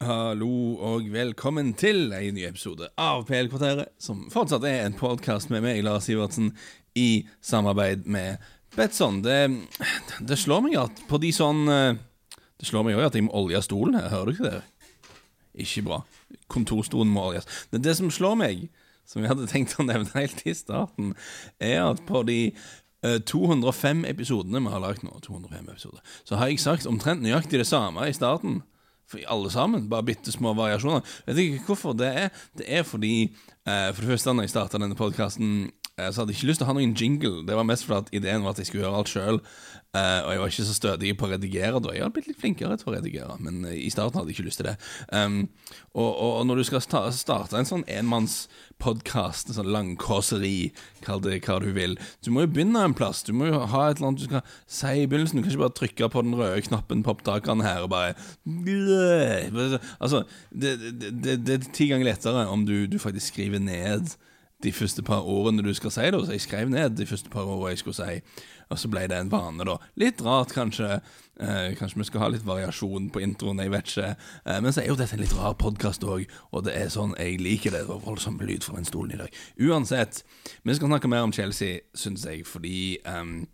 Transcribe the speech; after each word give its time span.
Hallo 0.00 0.78
og 0.80 1.10
velkommen 1.12 1.74
til 1.76 2.06
en 2.16 2.32
ny 2.32 2.46
episode 2.48 2.86
av 2.96 3.26
PL-kvarteret, 3.28 3.90
som 4.00 4.22
fortsatt 4.32 4.64
er 4.64 4.86
en 4.86 4.94
podkast 4.96 5.50
med 5.52 5.60
meg, 5.60 5.82
Lars 5.84 6.06
Sivertsen, 6.08 6.54
i 6.96 7.26
samarbeid 7.44 8.06
med 8.08 8.40
Betson. 8.72 9.18
Det, 9.20 9.36
det 10.24 10.38
slår 10.40 10.64
meg 10.64 10.78
at 10.80 11.02
på 11.10 11.20
de 11.20 11.34
sånn 11.36 11.68
eh, 11.68 12.00
Det 12.32 12.70
slår 12.70 12.86
meg 12.86 12.96
òg 12.96 13.10
at 13.10 13.18
jeg 13.18 13.26
må 13.26 13.34
olje 13.42 13.60
stolen 13.66 13.98
her, 14.00 14.08
hører 14.08 14.30
du 14.30 14.38
ikke 14.38 14.54
det? 14.54 15.20
Ikke 15.66 15.84
bra. 15.90 16.00
Kontorstolen 16.48 17.12
må 17.12 17.26
oljes. 17.34 17.50
Det, 17.68 17.82
det 17.84 17.98
som 18.00 18.08
slår 18.08 18.40
meg, 18.40 18.64
som 19.04 19.20
jeg 19.20 19.34
hadde 19.34 19.52
tenkt 19.52 19.76
å 19.76 19.84
nevne 19.84 20.16
helt 20.16 20.40
i 20.48 20.56
starten, 20.56 21.12
er 21.60 21.82
at 21.90 22.00
på 22.08 22.24
de 22.24 22.40
eh, 22.48 23.20
205 23.28 24.06
episodene 24.16 24.64
vi 24.64 24.72
har 24.72 24.80
lagd 24.80 25.04
nå, 25.04 25.20
205 25.28 25.60
episoder, 25.76 26.00
så 26.24 26.40
har 26.40 26.48
jeg 26.48 26.64
sagt 26.64 26.88
omtrent 26.88 27.20
nøyaktig 27.20 27.60
det 27.60 27.68
samme 27.68 28.08
i 28.08 28.16
starten. 28.16 28.62
Alle 29.26 29.50
sammen, 29.50 29.88
bare 29.90 30.06
bitte 30.06 30.32
små 30.32 30.54
variasjoner. 30.54 31.02
Vet 31.26 31.42
ikke 31.42 31.72
hvorfor 31.72 31.96
det 31.98 32.10
er. 32.24 32.28
Det 32.56 32.66
er 32.68 32.84
fordi, 32.86 33.32
eh, 33.66 33.90
for 33.92 34.02
det 34.02 34.12
første, 34.12 34.36
da 34.36 34.46
jeg 34.46 34.52
starta 34.52 34.78
denne 34.78 34.98
podkasten, 34.98 35.70
eh, 35.98 36.10
så 36.10 36.22
hadde 36.22 36.32
jeg 36.32 36.38
ikke 36.38 36.50
lyst 36.50 36.62
til 36.62 36.68
å 36.68 36.70
ha 36.70 36.76
noen 36.78 36.94
jingle. 36.94 37.46
Det 37.46 37.56
var 37.56 37.66
mest 37.66 37.86
fordi 37.88 38.16
ideen 38.20 38.42
var 38.42 38.54
at 38.54 38.62
jeg 38.62 38.70
skulle 38.70 38.86
gjøre 38.86 39.00
alt 39.00 39.10
sjøl. 39.10 39.40
Eh, 39.90 40.20
og 40.22 40.30
jeg 40.30 40.38
var 40.38 40.52
ikke 40.52 40.64
så 40.68 40.74
stødig 40.76 41.08
på 41.18 41.26
å 41.26 41.30
redigere 41.32 41.78
da. 41.82 41.90
Jeg 41.90 42.04
hadde 42.04 42.14
blitt 42.14 42.28
litt 42.30 42.38
flinkere 42.38 42.76
til 42.78 42.92
å 42.92 42.94
redigere, 42.94 43.36
men 43.42 43.64
eh, 43.66 43.80
i 43.88 43.90
starten 43.90 44.20
hadde 44.20 44.30
jeg 44.30 44.38
ikke 44.38 44.46
lyst 44.46 44.60
til 44.62 44.68
det. 44.68 44.74
Um, 45.10 45.40
og, 45.98 46.10
og, 46.14 46.44
når 46.46 46.60
du 46.60 46.66
skal 46.68 46.84
sta 46.84 47.00
starte 47.10 47.58
en 47.58 47.66
sånn 47.66 47.82
enmannspodkast, 47.90 49.50
en 49.50 49.58
sånn 49.58 49.72
langkåseri, 49.74 50.70
kall 51.02 51.24
det 51.24 51.40
hva 51.42 51.58
du 51.64 51.72
vil, 51.74 51.98
du 52.22 52.30
må 52.30 52.46
jo 52.46 52.52
begynne 52.54 52.84
en 52.86 52.94
plass. 52.94 53.24
Du 53.26 53.34
må 53.34 53.50
jo 53.50 53.58
ha 53.58 53.82
et 53.88 53.98
eller 53.98 54.12
annet 54.12 54.22
du 54.22 54.28
skal 54.28 54.46
si 54.70 54.94
i 54.94 55.10
begynnelsen. 55.10 55.40
Du 55.40 55.42
kan 55.42 55.56
ikke 55.56 55.64
bare 55.64 55.78
trykke 55.82 56.12
på 56.14 56.24
den 56.28 56.38
røde 56.38 56.62
knappen 56.70 57.02
på 57.02 57.16
opptakeren 57.16 57.66
her 57.66 57.88
og 57.88 57.90
bare 57.90 58.14
Altså, 60.00 60.22
det, 60.54 60.76
det, 61.00 61.14
det, 61.18 61.38
det 61.42 61.56
er 61.56 61.70
ti 61.74 61.90
ganger 61.90 62.12
lettere 62.12 62.46
om 62.46 62.62
du, 62.68 62.84
du 62.86 63.00
faktisk 63.02 63.34
skriver 63.34 63.58
ned 63.62 64.14
de 64.62 64.72
første 64.72 65.02
par 65.02 65.26
årene 65.26 65.64
du 65.64 65.72
skal 65.74 65.92
si. 65.94 66.10
da 66.10 66.20
Så 66.24 66.36
jeg 66.36 66.44
skrev 66.44 66.70
ned 66.70 66.96
de 66.96 67.06
første 67.06 67.30
par 67.30 67.48
årene 67.48 67.74
jeg 67.74 67.82
skulle 67.82 67.96
si, 67.96 68.20
og 68.70 68.78
så 68.78 68.88
ble 68.88 69.06
det 69.10 69.18
en 69.18 69.32
vane, 69.32 69.64
da. 69.66 69.76
Litt 69.96 70.22
rart, 70.22 70.52
kanskje. 70.54 71.00
Eh, 71.40 71.74
kanskje 71.78 71.98
vi 71.98 72.04
skal 72.04 72.20
ha 72.20 72.28
litt 72.28 72.46
variasjon 72.46 73.08
på 73.10 73.22
introen, 73.24 73.62
jeg 73.62 73.72
vet 73.72 73.88
ikke. 73.88 74.10
Eh, 74.44 74.60
men 74.60 74.72
så 74.72 74.82
er 74.82 74.90
jo 74.90 74.98
dette 75.00 75.16
en 75.16 75.22
litt 75.22 75.36
rar 75.38 75.56
podkast 75.58 76.04
òg, 76.04 76.26
og 76.52 76.66
det 76.66 76.76
er 76.76 76.92
sånn 76.92 77.16
jeg 77.18 77.40
liker 77.40 77.74
det. 77.74 77.86
Det 77.86 77.92
var 77.92 78.04
voldsom 78.04 78.40
lyd 78.40 78.66
fra 78.66 78.76
den 78.76 78.88
stolen 78.88 79.16
i 79.16 79.22
dag. 79.22 79.40
Uansett, 79.60 80.22
vi 80.62 80.76
skal 80.76 80.92
snakke 80.92 81.08
mer 81.08 81.24
om 81.24 81.32
Chelsea, 81.32 81.80
syns 81.96 82.26
jeg, 82.28 82.44
fordi 82.46 82.98
um, 83.08 83.48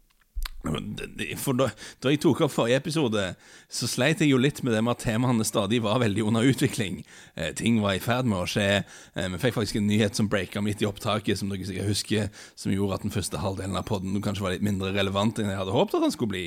for 1.40 1.56
da, 1.58 1.68
da, 2.02 2.12
jeg 2.12 2.20
tok 2.22 2.42
opp 2.46 2.52
forrige 2.54 2.80
episode, 2.80 3.22
så 3.68 3.88
sleit 3.90 4.22
jeg 4.22 4.30
jo 4.32 4.40
litt 4.40 4.62
med 4.64 4.74
det 4.74 4.82
med 4.84 4.96
at 4.96 5.04
temaene 5.06 5.46
stadig 5.46 5.80
var 5.84 6.00
veldig 6.02 6.24
under 6.26 6.46
utvikling. 6.46 7.02
Eh, 7.34 7.52
ting 7.56 7.80
var 7.82 7.96
i 7.96 8.02
ferd 8.02 8.28
med 8.28 8.42
å 8.42 8.48
skje. 8.50 8.82
Eh, 9.14 9.28
vi 9.34 9.40
fikk 9.42 9.56
faktisk 9.58 9.80
en 9.80 9.88
nyhet 9.90 10.18
som 10.18 10.30
breaka 10.32 10.62
midt 10.64 10.84
i 10.84 10.88
opptaket, 10.88 11.40
som 11.40 11.52
dere 11.52 11.68
sikkert 11.68 11.90
husker, 11.90 12.30
som 12.58 12.74
gjorde 12.74 12.98
at 13.00 13.06
den 13.06 13.14
første 13.14 13.42
halvdelen 13.42 13.78
av 13.78 13.86
podden 13.88 14.16
kanskje 14.24 14.46
var 14.46 14.56
litt 14.56 14.66
mindre 14.66 14.92
relevant 14.96 15.38
enn 15.40 15.52
jeg 15.52 15.60
hadde 15.60 15.76
håpet 15.76 15.98
at 15.98 16.06
den 16.06 16.14
skulle 16.14 16.34
bli. 16.34 16.46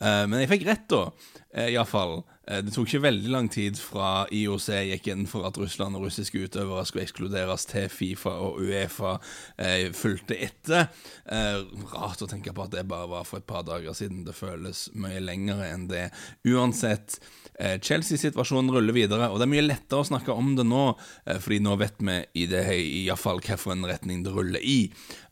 Eh, 0.00 0.24
men 0.26 0.40
jeg 0.42 0.52
fikk 0.54 0.66
rett, 0.68 0.86
da. 0.92 1.06
Uh, 1.50 1.66
Iallfall. 1.68 2.20
Eh, 2.50 2.60
det 2.64 2.72
tok 2.74 2.88
ikke 2.88 3.04
veldig 3.04 3.30
lang 3.30 3.48
tid 3.52 3.78
fra 3.78 4.24
IOC 4.34 4.68
gikk 4.90 5.10
inn 5.12 5.26
for 5.30 5.46
at 5.46 5.58
Russland 5.60 5.98
og 5.98 6.06
russiske 6.08 6.40
utøvere 6.42 6.84
skulle 6.88 7.06
ekskluderes 7.06 7.66
til 7.70 7.86
Fifa 7.92 8.32
og 8.42 8.58
Uefa 8.64 9.16
eh, 9.60 9.90
fulgte 9.94 10.38
etter. 10.40 10.88
Eh, 11.30 11.60
rart 11.92 12.24
å 12.24 12.30
tenke 12.30 12.54
på 12.56 12.66
at 12.66 12.74
det 12.74 12.86
bare 12.90 13.10
var 13.12 13.28
for 13.28 13.40
et 13.40 13.48
par 13.48 13.66
dager 13.68 13.94
siden. 13.96 14.24
Det 14.26 14.34
føles 14.36 14.88
mye 14.98 15.22
lengre 15.22 15.68
enn 15.68 15.86
det. 15.90 16.08
Uansett, 16.48 17.20
eh, 17.54 17.76
Chelsea-situasjonen 17.78 18.72
ruller 18.74 18.96
videre, 18.96 19.30
og 19.30 19.38
det 19.38 19.46
er 19.46 19.54
mye 19.54 19.68
lettere 19.68 20.02
å 20.02 20.10
snakke 20.10 20.34
om 20.34 20.54
det 20.58 20.66
nå, 20.66 20.84
eh, 21.26 21.38
fordi 21.38 21.60
nå 21.62 21.76
vet 21.80 22.02
vi 22.02 22.18
i 22.42 22.48
det 22.50 22.64
iallfall 22.74 23.42
hvilken 23.44 23.86
retning 23.86 24.24
det 24.26 24.34
ruller 24.34 24.64
i. 24.64 24.80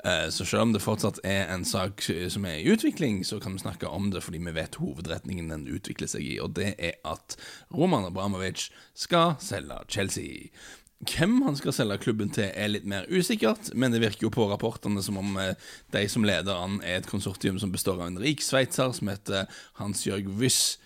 Eh, 0.05 0.29
så 0.31 0.45
selv 0.47 0.63
om 0.63 0.73
det 0.73 0.83
fortsatt 0.85 1.19
er 1.27 1.49
en 1.51 1.65
sak 1.67 2.05
som 2.31 2.47
er 2.47 2.61
i 2.61 2.69
utvikling, 2.71 3.25
så 3.27 3.41
kan 3.43 3.57
vi 3.57 3.65
snakke 3.65 3.91
om 3.91 4.11
det 4.15 4.23
fordi 4.23 4.39
vi 4.43 4.55
vet 4.55 4.79
hovedretningen 4.79 5.51
den 5.51 5.67
utvikler 5.67 6.11
seg 6.11 6.27
i, 6.27 6.37
og 6.43 6.55
det 6.59 6.75
er 6.79 6.99
at 7.09 7.39
Roman 7.75 8.07
Abramovic 8.07 8.69
skal 8.95 9.35
selge 9.43 9.81
Chelsea. 9.91 10.51
Hvem 10.99 11.43
han 11.47 11.57
skal 11.59 11.75
selge 11.75 12.01
klubben 12.03 12.31
til, 12.35 12.51
er 12.51 12.71
litt 12.71 12.87
mer 12.87 13.07
usikkert, 13.11 13.71
men 13.75 13.95
det 13.95 14.03
virker 14.03 14.27
jo 14.27 14.35
på 14.35 14.49
rapportene 14.51 15.03
som 15.03 15.19
om 15.21 15.37
eh, 15.39 15.55
de 15.95 16.05
som 16.11 16.27
leder 16.27 16.55
an, 16.55 16.81
er 16.83 16.99
et 16.99 17.11
konsortium 17.11 17.59
som 17.63 17.75
består 17.75 18.01
av 18.01 18.09
en 18.09 18.23
rik 18.23 18.43
sveitser 18.43 18.95
som 18.95 19.11
heter 19.11 19.47
Hans-Jørg 19.79 20.31
Wyss. 20.41 20.79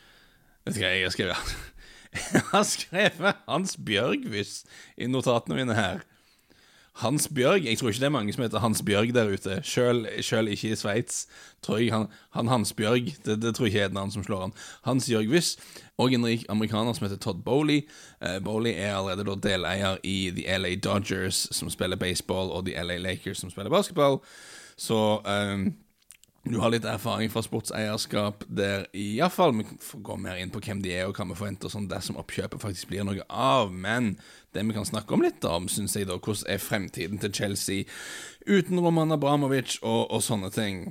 Vet 0.67 0.77
du 0.77 0.83
hva 0.83 0.93
jeg 0.93 1.06
har 1.09 1.17
skrevet? 1.17 1.55
Jeg 2.12 2.43
har 2.51 2.65
skrevet 2.69 3.39
Hans 3.49 3.78
Bjørgwyss 3.81 4.67
i 5.01 5.06
notatene 5.09 5.56
mine 5.56 5.72
her. 5.72 6.03
Hans 6.94 7.28
Bjørg 7.28 7.64
Jeg 7.64 7.78
tror 7.78 7.88
ikke 7.88 8.00
det 8.00 8.06
er 8.06 8.12
mange 8.12 8.32
som 8.32 8.42
heter 8.42 8.58
Hans 8.58 8.82
Bjørg 8.84 9.14
der 9.14 9.32
ute. 9.32 9.60
Sjøl 9.64 10.48
ikke 10.48 10.72
i 10.72 10.76
Sveits. 10.76 11.26
Tror 11.62 11.78
jeg 11.78 11.92
han, 11.92 12.06
han 12.30 12.48
Hans 12.48 12.72
Bjørg 12.72 13.14
det, 13.25 13.42
det, 13.42 13.54
tror 13.54 13.66
jeg 13.66 13.75
ikke 13.75 13.80
er 13.80 13.86
et 13.86 13.97
navn 13.97 14.10
som 14.10 14.25
slår 14.25 14.41
han. 14.41 14.53
Hans 14.84 15.08
Jørg 15.10 15.30
Wyss 15.32 15.56
og 15.98 16.12
en 16.12 16.26
rik 16.26 16.44
amerikaner 16.48 16.92
som 16.92 17.06
heter 17.06 17.20
Todd 17.20 17.42
Bowley. 17.44 17.88
Uh, 18.20 18.44
Bowley 18.44 18.75
er 18.76 18.97
allerede 18.97 19.25
da 19.25 19.36
deleier 19.48 19.97
i 20.04 20.32
The 20.36 20.58
LA 20.58 20.75
Dodgers, 20.75 21.48
som 21.50 21.70
spiller 21.70 21.97
baseball, 21.97 22.50
og 22.50 22.66
The 22.66 22.84
LA 22.84 22.98
Lakers, 22.98 23.38
som 23.38 23.50
spiller 23.50 23.70
basketball. 23.70 24.19
Så 24.76 25.20
um, 25.24 25.72
du 26.44 26.58
har 26.58 26.72
litt 26.75 26.86
erfaring 26.88 27.30
fra 27.30 27.42
sportseierskap 27.44 28.42
der 28.50 28.88
iallfall 28.98 29.54
Vi 29.54 29.66
går 30.03 30.19
mer 30.19 30.41
inn 30.42 30.50
på 30.50 30.62
hvem 30.64 30.80
de 30.82 30.91
er 30.97 31.06
og 31.06 31.14
hva 31.14 31.28
vi 31.28 31.36
forventer 31.38 31.70
sånn 31.70 31.86
dersom 31.91 32.19
oppkjøpet 32.19 32.62
faktisk 32.64 32.91
blir 32.91 33.06
noe 33.06 33.22
av. 33.28 33.70
Men 33.70 34.16
det 34.50 34.64
vi 34.66 34.75
kan 34.75 34.88
snakke 34.88 35.14
om 35.14 35.22
litt 35.22 35.44
om, 35.47 35.69
syns 35.70 35.94
jeg 35.97 36.10
da, 36.10 36.19
hvordan 36.19 36.50
er 36.50 36.62
fremtiden 36.62 37.22
til 37.22 37.34
Chelsea 37.38 37.86
uten 38.47 38.82
Roman 38.82 39.14
Abramovic 39.14 39.78
og, 39.82 40.10
og 40.10 40.26
sånne 40.26 40.50
ting. 40.50 40.82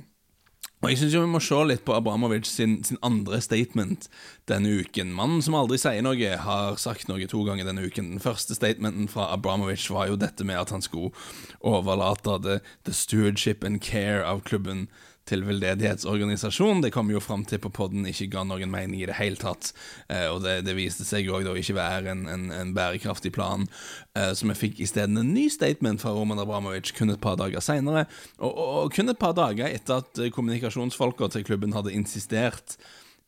Og 0.82 0.90
Jeg 0.90 0.98
syns 0.98 1.14
vi 1.14 1.28
må 1.30 1.38
se 1.44 1.58
litt 1.68 1.84
på 1.86 1.94
Abramovic 1.94 2.48
sin, 2.48 2.80
sin, 2.82 2.98
andre 3.06 3.38
statement 3.44 4.08
denne 4.50 4.68
uken. 4.82 5.12
Mannen 5.14 5.42
som 5.44 5.54
aldri 5.58 5.78
sier 5.80 6.02
noe, 6.04 6.34
har 6.46 6.80
sagt 6.80 7.08
noe 7.10 7.28
to 7.30 7.44
ganger 7.46 7.68
denne 7.68 7.84
uken. 7.86 8.14
Den 8.16 8.22
første 8.22 8.56
statementen 8.58 9.08
fra 9.10 9.30
Abramovic 9.34 9.86
var 9.92 10.10
jo 10.10 10.18
dette 10.18 10.46
med 10.46 10.58
at 10.58 10.74
han 10.74 10.82
skulle 10.82 11.12
overlate 11.60 12.40
the, 12.42 12.60
the 12.84 12.94
stewardship 12.96 13.64
and 13.64 13.80
care 13.82 14.24
av 14.26 14.42
klubben 14.46 14.88
til 15.28 15.44
veldedighetsorganisasjon. 15.46 16.80
Det 16.82 16.90
kom 16.94 17.10
jo 17.12 17.20
fram 17.22 17.44
til 17.46 17.60
på 17.62 17.70
podden 17.74 18.06
ikke 18.10 18.26
ga 18.32 18.42
noen 18.46 18.72
mening 18.72 19.02
i 19.02 19.06
det 19.06 19.16
hele 19.20 19.38
tatt. 19.38 19.70
Eh, 20.10 20.26
og 20.26 20.42
det, 20.42 20.62
det, 20.66 20.74
viste 20.78 21.06
seg 21.06 21.30
òg 21.30 21.46
da 21.46 21.54
ikke 21.58 21.76
være 21.78 22.10
en, 22.10 22.24
en, 22.30 22.48
en 22.56 22.72
bærekraftig 22.74 23.30
plan. 23.36 23.68
Eh, 24.18 24.32
så 24.34 24.48
vi 24.50 24.58
fikk 24.58 24.82
isteden 24.82 25.20
en 25.20 25.30
ny 25.34 25.46
statement 25.52 26.02
fra 26.02 26.14
Roman 26.16 26.42
Abramovic 26.42 26.90
kun 26.96 27.14
et 27.14 27.22
par 27.22 27.38
dager 27.40 27.62
seinere. 27.62 28.08
Og, 28.40 28.50
og, 28.50 28.66
og, 28.80 28.90
kun 28.96 29.14
et 29.14 29.20
par 29.20 29.36
dager 29.38 29.70
etter 29.70 30.02
at 30.02 30.24
kommunikasjonsfolka 30.34 31.30
til 31.30 31.46
klubben 31.46 31.76
hadde 31.76 31.94
insistert 31.94 32.76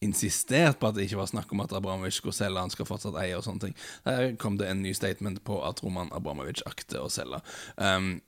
insistert 0.05 0.79
på 0.81 0.91
at 0.91 0.99
det 0.99 1.09
ikke 1.09 1.23
var 1.23 1.31
snakk 1.31 1.53
om 1.55 1.65
at 1.65 1.75
Abramovic 1.77 2.21
skulle 2.21 2.37
selge, 2.37 2.61
han 2.61 2.73
skal 2.73 2.89
fortsatt 2.89 3.19
eie 3.23 3.39
og 3.39 3.45
sånne 3.47 3.67
ting. 3.69 3.75
Der 4.07 4.37
kom 4.41 4.59
det 4.61 4.71
en 4.71 4.85
ny 4.85 4.95
statement 4.97 5.43
på 5.47 5.59
at 5.67 5.83
Roman 5.85 6.13
Abramovic 6.15 6.63
akter 6.69 7.05
å 7.05 7.11
selge. 7.13 7.41
Um, 7.77 8.19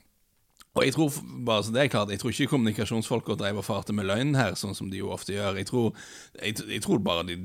og 0.76 0.84
jeg 0.84 0.92
tror 0.92 1.14
bare 1.46 1.64
så 1.64 1.72
det 1.72 1.80
er 1.82 1.88
klart, 1.88 2.10
jeg 2.12 2.20
tror 2.20 2.34
ikke 2.34 2.50
kommunikasjonsfolka 2.52 3.36
drev 3.40 3.62
og 3.62 3.64
farte 3.64 3.94
med 3.96 4.04
løgn 4.10 4.34
her, 4.36 4.52
sånn 4.60 4.76
som 4.76 4.90
de 4.92 5.00
jo 5.00 5.08
ofte 5.14 5.32
gjør. 5.32 5.56
Jeg 5.56 5.70
tror, 5.70 6.02
jeg, 6.36 6.58
jeg 6.68 6.82
tror 6.84 7.00
bare 7.04 7.24
de, 7.30 7.38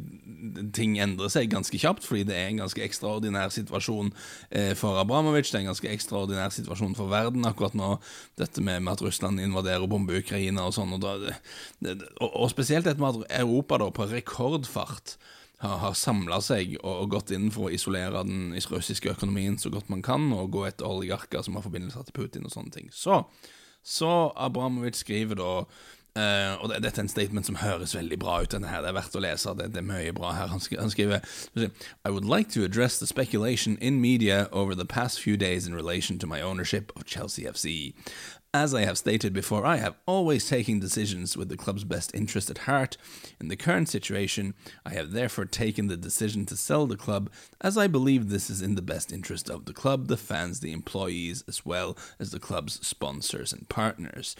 ting 0.75 0.97
endrer 0.99 1.31
seg 1.31 1.47
ganske 1.53 1.79
kjapt, 1.79 2.03
fordi 2.07 2.25
det 2.27 2.35
er 2.35 2.49
en 2.49 2.59
ganske 2.65 2.83
ekstraordinær 2.83 3.53
situasjon 3.55 4.11
eh, 4.49 4.73
for 4.75 4.99
Abramovic. 4.99 5.47
Det 5.47 5.61
er 5.61 5.63
en 5.63 5.71
ganske 5.71 5.93
ekstraordinær 5.95 6.51
situasjon 6.51 6.97
for 6.99 7.11
verden 7.13 7.47
akkurat 7.47 7.77
nå, 7.79 7.93
dette 8.41 8.63
med, 8.65 8.83
med 8.83 8.97
at 8.97 9.05
Russland 9.05 9.39
invaderer 9.39 9.87
og 9.87 9.93
bomber 9.95 10.19
Ukraina 10.19 10.67
og 10.67 10.75
sånn. 10.75 10.91
Og, 10.97 11.07
og, 11.07 12.27
og 12.27 12.51
spesielt 12.51 12.89
dette 12.89 12.99
med 12.99 13.23
at 13.23 13.37
Europa 13.45 13.79
da 13.79 13.93
på 13.95 14.11
rekordfart 14.11 15.15
har, 15.61 15.93
samla 15.97 16.41
seg 16.43 16.75
og, 16.81 17.07
gått 17.13 17.31
inn 17.35 17.49
for 17.53 17.69
å 17.69 17.73
isolere 17.73 18.23
den 18.25 18.53
russiske 18.71 19.11
økonomien 19.13 19.57
så 19.61 19.71
godt 19.73 19.91
man 19.93 20.03
kan, 20.05 20.31
og 20.33 20.51
gå 20.55 20.65
etter 20.67 20.89
oligarker 20.89 21.45
som 21.45 21.57
har 21.57 21.65
forbindelser 21.65 22.07
til 22.07 22.17
Putin 22.17 22.47
og 22.49 22.53
sånne 22.53 22.73
ting. 22.73 22.89
Så, 22.93 23.21
så 23.83 24.31
Abramovic 24.35 24.99
skriver 25.01 25.39
da 25.41 25.51
Uh, 26.15 26.59
og 26.59 26.69
det, 26.69 26.81
Dette 26.83 26.99
er 26.99 27.05
en 27.05 27.09
statement 27.09 27.45
som 27.45 27.55
høres 27.55 27.95
veldig 27.95 28.19
bra 28.19 28.41
ut. 28.41 28.51
denne 28.51 28.67
her, 28.67 28.81
Det 28.81 28.89
er 28.89 28.97
verdt 28.99 29.15
å 29.15 29.19
lese. 29.23 29.53
Det, 29.55 29.69
det 29.71 29.79
er 29.79 29.87
mye 29.87 30.11
bra 30.13 30.33
her. 30.35 30.47
Han, 30.47 30.59
han 30.79 30.91
skriver 30.91 31.21
I 32.05 32.09
would 32.09 32.25
like 32.25 32.49
to 32.51 32.65
address 32.65 32.99
the 32.99 33.07
speculation 33.07 33.77
in 33.77 34.01
media 34.01 34.49
over 34.51 34.75
the 34.75 34.85
past 34.85 35.21
few 35.21 35.37
days 35.37 35.65
in 35.67 35.73
relation 35.73 36.19
to 36.19 36.27
my 36.27 36.41
ownership 36.41 36.91
of 36.97 37.05
Chelsea 37.05 37.45
FC. 37.45 37.93
As 38.53 38.73
I 38.73 38.81
have 38.81 38.97
stated 38.97 39.31
before, 39.31 39.65
I 39.65 39.77
have 39.77 39.95
always 40.05 40.49
taken 40.49 40.81
decisions 40.81 41.37
with 41.37 41.47
the 41.47 41.55
club's 41.55 41.85
best 41.85 42.13
interest 42.13 42.49
at 42.49 42.67
heart. 42.67 42.97
In 43.39 43.47
the 43.47 43.55
current 43.55 43.87
situation, 43.87 44.53
I 44.85 44.89
have 44.89 45.13
therefore 45.13 45.45
taken 45.45 45.87
the 45.87 45.95
decision 45.95 46.45
to 46.47 46.57
sell 46.57 46.85
the 46.85 46.97
club, 46.97 47.29
as 47.61 47.77
I 47.77 47.87
believe 47.87 48.27
this 48.27 48.49
is 48.49 48.61
in 48.61 48.75
the 48.75 48.81
best 48.81 49.13
interest 49.13 49.49
of 49.49 49.63
the 49.63 49.73
club, 49.73 50.07
the 50.07 50.17
fans, 50.17 50.59
the 50.59 50.73
employees, 50.73 51.45
as 51.47 51.65
well 51.65 51.97
as 52.19 52.31
the 52.31 52.41
club's 52.41 52.85
sponsors 52.85 53.53
and 53.53 53.69
partners. 53.69 54.35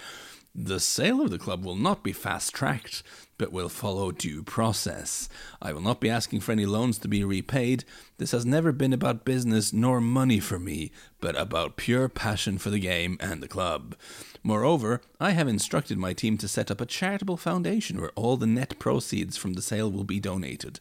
The 0.54 0.80
sale 0.80 1.22
of 1.22 1.32
the 1.32 1.40
club 1.40 1.64
will 1.64 1.76
not 1.76 2.04
be 2.04 2.12
fast 2.12 2.54
tracked 2.54 3.04
but 3.42 3.52
will 3.52 3.70
follow 3.70 4.12
due 4.12 4.44
process. 4.44 5.28
I 5.60 5.74
will 5.74 5.82
not 5.82 6.00
be 6.00 6.12
asking 6.12 6.42
for 6.42 6.52
any 6.52 6.68
loans 6.68 7.00
to 7.00 7.08
be 7.08 7.24
repaid. 7.24 7.86
This 8.20 8.34
has 8.34 8.46
never 8.46 8.72
been 8.72 8.94
about 8.94 9.26
business 9.26 9.74
nor 9.74 10.00
money 10.00 10.40
for 10.40 10.60
me, 10.60 10.92
but 11.20 11.36
about 11.36 11.76
pure 11.76 12.08
passion 12.08 12.60
for 12.60 12.70
the 12.70 12.78
game 12.78 13.18
and 13.20 13.42
the 13.42 13.48
club. 13.48 13.96
Moreover, 14.44 15.02
I 15.20 15.32
have 15.32 15.48
instructed 15.48 16.00
my 16.00 16.14
team 16.14 16.36
to 16.40 16.48
set 16.48 16.72
up 16.72 16.82
a 16.82 16.86
charitable 16.88 17.38
foundation 17.38 18.02
where 18.02 18.12
all 18.16 18.38
the 18.38 18.48
net 18.48 18.80
proceeds 18.80 19.38
from 19.38 19.54
the 19.54 19.62
sale 19.62 19.92
will 19.92 20.04
be 20.04 20.20
donated. 20.20 20.80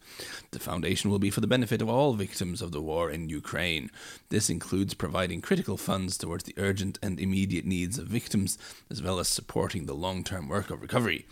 The 0.53 0.59
foundation 0.59 1.11
will 1.11 1.19
be 1.19 1.29
for 1.29 1.43
the 1.43 1.47
benefit 1.47 1.83
of 1.83 1.89
all 1.89 2.15
victims 2.15 2.63
of 2.63 2.73
the 2.73 2.81
war 2.81 3.11
in 3.11 3.29
Ukraine. 3.29 3.91
This 4.31 4.49
includes 4.49 4.95
providing 4.95 5.43
critical 5.43 5.77
funds 5.77 6.17
towards 6.17 6.45
the 6.45 6.55
urgent 6.57 6.99
and 7.03 7.21
immediate 7.21 7.67
needs 7.67 7.99
of 7.99 8.07
victims, 8.07 8.57
as 8.89 9.03
well 9.03 9.19
as 9.19 9.29
supporting 9.29 9.85
the 9.85 9.95
long 9.95 10.25
term 10.25 10.49
work 10.49 10.71
of 10.71 10.81
recovery. 10.81 11.27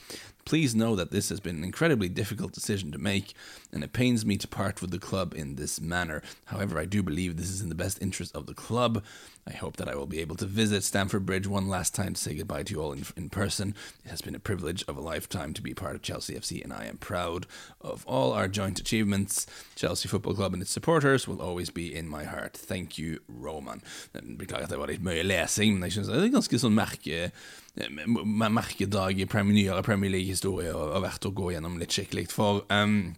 Please 0.45 0.75
know 0.75 0.97
that 0.97 1.11
this 1.11 1.29
has 1.29 1.41
been 1.41 1.57
an 1.57 1.65
incredibly 1.65 2.09
difficult 2.09 2.53
decision 2.53 2.91
to 2.91 2.97
make, 2.97 3.35
and 3.71 3.85
it 3.85 3.93
pains 3.93 4.25
me 4.25 4.39
to 4.39 4.49
part 4.49 4.81
with 4.81 4.91
the 4.91 4.99
club 4.99 5.35
in 5.37 5.57
this 5.57 5.79
manner. 5.79 6.23
However, 6.47 6.79
I 6.79 6.87
do 6.87 7.03
believe 7.03 7.37
this 7.37 7.51
is 7.51 7.61
in 7.61 7.69
the 7.69 7.75
best 7.75 8.01
interest 8.01 8.35
of 8.35 8.47
the 8.47 8.55
club. 8.55 9.05
I 9.49 9.53
hope 9.57 9.77
that 9.77 9.89
I 9.89 9.95
will 9.95 10.07
be 10.07 10.21
able 10.21 10.37
to 10.37 10.45
visit 10.45 10.85
Stamford 10.85 11.25
Bridge 11.25 11.47
one 11.47 11.69
last 11.69 11.95
time 11.95 12.15
to 12.15 12.21
say 12.21 12.35
goodbye 12.35 12.65
to 12.65 12.75
you 12.75 12.83
all 12.83 12.93
in, 12.93 13.05
in 13.17 13.31
person. 13.31 13.75
It 14.05 14.11
has 14.11 14.21
been 14.21 14.35
a 14.35 14.41
privilege 14.41 14.85
of 14.87 14.97
a 14.97 15.01
lifetime 15.01 15.55
to 15.55 15.63
be 15.63 15.73
part 15.73 15.97
of 15.97 16.03
Chelsea 16.03 16.35
FC, 16.35 16.63
and 16.63 16.73
I 16.73 16.85
am 16.85 16.99
proud 16.99 17.47
of 17.81 18.05
all 18.07 18.33
our 18.33 18.49
joint 18.49 18.79
achievements. 18.79 19.47
Chelsea 19.75 20.09
Football 20.09 20.35
Club 20.35 20.53
and 20.53 20.63
its 20.63 20.71
supporters 20.71 21.27
will 21.27 21.41
always 21.41 21.71
be 21.71 21.95
in 21.95 22.09
my 22.09 22.25
heart. 22.25 22.55
Thank 22.55 22.99
you, 22.99 23.21
Roman. 23.27 23.83
Beklager 24.13 24.65
at 24.65 24.71
det 24.71 24.79
var 24.79 24.93
litt 24.93 25.03
mye 25.03 25.25
lesing, 25.25 25.79
men 25.79 25.89
jeg 25.89 25.99
synes 25.99 26.13
det 26.13 26.21
er 26.21 26.35
ganske 26.35 26.61
sånn 26.61 26.77
merke 26.77 27.31
merkedag 27.79 29.21
i 29.21 29.27
Premier, 29.31 29.55
nyere 29.55 29.83
Premier 29.87 30.13
League-historie 30.13 30.75
og, 30.75 30.97
verdt 31.05 31.29
å 31.29 31.33
gå 31.33 31.53
gjennom 31.55 31.79
litt 31.81 31.95
skikkelig. 31.95 32.27
For 32.35 32.65
um, 32.75 33.15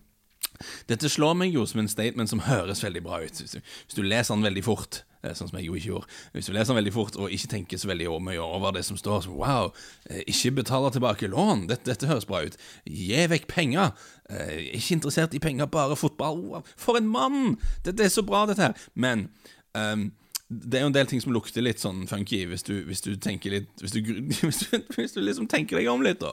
dette 0.90 1.10
slår 1.10 1.38
meg 1.42 1.54
jo 1.54 1.64
som 1.66 1.82
en 1.82 1.90
statement 1.90 2.30
som 2.30 2.44
høres 2.44 2.84
veldig 2.84 3.02
bra 3.06 3.22
ut. 3.24 3.40
Hvis 3.40 3.96
du, 3.96 4.02
leser 4.04 4.36
den 4.36 4.46
veldig 4.46 4.66
fort, 4.66 5.02
sånn 5.22 5.50
som 5.50 5.58
jeg 5.58 5.66
jo 5.68 5.76
ikke 5.76 5.90
gjorde 5.90 6.18
Hvis 6.34 6.48
du 6.48 6.54
leser 6.54 6.72
den 6.72 6.78
veldig 6.80 6.94
fort 6.94 7.18
og 7.20 7.34
ikke 7.34 7.50
tenker 7.54 7.80
så 7.80 7.90
veldig 7.90 8.08
mye 8.24 8.44
over 8.44 8.74
det 8.76 8.84
som 8.86 8.98
står, 8.98 9.24
så 9.26 9.34
wow, 9.34 9.72
eh, 10.08 10.22
ikke 10.30 10.54
betaler 10.60 10.94
tilbake 10.94 11.30
lån, 11.30 11.66
dette, 11.70 11.88
dette 11.90 12.08
høres 12.08 12.28
bra 12.28 12.42
ut. 12.46 12.56
Gi 12.88 13.26
vekk 13.30 13.48
penger. 13.50 13.92
Eh, 14.30 14.70
ikke 14.78 14.96
interessert 14.96 15.36
i 15.36 15.42
penger, 15.42 15.68
bare 15.70 15.98
fotball. 15.98 16.40
Wow, 16.54 16.72
for 16.76 17.00
en 17.00 17.10
mann! 17.10 17.58
Dette 17.84 18.06
er 18.06 18.12
så 18.12 18.24
bra, 18.26 18.46
dette 18.48 18.70
her. 18.70 18.88
Men 18.94 19.28
um, 19.74 20.08
det 20.50 20.80
er 20.80 20.84
jo 20.84 20.90
en 20.90 20.96
del 20.96 21.06
ting 21.10 21.22
som 21.22 21.34
lukter 21.34 21.62
litt 21.62 21.82
sånn 21.82 22.06
funky, 22.10 22.42
hvis 22.50 22.64
du, 22.66 22.74
hvis 22.88 23.04
du 23.04 23.12
tenker 23.22 23.54
litt 23.54 23.84
hvis 23.84 23.94
du, 23.94 24.00
hvis 24.42 24.64
du, 24.64 24.80
hvis 24.96 25.14
du 25.14 25.20
liksom 25.22 25.46
tenker 25.50 25.78
deg 25.78 25.90
om 25.92 26.02
litt, 26.02 26.22
da. 26.22 26.32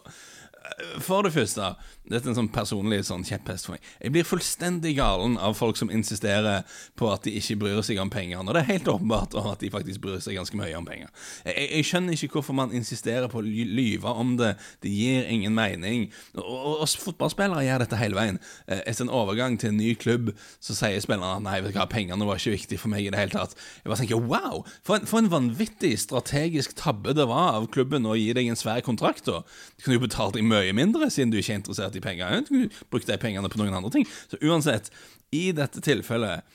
For 1.03 1.25
det 1.25 1.33
første, 1.35 1.73
dette 2.07 2.27
er 2.27 2.31
en 2.31 2.37
sånn 2.37 2.51
personlig 2.53 3.01
sånn 3.07 3.25
kjepphest 3.27 3.67
for 3.67 3.75
meg. 3.75 3.85
Jeg 3.99 4.13
blir 4.15 4.27
fullstendig 4.27 4.93
galen 4.97 5.35
av 5.43 5.57
folk 5.59 5.79
som 5.79 5.91
insisterer 5.93 6.63
på 6.99 7.09
at 7.11 7.25
de 7.27 7.33
ikke 7.39 7.57
bryr 7.63 7.81
seg 7.85 7.99
om 8.01 8.11
penger, 8.11 8.43
når 8.43 8.57
det 8.57 8.61
er 8.63 8.69
helt 8.71 8.91
åpenbart 8.91 9.35
at 9.37 9.63
de 9.63 9.71
faktisk 9.73 10.03
bryr 10.05 10.21
seg 10.23 10.37
ganske 10.39 10.57
mye 10.59 10.75
om 10.79 10.87
penger. 10.87 11.11
Jeg, 11.45 11.67
jeg 11.79 11.87
skjønner 11.89 12.15
ikke 12.15 12.39
hvorfor 12.39 12.57
man 12.57 12.75
insisterer 12.75 13.27
på 13.31 13.41
å 13.41 13.45
lyve 13.45 14.13
om 14.13 14.35
det. 14.39 14.53
Det 14.83 14.91
gir 14.93 15.27
ingen 15.31 15.55
mening. 15.57 16.07
Og, 16.37 16.45
og, 16.47 16.85
og 16.85 16.95
fotballspillere 17.03 17.65
gjør 17.67 17.83
dette 17.83 17.99
hele 17.99 18.19
veien. 18.19 18.39
Eh, 18.67 18.83
etter 18.83 19.05
en 19.05 19.13
overgang 19.13 19.59
til 19.59 19.73
en 19.73 19.79
ny 19.81 19.93
klubb 19.99 20.31
så 20.63 20.75
sier 20.77 21.03
spillerne 21.03 21.43
nei, 21.43 21.59
vet 21.63 21.75
du 21.75 21.79
hva, 21.79 21.87
pengene 21.91 22.27
var 22.27 22.39
ikke 22.39 22.55
viktig 22.55 22.79
for 22.81 22.93
meg 22.93 23.07
i 23.07 23.11
det 23.13 23.19
hele 23.19 23.35
tatt. 23.35 23.55
Jeg 23.81 23.91
bare 23.91 23.99
tenker 24.01 24.23
wow, 24.23 24.63
for 24.87 24.99
en, 24.99 25.07
for 25.09 25.21
en 25.21 25.31
vanvittig 25.31 25.93
strategisk 26.01 26.77
tabbe 26.79 27.15
det 27.17 27.27
var 27.29 27.57
av 27.57 27.67
klubben 27.73 28.07
å 28.07 28.15
gi 28.17 28.31
deg 28.37 28.51
en 28.51 28.59
svær 28.59 28.83
kontrakt. 28.85 29.27
da. 29.27 29.43
Du 29.75 29.85
kunne 29.85 29.99
jo 29.99 30.05
betalt 30.07 30.37
deg 30.37 30.47
mye 30.57 30.75
mindre, 30.75 31.09
siden 31.13 31.31
du 31.33 31.39
ikke 31.39 31.55
er 31.55 31.61
interessert 31.61 31.95
i 31.95 32.03
penger. 32.03 32.41
Du 32.47 32.67
kunne 32.91 33.05
de 33.07 33.19
pengene 33.21 33.49
på 33.49 33.61
noen 33.61 33.77
andre 33.77 33.93
ting. 33.93 34.07
Så 34.27 34.39
uansett, 34.41 34.91
i 35.31 35.51
dette 35.55 35.83
tilfellet 35.83 36.45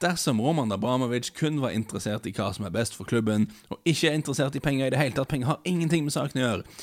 Dersom 0.00 0.40
Roman 0.40 0.72
Abramovic 0.72 1.28
kun 1.36 1.58
var 1.60 1.74
interessert 1.76 2.24
i 2.24 2.32
hva 2.32 2.46
som 2.56 2.64
er 2.64 2.72
best 2.72 2.94
for 2.96 3.04
klubben, 3.04 3.50
og 3.68 3.82
ikke 3.84 4.08
er 4.08 4.16
interessert 4.16 4.56
i 4.56 4.62
penger 4.64 4.88
i 4.88 4.92
det 4.94 5.00
hele 5.00 5.12
tatt, 5.12 5.28
penger 5.28 5.50
har 5.50 5.68
ingenting 5.68 6.06
med 6.06 6.14
saken 6.14 6.40
å 6.40 6.44
gjøre, 6.46 6.78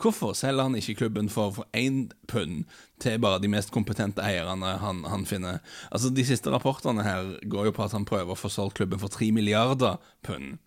hvorfor 0.00 0.36
selger 0.38 0.68
han 0.68 0.78
ikke 0.78 0.94
klubben 1.02 1.28
for, 1.32 1.50
for 1.56 1.66
én 1.76 2.04
pund 2.30 2.62
til 3.02 3.18
bare 3.18 3.42
de 3.42 3.50
mest 3.50 3.72
kompetente 3.74 4.22
eierne 4.22 4.76
han, 4.84 5.02
han, 5.10 5.26
finner? 5.26 5.58
Altså, 5.90 6.12
De 6.14 6.24
siste 6.24 6.52
rapportene 6.54 7.02
her 7.02 7.34
går 7.42 7.70
jo 7.70 7.74
på 7.74 7.84
at 7.88 7.96
han 7.96 8.06
prøver 8.08 8.36
å 8.36 8.38
få 8.38 8.52
solgt 8.52 8.78
klubben 8.78 9.02
for 9.02 9.12
tre 9.12 9.32
milliarder 9.34 9.98
pund. 10.22 10.60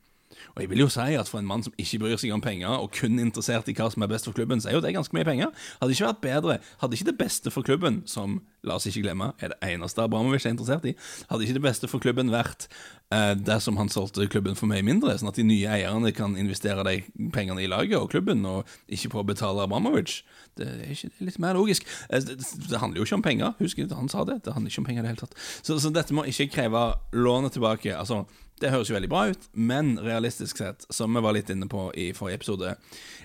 Og 0.55 0.63
jeg 0.63 0.71
vil 0.71 0.83
jo 0.83 0.89
si 0.91 1.17
at 1.19 1.29
for 1.29 1.41
en 1.41 1.49
mann 1.49 1.63
som 1.65 1.75
ikke 1.79 2.01
bryr 2.03 2.19
seg 2.21 2.33
om 2.35 2.43
penger, 2.43 2.71
og 2.71 2.91
kun 2.95 3.19
interessert 3.21 3.69
i 3.71 3.75
hva 3.77 3.89
som 3.93 4.05
er 4.05 4.11
best 4.11 4.29
for 4.29 4.35
klubben, 4.37 4.61
så 4.61 4.71
er 4.71 4.77
jo 4.77 4.83
det 4.83 4.95
ganske 4.95 5.15
mye 5.15 5.27
penger. 5.27 5.53
Hadde 5.81 5.95
ikke 5.95 6.09
vært 6.09 6.23
bedre, 6.23 6.57
hadde 6.81 6.97
ikke 6.97 7.11
det 7.11 7.17
beste 7.19 7.53
for 7.53 7.65
klubben, 7.65 8.01
som 8.09 8.41
la 8.63 8.77
oss 8.79 8.87
ikke 8.87 9.03
glemme, 9.03 9.33
er 9.43 9.51
det 9.51 9.73
eneste 9.73 10.03
Abramovic 10.03 10.45
er 10.45 10.53
interessert 10.53 10.85
i, 10.87 10.93
hadde 11.29 11.43
ikke 11.43 11.57
det 11.57 11.63
beste 11.65 11.89
for 11.91 12.03
klubben 12.03 12.31
vært 12.31 12.69
eh, 13.11 13.33
dersom 13.35 13.75
han 13.79 13.91
solgte 13.91 14.27
klubben 14.31 14.55
for 14.55 14.71
mye 14.71 14.85
mindre, 14.85 15.17
sånn 15.19 15.31
at 15.33 15.39
de 15.39 15.45
nye 15.47 15.67
eierne 15.67 16.13
kan 16.15 16.37
investere 16.39 16.85
de 16.87 17.01
pengene 17.35 17.63
i 17.63 17.67
laget 17.71 17.99
og 17.99 18.09
klubben, 18.13 18.45
og 18.47 18.69
ikke 18.87 19.11
på 19.11 19.23
å 19.23 19.27
betale 19.27 19.65
Abramovic. 19.65 20.21
Det 20.55 20.69
er, 20.69 20.93
ikke, 20.93 21.09
det 21.09 21.19
er 21.19 21.29
litt 21.31 21.41
mer 21.43 21.59
logisk. 21.59 21.89
Eh, 22.09 22.23
det, 22.23 22.79
handler 22.79 23.01
jo 23.01 23.07
ikke 23.07 23.19
om 23.19 23.25
penger, 23.25 23.57
husk 23.59 23.83
han 23.83 24.11
sa 24.11 24.23
det. 24.27 24.39
Det 24.45 24.55
handler 24.55 24.71
ikke 24.71 24.83
om 24.83 24.87
penger 24.87 25.03
i 25.03 25.05
det 25.05 25.13
hele 25.13 25.25
tatt. 25.25 25.37
Så, 25.59 25.77
så 25.81 25.91
dette 25.93 26.15
må 26.15 26.25
ikke 26.29 26.51
kreve 26.53 26.85
lånet 27.11 27.57
tilbake. 27.57 27.91
altså 27.97 28.23
det 28.63 28.71
høres 28.71 28.89
jo 28.89 28.95
veldig 28.95 29.09
bra 29.11 29.25
ut, 29.33 29.47
men 29.51 29.93
realistisk 29.99 30.59
sett, 30.61 30.85
som 30.93 31.13
vi 31.13 31.21
var 31.23 31.35
litt 31.35 31.49
inne 31.51 31.67
på 31.69 31.89
i 31.99 32.09
forrige 32.15 32.39
episode 32.39 32.75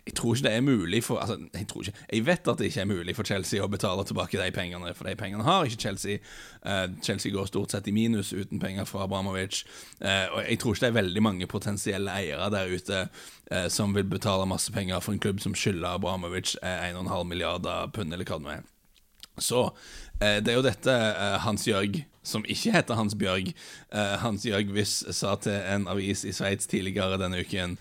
Jeg 0.07 0.15
tror 0.19 0.35
ikke 0.35 0.47
det 0.49 0.55
er 0.57 0.65
mulig 0.67 1.03
for 1.07 1.23
Altså, 1.23 1.39
jeg 1.55 1.69
tror 1.71 1.85
ikke 1.85 2.07
Jeg 2.11 2.25
vet 2.27 2.51
at 2.51 2.61
det 2.61 2.71
ikke 2.71 2.83
er 2.83 2.91
mulig 2.91 3.15
for 3.17 3.29
Chelsea 3.29 3.63
å 3.63 3.71
betale 3.71 4.05
tilbake 4.09 4.41
de 4.41 4.49
pengene, 4.55 4.95
for 4.99 5.09
de 5.09 5.15
pengene 5.19 5.47
har 5.47 5.67
ikke 5.67 5.83
Chelsea. 5.87 6.19
Uh, 6.65 6.89
Chelsea 7.05 7.33
går 7.33 7.49
stort 7.51 7.75
sett 7.75 7.89
i 7.89 7.95
minus 7.95 8.33
uten 8.33 8.61
penger 8.61 8.89
fra 8.89 9.05
Abramovic, 9.07 9.63
uh, 10.03 10.27
og 10.35 10.41
jeg 10.43 10.59
tror 10.59 10.75
ikke 10.75 10.85
det 10.87 10.91
er 10.91 10.99
veldig 10.99 11.25
mange 11.25 11.51
potensielle 11.51 12.17
eiere 12.19 12.51
der 12.55 12.73
ute 12.73 13.05
uh, 13.07 13.69
som 13.73 13.95
vil 13.95 14.09
betale 14.09 14.49
masse 14.49 14.73
penger 14.75 15.01
for 15.05 15.15
en 15.15 15.23
klubb 15.23 15.43
som 15.45 15.55
skylder 15.57 15.95
Abramovic 15.95 16.57
1,5 16.63 17.31
milliarder 17.31 17.93
pund, 17.95 18.13
eller 18.13 18.27
hva 18.27 18.41
det 18.41 18.49
nå 18.49 18.55
er. 18.57 18.69
Så 19.39 19.69
det 20.19 20.51
er 20.51 20.57
jo 20.57 20.65
dette 20.67 20.95
Hans 21.45 21.63
Jørg 21.69 22.01
som 22.29 22.45
ikke 22.45 22.75
heter 22.77 22.99
Hans 22.99 23.17
Bjørg. 23.19 23.55
Uh, 23.93 24.19
Hans 24.23 24.47
Jørg 24.47 24.71
Wyss 24.77 25.03
sa 25.17 25.35
til 25.41 25.57
en 25.57 25.89
avis 25.89 26.27
i 26.29 26.35
Sveits 26.37 26.69
tidligere 26.71 27.21
denne 27.21 27.41
uken 27.41 27.79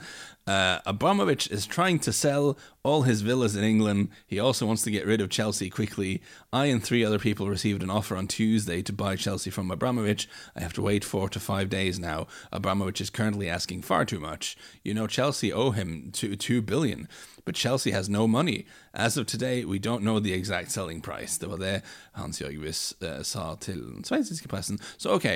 Uh, 0.48 0.80
Abramovich 0.86 1.48
is 1.48 1.66
trying 1.66 2.00
to 2.00 2.14
sell 2.14 2.58
all 2.82 3.02
his 3.02 3.22
villas 3.22 3.54
in 3.54 3.66
England. 3.66 4.08
He 4.26 4.40
also 4.40 4.66
wants 4.66 4.82
to 4.84 4.92
get 4.92 5.06
rid 5.06 5.20
of 5.20 5.30
Chelsea 5.30 5.70
quickly. 5.70 6.22
I 6.54 6.68
and 6.68 6.82
three 6.82 7.04
other 7.04 7.20
people 7.20 7.50
received 7.50 7.84
an 7.84 7.90
offer 7.90 8.16
on 8.16 8.28
Tuesday 8.28 8.82
to 8.84 8.94
buy 8.94 9.18
Chelsea 9.18 9.50
from 9.50 9.70
Abramovich. 9.70 10.30
I 10.56 10.62
have 10.62 10.72
to 10.74 10.82
wait 10.82 11.04
four 11.04 11.28
to 11.30 11.40
five 11.42 11.70
days 11.70 12.00
now. 12.00 12.28
Abramovich 12.54 13.02
is 13.02 13.10
currently 13.10 13.50
asking 13.50 13.82
far 13.82 14.06
too 14.06 14.22
much. 14.22 14.56
You 14.86 14.94
know, 14.94 15.06
Chelsea 15.06 15.52
owe 15.52 15.72
him 15.72 16.12
two, 16.14 16.38
two 16.38 16.62
billion, 16.62 17.10
but 17.48 17.56
Chelsea 17.56 17.92
has 17.92 18.10
no 18.10 18.28
money. 18.28 18.66
As 18.94 19.18
of 19.18 19.26
today, 19.26 19.64
we 19.64 19.80
don't 19.80 20.02
know 20.02 20.20
the 20.20 20.34
exact 20.34 20.70
selling 20.70 21.02
price. 21.02 21.38
Det 21.38 21.48
var 21.48 21.58
det 21.58 21.82
Hans 22.12 22.42
Jørg 22.42 22.60
Wyss 22.60 22.94
uh, 23.02 23.24
sa 23.24 23.56
til 23.56 23.80
den 23.80 24.04
sveitsiske 24.04 24.48
pressen. 24.52 24.80
Så 24.98 25.16
ok, 25.16 25.28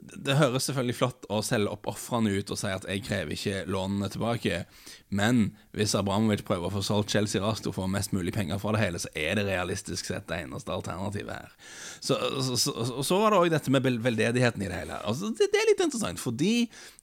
det 0.00 0.36
høres 0.38 0.68
selvfølgelig 0.70 0.94
flott 0.94 1.26
å 1.28 1.40
selge 1.42 1.72
opp 1.74 1.88
ofrene 1.90 2.30
ut 2.38 2.52
og 2.54 2.60
si 2.60 2.70
at 2.70 2.86
jeg 2.86 3.02
krever 3.08 3.34
ikke 3.34 3.64
lånene 3.66 4.08
tilbake, 4.14 4.62
men 5.10 5.50
hvis 5.74 5.96
Abramovic 5.98 6.44
prøver 6.46 6.68
å 6.68 6.74
få 6.76 6.82
solgt 6.86 7.10
Chelsea 7.10 7.42
raskt 7.42 7.66
og 7.66 7.74
få 7.74 7.88
mest 7.90 8.14
mulig 8.14 8.32
penger 8.34 8.60
for 8.62 8.76
det 8.76 8.84
hele, 8.84 9.00
så 9.02 9.10
er 9.18 9.38
det 9.38 9.48
realistisk 9.48 10.06
sett 10.06 10.28
det 10.30 10.38
eneste 10.44 10.70
alternativet 10.70 11.34
her. 11.34 11.56
Så, 11.98 12.14
så, 12.46 12.56
så, 12.56 13.02
så 13.02 13.18
var 13.18 13.34
det 13.34 13.40
òg 13.40 13.50
dette 13.52 13.74
med 13.74 13.84
veldedigheten 13.86 14.62
i 14.62 14.70
det 14.70 14.78
hele. 14.84 15.00
Altså, 15.02 15.32
det, 15.34 15.50
det, 15.50 15.58
er 15.58 15.70
litt 15.72 15.82
interessant, 15.84 16.22
fordi 16.22 16.54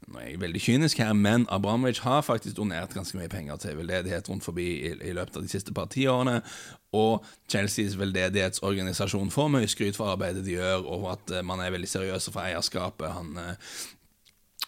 Nå 0.08 0.22
er 0.22 0.30
jeg 0.30 0.40
veldig 0.40 0.64
kynisk 0.64 1.02
her, 1.04 1.12
men 1.18 1.44
Abramovic 1.52 2.00
har 2.06 2.24
faktisk 2.24 2.56
donert 2.56 2.96
ganske 2.96 3.18
mye 3.20 3.32
penger 3.32 3.60
til 3.60 3.76
veldedighet 3.82 4.30
rundt 4.32 4.46
forbi 4.48 4.68
i, 4.88 4.94
i 5.10 5.16
løpet 5.16 5.36
av 5.36 5.44
de 5.44 5.52
siste 5.52 5.76
par 5.76 5.90
tiårene, 5.92 6.38
og 6.96 7.26
Chelseas 7.52 7.98
veldedighetsorganisasjon 8.00 9.32
får 9.34 9.52
mye 9.52 9.68
skryt 9.68 10.00
for 10.00 10.14
arbeidet 10.14 10.46
de 10.46 10.56
gjør, 10.56 10.86
og 10.88 11.10
at 11.12 11.36
eh, 11.36 11.44
man 11.46 11.60
er 11.60 11.74
veldig 11.76 11.90
seriøse 11.92 12.32
for 12.32 12.46
eierskapet. 12.46 13.12
Han 13.12 13.36
eh, 13.42 13.76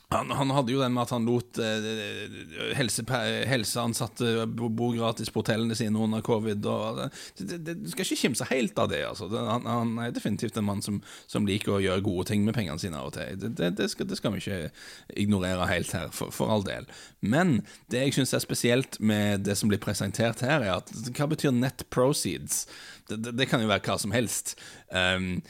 han, 0.09 0.31
han, 0.31 0.49
hadde 0.49 0.73
jo 0.73 0.79
den 0.81 0.95
med 0.95 1.03
at 1.03 1.11
han 1.13 1.25
lot 1.27 1.59
eh, 1.61 2.71
helse, 2.73 3.03
helseansatte 3.45 4.47
bo 4.49 4.89
gratis 4.95 5.29
på 5.29 5.43
hotellene 5.43 5.77
sine 5.77 6.01
under 6.01 6.23
covid. 6.25 6.65
Og, 6.65 7.03
det, 7.37 7.59
det, 7.67 7.75
du 7.83 7.91
skal 7.91 8.07
ikke 8.07 8.21
kimse 8.23 8.47
helt 8.49 8.81
av 8.81 8.89
det. 8.89 9.03
Altså. 9.05 9.29
Han, 9.29 9.69
han, 9.69 9.93
er 10.01 10.15
definitivt 10.15 10.57
en 10.57 10.65
mann 10.65 10.81
som, 10.81 10.97
som, 11.29 11.45
liker 11.45 11.77
å 11.77 11.83
gjøre 11.83 12.05
gode 12.07 12.25
ting 12.31 12.41
med 12.47 12.57
pengene 12.57 12.81
sine 12.81 12.97
av 12.97 13.11
og 13.11 13.19
til. 13.19 13.37
Det, 13.53 13.69
det 13.77 13.89
skal, 13.93 14.09
skal, 14.17 14.33
vi 14.33 14.41
ikke 14.41 14.73
ignorere 15.13 15.69
helt 15.69 15.93
her, 15.93 16.09
for, 16.15 16.33
for 16.33 16.49
all 16.49 16.65
del. 16.65 16.89
Men 17.21 17.59
det 17.93 18.07
jeg 18.07 18.17
syns 18.17 18.33
er 18.33 18.45
spesielt 18.47 18.97
med 18.97 19.45
det 19.45 19.59
som 19.61 19.69
blir 19.69 19.81
presentert 19.83 20.41
her, 20.41 20.65
er 20.65 20.79
at 20.79 20.89
hva 21.13 21.29
betyr 21.29 21.53
net 21.53 21.85
proceeds? 21.93 22.65
Det, 23.09 23.47
kan 23.49 23.61
jo 23.61 23.69
være 23.69 23.81
hva 23.85 23.95
som 24.01 24.13
helst. 24.13 24.55
Um, 24.89 25.41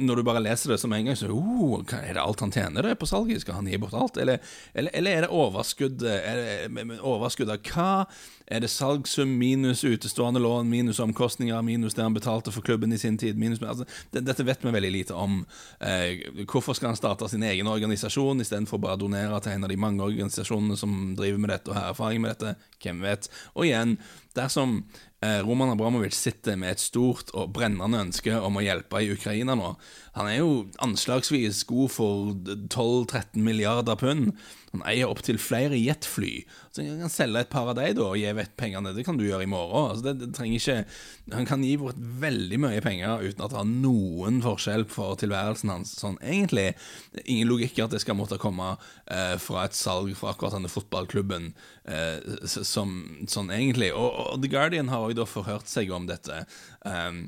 når 0.00 0.16
du 0.16 0.22
bare 0.24 0.40
leser 0.40 0.72
det 0.72 0.78
som 0.80 0.92
en 0.96 1.10
gang, 1.10 1.16
så 1.18 1.28
oh, 1.28 1.82
Er 1.92 2.14
det 2.16 2.22
alt 2.22 2.40
han 2.40 2.54
tjener 2.54 2.88
det 2.88 2.94
på 2.96 3.08
salget? 3.08 3.42
Skal 3.44 3.58
han 3.58 3.68
gi 3.68 3.76
bort 3.80 3.96
alt? 3.96 4.16
Eller, 4.22 4.40
eller, 4.72 4.94
eller 4.96 5.10
er 5.10 5.26
det 5.26 5.34
overskudd, 5.36 6.06
Er 6.08 6.40
det, 6.40 6.86
overskudd 7.00 7.52
av 7.52 7.60
hva? 7.68 7.90
Er 8.46 8.60
det 8.62 8.70
salgssum 8.70 9.32
minus 9.38 9.84
utestående 9.84 10.40
lån, 10.40 10.68
minus 10.70 11.00
omkostninger, 11.02 11.62
minus 11.62 11.94
det 11.94 12.04
han 12.04 12.14
betalte 12.14 12.52
for 12.54 12.62
klubben 12.62 12.92
i 12.92 12.98
sin 12.98 13.18
tid? 13.18 13.38
Minus, 13.38 13.62
altså, 13.62 13.84
det, 14.14 14.22
dette 14.28 14.46
vet 14.46 14.62
vi 14.62 14.74
veldig 14.76 14.92
lite 14.92 15.14
om. 15.14 15.40
Eh, 15.80 16.22
hvorfor 16.44 16.78
skal 16.78 16.92
han 16.92 17.00
starte 17.00 17.28
sin 17.28 17.42
egen 17.42 17.66
organisasjon 17.66 18.44
istedenfor 18.44 18.78
bare 18.82 19.00
å 19.00 19.02
donere 19.02 19.40
til 19.42 19.56
en 19.56 19.66
av 19.66 19.72
de 19.72 19.80
mange 19.80 20.06
organisasjonene 20.06 20.78
som 20.78 21.16
driver 21.18 21.42
med 21.42 21.54
dette 21.56 21.72
og 21.72 21.78
har 21.80 21.90
erfaring 21.90 22.22
med 22.22 22.36
dette? 22.36 22.54
Hvem 22.82 23.02
vet? 23.02 23.30
Og 23.56 23.66
igjen, 23.66 23.98
dersom 24.38 24.82
Eh, 25.24 25.40
Roman 25.40 25.70
Abramovic 25.72 26.12
sitter 26.12 26.58
med 26.60 26.74
et 26.74 26.82
stort 26.82 27.30
og 27.32 27.54
brennende 27.56 28.02
ønske 28.04 28.34
om 28.36 28.58
å 28.58 28.62
hjelpe 28.64 29.00
i 29.00 29.08
Ukraina 29.14 29.54
nå. 29.56 29.70
Han 30.18 30.28
er 30.28 30.42
jo 30.42 30.50
anslagsvis 30.84 31.62
god 31.70 31.92
for 31.94 32.34
12-13 32.44 33.40
milliarder 33.40 33.96
pund. 33.96 34.34
Han 34.74 34.84
eier 34.84 35.08
opptil 35.08 35.40
flere 35.40 35.78
jetfly. 35.80 36.44
Så 36.68 36.84
Han 36.84 37.06
kan 37.06 37.14
selge 37.14 37.46
et 37.46 37.52
par 37.52 37.72
av 37.72 37.78
dem 37.80 38.02
og 38.04 38.18
gi 38.20 38.35
vekk 38.38 38.56
pengene. 38.60 38.92
Det 38.96 39.04
kan 39.06 39.18
du 39.18 39.24
gjøre 39.26 39.46
i 39.46 39.50
morgen. 39.50 39.90
Altså 39.92 40.08
det, 40.08 40.14
det 40.22 40.30
trenger 40.36 40.60
ikke, 40.60 40.96
han 41.34 41.48
kan 41.48 41.64
gi 41.64 41.74
bort 41.80 42.00
veldig 42.26 42.60
mye 42.62 42.82
penger 42.84 43.24
uten 43.24 43.44
at 43.44 43.52
det 43.54 43.60
har 43.60 43.70
noen 43.70 44.42
forskjell 44.44 44.86
for 44.92 45.18
tilværelsen 45.20 45.72
hans. 45.72 45.94
Sånn 46.00 46.18
egentlig 46.22 46.72
ingen 47.24 47.50
logikk 47.50 47.78
i 47.78 47.86
at 47.86 47.94
det 47.94 48.02
skal 48.04 48.18
måtte 48.18 48.40
komme 48.42 48.74
eh, 49.04 49.36
fra 49.42 49.66
et 49.66 49.76
salg 49.76 50.12
fra 50.18 50.32
akkurat 50.32 50.58
denne 50.58 50.72
fotballklubben. 50.72 51.52
Eh, 51.86 52.46
som, 52.46 52.96
sånn 53.30 53.52
egentlig. 53.54 53.92
Og, 53.94 54.08
og 54.10 54.42
The 54.42 54.50
Guardian 54.52 54.92
har 54.92 55.06
òg 55.06 55.24
forhørt 55.30 55.70
seg 55.70 55.92
om 55.94 56.08
dette. 56.08 56.44
Um, 56.82 57.26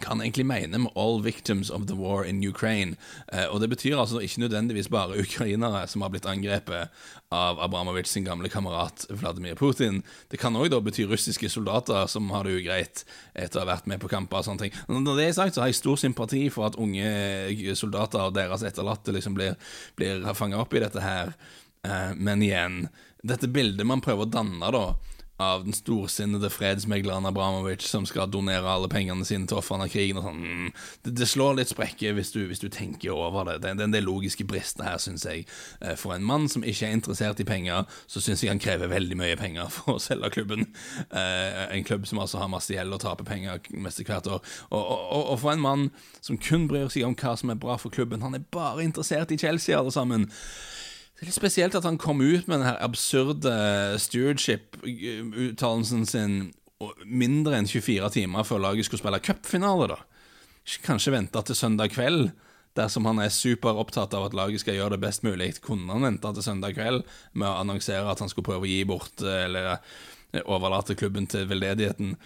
han 0.00 0.20
egentlig 0.20 0.46
mene 0.46 0.78
med 0.78 0.92
'all 0.94 1.22
victims 1.22 1.70
of 1.70 1.86
the 1.86 1.94
war 1.94 2.24
in 2.24 2.42
Ukraine'. 2.44 2.96
Eh, 3.32 3.46
og 3.46 3.60
Det 3.60 3.68
betyr 3.70 3.98
altså 3.98 4.18
ikke 4.20 4.40
nødvendigvis 4.40 4.88
bare 4.88 5.20
ukrainere 5.20 5.86
som 5.86 6.02
har 6.02 6.08
blitt 6.08 6.26
angrepet 6.26 6.88
av 7.30 7.60
Abramovic 7.60 8.06
sin 8.06 8.24
gamle 8.24 8.48
kamerat 8.48 9.06
Vladimir 9.10 9.54
Putin. 9.54 10.02
Det 10.30 10.38
kan 10.38 10.56
òg 10.56 10.82
bety 10.82 11.04
russiske 11.06 11.48
soldater 11.48 12.06
som 12.06 12.30
har 12.30 12.44
det 12.44 12.62
ugreit 12.62 13.04
etter 13.34 13.60
å 13.60 13.66
ha 13.66 13.76
vært 13.76 13.86
med 13.86 14.00
på 14.00 14.08
kamper. 14.08 14.38
og 14.38 14.44
sånne 14.44 14.58
ting. 14.58 14.72
Når 14.88 15.16
det 15.16 15.28
er 15.28 15.32
sagt, 15.32 15.54
så 15.54 15.60
har 15.60 15.68
jeg 15.68 15.74
stor 15.74 15.96
sympati 15.96 16.50
for 16.50 16.66
at 16.66 16.76
unge 16.76 17.76
soldater 17.76 18.20
og 18.20 18.34
deres 18.34 18.62
etterlatte 18.62 19.12
liksom 19.12 19.34
blir, 19.34 19.56
blir 19.96 20.34
fanga 20.34 20.58
opp 20.58 20.74
i 20.74 20.80
dette 20.80 21.00
her. 21.00 21.34
Eh, 21.84 22.14
men 22.16 22.42
igjen, 22.42 22.88
dette 23.22 23.46
bildet 23.46 23.86
man 23.86 24.00
prøver 24.00 24.26
å 24.26 24.30
danne, 24.30 24.72
da 24.72 24.94
av 25.42 25.64
den 25.66 25.74
storsinnede 25.76 26.50
fredsmegleren 26.52 27.26
Abramovic 27.28 27.84
som 27.88 28.06
skal 28.08 28.30
donere 28.30 28.68
alle 28.70 28.90
pengene 28.92 29.26
sine 29.26 29.48
til 29.48 29.58
ofrene 29.58 29.88
av 29.88 29.92
krigen. 29.92 30.20
og 30.20 30.26
sånn. 30.28 30.42
Mm. 30.42 30.70
Det, 31.02 31.14
det, 31.18 31.28
slår 31.30 31.58
litt 31.58 31.72
sprekker 31.72 32.16
hvis, 32.16 32.32
hvis, 32.36 32.62
du 32.62 32.68
tenker 32.72 33.14
over 33.14 33.48
det. 33.50 33.58
Det, 33.62 33.72
er 33.72 33.86
en 33.86 33.94
del 33.94 34.06
logiske 34.06 34.46
brister 34.48 34.86
her, 34.86 35.00
syns 35.02 35.26
jeg. 35.28 35.46
Eh, 35.80 35.96
for 36.00 36.14
en 36.16 36.26
mann 36.26 36.48
som 36.52 36.64
ikke 36.64 36.88
er 36.88 36.96
interessert 36.96 37.40
i 37.42 37.48
penger, 37.48 37.86
så 38.06 38.22
syns 38.22 38.44
jeg 38.44 38.52
han 38.52 38.62
krever 38.62 38.92
veldig 38.92 39.18
mye 39.18 39.38
penger 39.40 39.70
for 39.76 39.96
å 39.96 40.02
selge 40.02 40.32
klubben. 40.38 40.68
Eh, 41.10 41.62
en 41.68 41.86
klubb 41.88 42.06
som 42.08 42.22
altså 42.22 42.42
har 42.42 42.52
masse 42.52 42.72
gjeld 42.72 42.94
og 42.94 43.02
taper 43.04 43.28
penger 43.28 43.62
mest 43.74 44.02
hvert 44.02 44.28
år. 44.30 44.42
Og, 44.70 44.82
og, 44.82 45.24
og 45.34 45.40
for 45.42 45.54
en 45.54 45.64
mann 45.64 45.88
som 46.20 46.40
kun 46.40 46.68
bryr 46.70 46.90
seg 46.92 47.06
om 47.06 47.16
hva 47.18 47.36
som 47.38 47.52
er 47.52 47.60
bra 47.60 47.78
for 47.80 47.94
klubben, 47.94 48.22
han 48.24 48.36
er 48.38 48.46
bare 48.52 48.84
interessert 48.84 49.32
i 49.34 49.40
Chelsea, 49.40 49.78
alle 49.78 49.92
sammen. 49.94 50.28
Det 51.22 51.28
er 51.28 51.30
litt 51.30 51.38
spesielt 51.38 51.76
at 51.78 51.84
han 51.86 52.00
kom 52.02 52.18
ut 52.18 52.48
med 52.50 52.58
den 52.58 52.66
her 52.66 52.80
absurde 52.82 53.52
stewardship-uttalelsen 54.02 56.02
sin 56.10 56.32
mindre 57.06 57.60
enn 57.60 57.68
24 57.70 58.08
timer 58.16 58.42
før 58.42 58.58
laget 58.64 58.88
skulle 58.88 58.98
spille 59.04 59.20
cupfinale, 59.22 59.86
da. 59.92 60.00
Kanskje 60.82 61.12
vente 61.14 61.38
til 61.46 61.54
søndag 61.54 61.94
kveld. 61.94 62.32
Dersom 62.74 63.06
han 63.06 63.22
er 63.22 63.30
superopptatt 63.30 64.10
av 64.18 64.26
at 64.26 64.34
laget 64.34 64.64
skal 64.64 64.74
gjøre 64.80 64.96
det 64.96 65.04
best 65.04 65.22
mulig, 65.22 65.52
kunne 65.62 65.94
han 65.94 66.08
vente 66.08 66.26
til 66.34 66.46
søndag 66.48 66.74
kveld 66.74 67.06
med 67.38 67.46
å 67.46 67.54
annonsere 67.60 68.10
at 68.10 68.18
han 68.18 68.26
skulle 68.32 68.48
prøve 68.50 68.66
å 68.66 68.72
gi 68.72 68.82
bort 68.90 69.22
eller 69.22 69.78
overlate 70.42 70.98
klubben 70.98 71.30
til 71.30 71.46
veldedigheten. 71.46 72.18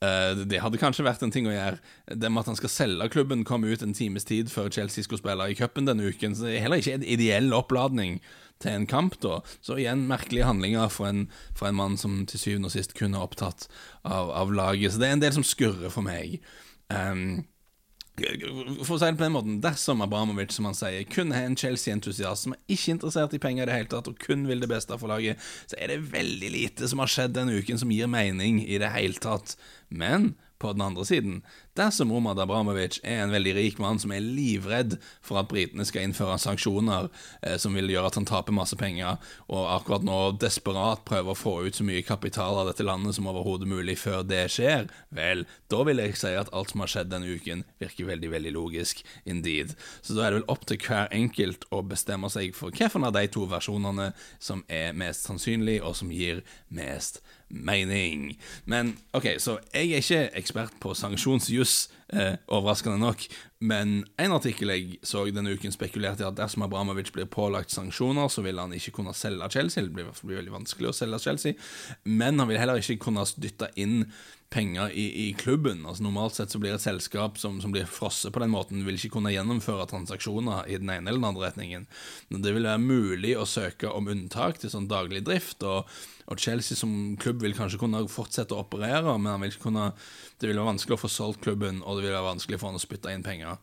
Uh, 0.00 0.46
det 0.48 0.62
hadde 0.64 0.78
kanskje 0.80 1.04
vært 1.04 1.20
en 1.26 1.32
ting 1.32 1.48
å 1.48 1.52
gjøre. 1.52 1.80
Det 2.08 2.30
med 2.32 2.40
at 2.40 2.52
han 2.52 2.56
skal 2.56 2.72
selge 2.72 3.10
klubben, 3.12 3.44
kom 3.44 3.66
ut 3.68 3.82
en 3.84 3.96
times 3.96 4.24
tid 4.28 4.48
før 4.52 4.70
Chelsea 4.72 5.04
skulle 5.04 5.20
spille 5.20 5.50
i 5.50 5.56
cupen 5.58 5.88
denne 5.88 6.08
uken. 6.08 6.36
Så 6.36 6.46
det 6.46 6.54
er 6.56 6.64
heller 6.64 6.80
ikke 6.80 6.96
en 6.96 7.04
ideell 7.04 7.52
oppladning 7.56 8.18
til 8.60 8.76
en 8.76 8.88
kamp, 8.88 9.18
da. 9.20 9.40
Så 9.64 9.76
igjen 9.80 10.06
merkelige 10.08 10.48
handlinger 10.48 10.88
for 10.92 11.10
en, 11.10 11.26
for 11.56 11.68
en 11.68 11.76
mann 11.76 12.00
som 12.00 12.22
til 12.28 12.40
syvende 12.40 12.70
og 12.70 12.76
sist 12.76 12.96
kunne 12.96 13.20
opptatt 13.20 13.68
av, 14.04 14.32
av, 14.32 14.52
laget. 14.56 14.94
Så 14.94 15.02
det 15.02 15.10
er 15.10 15.18
en 15.18 15.24
del 15.24 15.36
som 15.36 15.46
skurrer 15.46 15.92
for 15.92 16.04
meg. 16.06 16.40
Um, 16.88 17.42
for 18.84 18.96
å 18.96 18.98
si 19.00 19.06
det 19.08 19.18
på 19.18 19.24
den 19.24 19.34
måten, 19.34 19.58
Dersom 19.64 20.04
Abramovic 20.04 20.52
som 20.54 20.68
han 20.68 20.76
sier, 20.76 21.06
kun 21.10 21.34
er 21.36 21.46
en 21.48 21.56
Chelsea-entusiast 21.58 22.46
som 22.46 22.54
er 22.56 22.76
ikke 22.76 22.94
interessert 22.96 23.34
i 23.36 23.42
penger 23.42 23.64
i 23.64 23.70
det 23.70 23.78
hele 23.78 23.90
tatt, 23.92 24.10
og 24.10 24.20
kun 24.20 24.46
vil 24.48 24.62
det 24.62 24.70
beste 24.70 24.98
for 25.00 25.12
laget, 25.12 25.40
så 25.70 25.78
er 25.80 25.94
det 25.94 26.12
veldig 26.12 26.52
lite 26.54 26.90
som 26.90 27.02
har 27.02 27.10
skjedd 27.10 27.36
denne 27.38 27.56
uken 27.56 27.80
som 27.80 27.92
gir 27.94 28.10
mening 28.10 28.62
i 28.66 28.80
det 28.82 28.92
hele 28.94 29.20
tatt. 29.22 29.56
Men 29.88 30.34
på 30.60 30.72
den 30.76 30.84
andre 30.84 31.04
siden, 31.08 31.40
dersom 31.78 32.12
Roman 32.12 32.38
Abramovic 32.38 32.98
er 33.00 33.22
en 33.24 33.32
veldig 33.32 33.54
rik 33.56 33.78
mann 33.80 33.98
som 34.02 34.12
er 34.12 34.24
livredd 34.24 34.98
for 35.24 35.40
at 35.40 35.48
britene 35.48 35.86
skal 35.88 36.04
innføre 36.04 36.36
sanksjoner 36.42 37.08
eh, 37.42 37.56
som 37.60 37.76
vil 37.76 37.88
gjøre 37.90 38.10
at 38.10 38.18
han 38.20 38.28
taper 38.28 38.54
masse 38.54 38.76
penger, 38.76 39.16
og 39.48 39.70
akkurat 39.72 40.04
nå 40.04 40.18
desperat 40.42 41.06
prøver 41.08 41.32
å 41.32 41.38
få 41.38 41.54
ut 41.64 41.78
så 41.78 41.86
mye 41.86 42.04
kapital 42.04 42.60
av 42.60 42.68
dette 42.68 42.84
landet 42.84 43.16
som 43.16 43.30
overhodet 43.30 43.70
mulig 43.70 43.96
før 44.02 44.22
det 44.26 44.44
skjer, 44.52 44.90
vel, 45.16 45.46
da 45.72 45.82
vil 45.88 46.04
jeg 46.04 46.20
si 46.20 46.34
at 46.36 46.52
alt 46.52 46.74
som 46.74 46.84
har 46.84 46.92
skjedd 46.92 47.12
denne 47.14 47.32
uken, 47.40 47.64
virker 47.80 48.10
veldig, 48.12 48.32
veldig 48.36 48.54
logisk 48.56 49.04
indeed. 49.24 49.74
Så 50.04 50.16
da 50.16 50.26
er 50.26 50.34
det 50.34 50.42
vel 50.42 50.50
opp 50.52 50.68
til 50.68 50.80
hver 50.84 51.08
enkelt 51.16 51.64
å 51.72 51.82
bestemme 51.86 52.28
seg 52.32 52.52
for 52.58 52.74
hvilken 52.76 53.08
av 53.08 53.16
de 53.16 53.24
to 53.32 53.48
versjonene 53.48 54.10
som 54.42 54.64
er 54.68 54.92
mest 54.92 55.24
sannsynlig, 55.24 55.80
og 55.80 55.96
som 55.96 56.12
gir 56.12 56.44
mest 56.68 57.22
mening. 57.50 58.38
Men 58.64 58.94
OK, 59.16 59.34
så 59.42 59.58
jeg 59.74 59.90
er 59.90 60.02
ikke 60.04 60.38
ekspert 60.38 60.74
på 60.80 60.94
sanksjonsjuss, 60.94 61.88
eh, 62.14 62.36
overraskende 62.48 62.98
nok. 62.98 63.26
Men 63.60 64.04
en 64.18 64.32
artikkel 64.32 64.72
jeg 64.72 64.98
så 65.04 65.26
denne 65.28 65.52
uken, 65.52 65.74
spekulerte 65.74 66.24
i 66.24 66.28
at 66.28 66.38
dersom 66.38 66.64
Abramovic 66.64 67.12
blir 67.12 67.28
pålagt 67.30 67.74
sanksjoner, 67.74 68.28
så 68.28 68.42
vil 68.46 68.58
han 68.58 68.72
ikke 68.72 68.94
kunne 69.00 69.14
selge 69.14 69.50
Chelsea. 69.50 69.84
Det 69.84 69.92
blir, 69.92 70.06
i 70.06 70.10
hvert 70.10 70.20
fall 70.20 70.36
veldig 70.38 70.58
vanskelig 70.60 70.92
å 70.92 70.96
selge 70.96 71.22
Chelsea. 71.26 71.70
Men 72.04 72.38
han 72.38 72.48
vil 72.48 72.60
heller 72.62 72.80
ikke 72.80 73.02
kunne 73.04 73.26
dytte 73.36 73.72
inn 73.76 74.04
penger 74.50 74.90
i, 74.90 75.06
i, 75.28 75.32
klubben. 75.38 75.84
Altså 75.86 76.02
Normalt 76.02 76.34
sett 76.36 76.50
så 76.50 76.58
blir 76.62 76.74
et 76.74 76.82
selskap 76.82 77.38
som, 77.38 77.60
som 77.62 77.72
blir 77.74 77.86
frosset 77.86 78.34
på 78.34 78.42
den 78.42 78.52
måten, 78.52 78.82
vil 78.86 78.98
ikke 78.98 79.14
kunne 79.16 79.32
gjennomføre 79.34 79.86
transaksjoner 79.90 80.66
i 80.66 80.78
den 80.82 80.90
ene 80.90 81.06
eller 81.10 81.22
den 81.22 81.28
andre 81.30 81.48
retningen. 81.48 81.86
Men 82.28 82.42
det 82.42 82.54
vil 82.56 82.66
være 82.66 82.82
mulig 82.82 83.36
å 83.38 83.46
søke 83.48 83.92
om 83.94 84.10
unntak 84.10 84.58
til 84.58 84.72
sånn 84.72 84.90
daglig 84.90 85.24
drift. 85.26 85.62
og 85.62 85.86
og 86.30 86.38
Chelsea 86.38 86.78
som 86.78 87.16
klubb 87.18 87.40
vil 87.42 87.56
kanskje 87.58 87.80
kunne 87.80 88.04
fortsette 88.06 88.54
å 88.54 88.62
operere, 88.62 89.16
men 89.18 89.42
vil 89.42 89.56
kunne, 89.58 89.88
det 90.38 90.46
vil 90.46 90.60
være 90.60 90.68
vanskelig 90.68 90.94
å 90.94 91.00
få 91.02 91.10
solgt 91.10 91.42
klubben, 91.42 91.80
og 91.82 91.98
det 91.98 92.04
vil 92.04 92.14
være 92.14 92.28
vanskelig 92.28 92.60
for 92.60 92.70
han 92.70 92.78
å 92.78 92.82
spytte 92.82 93.10
inn 93.10 93.24
penger. 93.26 93.58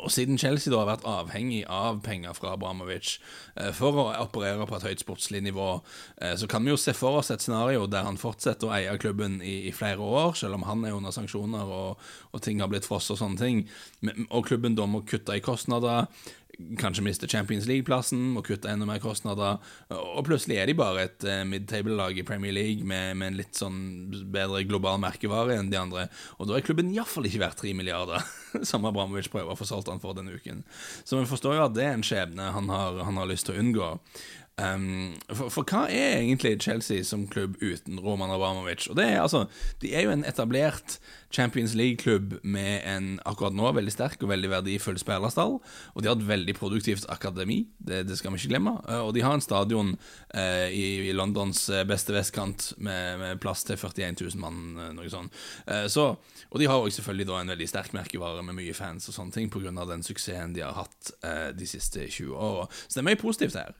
Og 0.00 0.10
Siden 0.12 0.38
Chelsea 0.40 0.72
da 0.72 0.80
har 0.82 0.88
vært 0.88 1.06
avhengig 1.08 1.62
av 1.70 2.00
penger 2.04 2.36
fra 2.36 2.54
Abramovic 2.54 3.16
eh, 3.56 3.70
for 3.76 4.00
å 4.00 4.06
operere 4.24 4.66
på 4.68 4.78
et 4.78 4.86
høyt 4.88 5.04
sportslig 5.04 5.42
nivå, 5.46 5.68
eh, 6.20 6.34
så 6.40 6.48
kan 6.50 6.64
vi 6.64 6.72
jo 6.72 6.80
se 6.80 6.94
for 6.96 7.20
oss 7.20 7.32
et 7.34 7.44
scenario 7.44 7.86
der 7.90 8.06
han 8.06 8.20
fortsetter 8.20 8.70
å 8.70 8.76
eie 8.76 8.94
klubben 9.00 9.40
i, 9.42 9.68
i 9.68 9.74
flere 9.74 10.04
år, 10.04 10.34
selv 10.38 10.58
om 10.58 10.66
han 10.68 10.84
er 10.84 10.96
under 10.96 11.14
sanksjoner 11.14 11.74
og, 11.78 12.06
og 12.32 12.44
ting 12.44 12.62
har 12.62 12.72
blitt 12.72 12.88
frosset 12.88 13.16
og 13.16 13.22
sånne 13.22 13.40
ting, 13.40 13.64
og 14.30 14.48
klubben 14.48 14.78
da 14.78 14.88
må 14.90 15.04
kutte 15.08 15.36
i 15.36 15.44
kostnader 15.44 16.08
kanskje 16.80 17.04
mister 17.06 17.30
Champions 17.30 17.66
League-plassen, 17.70 18.20
må 18.34 18.42
kutte 18.46 18.70
enda 18.70 18.86
mer 18.88 19.00
kostnader, 19.02 19.60
og 19.94 20.22
plutselig 20.26 20.58
er 20.60 20.70
de 20.70 20.76
bare 20.78 21.06
et 21.08 21.26
uh, 21.28 21.42
mid-table-lag 21.48 22.18
i 22.20 22.26
Premier 22.26 22.54
League 22.54 22.86
med, 22.86 23.16
med, 23.20 23.32
en 23.32 23.40
litt 23.40 23.58
sånn 23.58 23.80
bedre 24.34 24.64
global 24.68 25.00
merkevare 25.02 25.58
enn 25.58 25.72
de 25.72 25.80
andre, 25.80 26.06
og 26.38 26.50
da 26.50 26.58
er 26.58 26.66
klubben 26.66 26.92
iallfall 26.94 27.28
ikke 27.28 27.42
verdt 27.42 27.60
tre 27.62 27.74
milliarder, 27.76 28.22
som 28.70 28.86
Abramovic 28.88 29.30
prøver 29.32 29.54
å 29.54 29.58
få 29.58 29.68
solgt 29.68 29.92
han 29.92 30.02
for 30.02 30.16
denne 30.16 30.36
uken. 30.36 30.64
Så 31.04 31.20
vi 31.20 31.28
forstår 31.30 31.58
jo 31.58 31.66
at 31.68 31.76
det 31.76 31.88
er 31.88 31.98
en 31.98 32.06
skjebne 32.06 32.54
han 32.54 32.72
har, 32.72 33.02
han 33.08 33.20
har 33.20 33.30
lyst 33.30 33.48
til 33.48 33.56
å 33.56 33.62
unngå. 33.64 33.92
Um, 34.54 35.16
for, 35.34 35.50
for, 35.50 35.66
hva 35.66 35.88
er 35.90 36.20
egentlig 36.20 36.60
Chelsea 36.62 37.02
som 37.02 37.24
klubb 37.26 37.56
uten 37.58 37.98
Roman 37.98 38.30
Abramovic? 38.30 38.86
Og 38.86 38.94
det 39.00 39.08
er 39.10 39.24
altså, 39.24 39.48
De 39.82 39.90
er 39.90 40.06
jo 40.06 40.12
en 40.14 40.22
etablert 40.28 41.00
Champions 41.34 41.74
League-klubb 41.74 42.38
med 42.42 42.82
en 42.86 43.08
akkurat 43.26 43.54
nå 43.56 43.70
veldig 43.74 43.92
sterk 43.92 44.22
og 44.22 44.30
veldig 44.30 44.50
verdifull 44.52 44.98
spillerstall. 45.00 45.56
Og 45.58 46.02
de 46.02 46.10
har 46.10 46.16
et 46.16 46.28
veldig 46.28 46.54
produktivt 46.56 47.08
akademi, 47.12 47.64
det, 47.78 48.04
det 48.08 48.18
skal 48.18 48.34
vi 48.34 48.40
ikke 48.42 48.52
glemme. 48.54 48.76
Eh, 48.88 49.00
og 49.02 49.14
de 49.16 49.24
har 49.24 49.34
en 49.34 49.44
stadion 49.44 49.94
eh, 50.34 50.68
i, 50.70 50.84
i, 51.08 51.12
Londons 51.16 51.66
eh, 51.72 51.84
beste 51.88 52.14
vestkant 52.14 52.70
med, 52.78 53.18
med, 53.20 53.40
plass 53.42 53.64
til 53.66 53.78
41 53.80 54.20
000 54.22 54.40
mann, 54.42 54.60
eh, 54.78 54.92
noe 54.96 55.10
sånt. 55.12 55.34
Eh, 55.66 55.86
så, 55.92 56.06
og 56.50 56.62
de 56.62 56.68
har 56.70 56.78
også 56.78 57.00
selvfølgelig 57.00 57.28
da 57.32 57.40
en 57.40 57.54
veldig 57.54 57.68
sterk 57.70 57.96
merkevare 57.96 58.44
med 58.46 58.58
mye 58.60 58.76
fans 58.76 59.10
og 59.10 59.18
sånne 59.18 59.34
ting 59.34 59.50
pga. 59.50 59.74
den 59.90 60.06
suksessen 60.06 60.54
de 60.54 60.62
har 60.62 60.76
hatt 60.78 61.12
eh, 61.26 61.50
de 61.56 61.68
siste 61.68 62.06
20 62.06 62.38
åra. 62.38 62.68
Så 62.86 62.98
det 62.98 63.04
er 63.04 63.08
mye 63.10 63.20
positivt 63.20 63.58
her. 63.58 63.74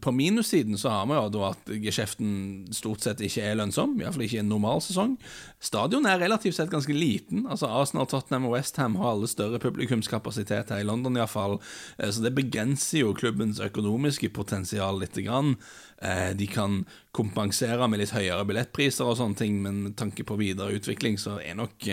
på 0.00 0.10
minussiden 0.14 0.78
så 0.78 0.90
har 0.92 1.06
vi 1.06 1.18
jo 1.18 1.28
da 1.34 1.50
at 1.50 1.70
geskjeften 1.82 2.30
stort 2.74 3.02
sett 3.04 3.20
ikke 3.24 3.42
er 3.44 3.58
lønnsom, 3.58 3.96
iallfall 4.00 4.24
ikke 4.26 4.38
i 4.38 4.42
en 4.44 4.52
normal 4.52 4.82
sesong. 4.84 5.16
Stadion 5.60 6.06
er 6.06 6.20
relativt 6.20 6.59
sett 6.60 6.72
ganske 6.72 6.94
liten. 6.96 7.46
altså 7.50 7.66
Arsenal, 7.66 8.08
Tottenham 8.10 8.46
og 8.48 8.54
Westham 8.54 8.96
har 9.00 9.14
alle 9.14 9.28
større 9.30 9.60
publikumskapasitet 9.62 10.70
her 10.70 10.82
i 10.82 10.86
London, 10.86 11.18
iallfall. 11.18 11.58
Uh, 11.98 12.08
så 12.10 12.24
det 12.24 12.34
begrenser 12.36 13.02
jo 13.02 13.14
klubbens 13.16 13.60
økonomiske 13.64 14.30
potensial 14.36 15.00
lite 15.00 15.24
grann. 15.26 15.56
Uh, 16.00 16.30
de 16.36 16.48
kan 16.48 16.82
kompensere 17.16 17.88
med 17.90 18.00
litt 18.00 18.14
høyere 18.14 18.46
billettpriser 18.48 19.08
og 19.08 19.18
sånne 19.18 19.40
ting, 19.40 19.60
men 19.64 19.82
med 19.88 19.98
tanke 20.00 20.24
på 20.24 20.38
videre 20.40 20.76
utvikling 20.78 21.18
så 21.20 21.40
er 21.42 21.58
nok 21.58 21.88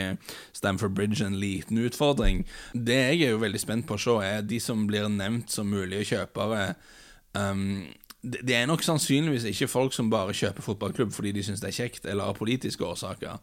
Stamford 0.56 0.94
Bridge 0.96 1.26
en 1.26 1.40
liten 1.42 1.80
utfordring. 1.82 2.44
Det 2.74 3.00
jeg 3.02 3.24
er 3.26 3.34
jo 3.34 3.42
veldig 3.42 3.62
spent 3.62 3.88
på 3.90 3.98
å 3.98 4.04
se, 4.04 4.20
er 4.24 4.46
de 4.46 4.62
som 4.62 4.86
blir 4.90 5.10
nevnt 5.10 5.50
som 5.52 5.72
mulige 5.74 6.12
kjøpere. 6.14 6.76
Um, 7.38 7.88
det 8.24 8.56
er 8.56 8.66
nok 8.66 8.82
sannsynligvis 8.84 9.44
ikke 9.46 9.68
folk 9.70 9.94
som 9.94 10.10
bare 10.10 10.34
kjøper 10.36 10.66
fotballklubb 10.66 11.12
fordi 11.14 11.32
de 11.36 11.44
syns 11.46 11.62
det 11.62 11.70
er 11.70 11.76
kjekt, 11.78 12.08
eller 12.10 12.26
av 12.26 12.38
politiske 12.40 12.84
årsaker. 12.84 13.38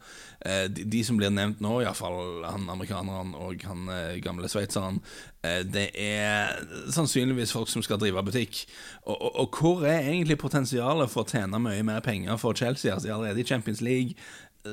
Eh, 0.45 0.67
de, 0.67 1.03
som 1.07 1.17
blir 1.17 1.31
nevnt 1.31 1.63
nå, 1.63 1.77
iallfall 1.85 2.43
han 2.43 2.67
amerikaneren 2.73 3.37
og 3.39 3.63
han 3.69 3.87
eh, 3.95 4.19
gamle 4.25 4.51
sveitseren, 4.51 4.99
eh, 5.47 5.63
det 5.63 5.87
er 5.95 6.59
sannsynligvis 6.93 7.55
folk 7.55 7.71
som 7.71 7.85
skal 7.87 8.01
drive 8.03 8.25
butikk. 8.27 8.65
Og, 9.05 9.15
og, 9.15 9.31
og, 9.45 9.61
hvor 9.61 9.87
er 9.87 10.11
egentlig 10.11 10.41
potensialet 10.43 11.13
for 11.13 11.23
å 11.23 11.31
tjene 11.31 11.63
mye 11.63 11.87
mer 11.87 12.03
penger 12.05 12.41
for 12.43 12.59
Chelsea? 12.59 12.93
Altså, 12.93 13.07
de 13.07 13.15
er 13.15 13.19
allerede 13.21 13.45
i 13.45 13.49
Champions 13.49 13.85
League 13.85 14.19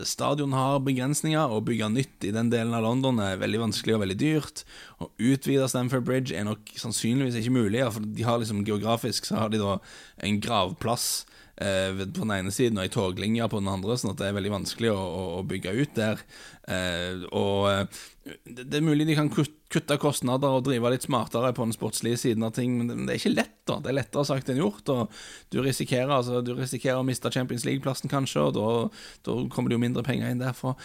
stadion 0.08 0.54
har 0.56 0.82
begrensninger. 0.86 1.52
Å 1.52 1.64
bygge 1.66 1.90
nytt 1.92 2.28
i 2.28 2.34
den 2.36 2.52
delen 2.54 2.76
av 2.78 2.86
London 2.86 3.20
er 3.24 3.42
veldig 3.42 3.66
vanskelig 3.66 3.98
og 3.98 4.04
veldig 4.06 4.18
dyrt. 4.22 4.64
Å 5.04 5.10
utvide 5.20 5.68
Stamford 5.72 6.06
Bridge 6.08 6.38
er 6.38 6.48
nok 6.48 6.72
sannsynligvis 6.80 7.42
ikke 7.42 7.58
mulig. 7.58 7.84
For 7.92 8.06
de 8.06 8.28
har 8.28 8.40
liksom 8.42 8.64
Geografisk 8.68 9.28
så 9.28 9.42
har 9.42 9.52
de 9.52 9.62
da 9.62 9.78
en 10.24 10.40
gravplass 10.44 11.10
eh, 11.58 11.92
på 11.92 12.24
den 12.24 12.36
ene 12.38 12.56
siden 12.56 12.80
og 12.80 12.88
ei 12.88 12.94
toglinje 12.94 13.50
på 13.52 13.62
den 13.62 13.72
andre, 13.72 14.00
sånn 14.00 14.14
at 14.14 14.22
det 14.22 14.32
er 14.32 14.40
veldig 14.40 14.56
vanskelig 14.56 14.94
å, 14.94 15.02
å, 15.02 15.28
å 15.42 15.46
bygge 15.48 15.76
ut 15.82 15.96
der. 15.98 16.24
Eh, 16.72 17.28
og 17.36 17.70
eh, 17.72 18.02
det 18.22 18.78
er 18.78 18.84
mulig 18.86 19.08
de 19.10 19.16
kan 19.18 19.30
kutte 19.34 19.96
kostnader 19.98 20.54
og 20.54 20.66
drive 20.68 20.92
litt 20.94 21.08
smartere 21.08 21.50
på 21.58 21.66
den 21.66 21.74
sportslige 21.74 22.20
siden 22.22 22.46
av 22.46 22.52
ting, 22.54 22.76
men 22.78 23.08
det 23.08 23.16
er 23.16 23.22
ikke 23.22 23.34
lett. 23.34 23.56
da 23.66 23.80
Det 23.82 23.90
er 23.90 23.98
lettere 23.98 24.26
sagt 24.30 24.52
enn 24.52 24.60
gjort. 24.62 24.92
Og 24.94 25.16
Du 25.50 25.62
risikerer, 25.66 26.12
altså, 26.12 26.42
du 26.46 26.54
risikerer 26.54 27.02
å 27.02 27.08
miste 27.08 27.32
Champions 27.34 27.66
League-plassen, 27.66 28.12
kanskje, 28.12 28.44
og 28.46 28.54
da, 28.58 28.68
da, 29.26 29.38
kommer 29.50 29.72
det 29.72 29.80
jo 29.80 29.86
mindre 29.86 30.06
penger 30.06 30.30
inn 30.30 30.44
derfra. 30.44 30.76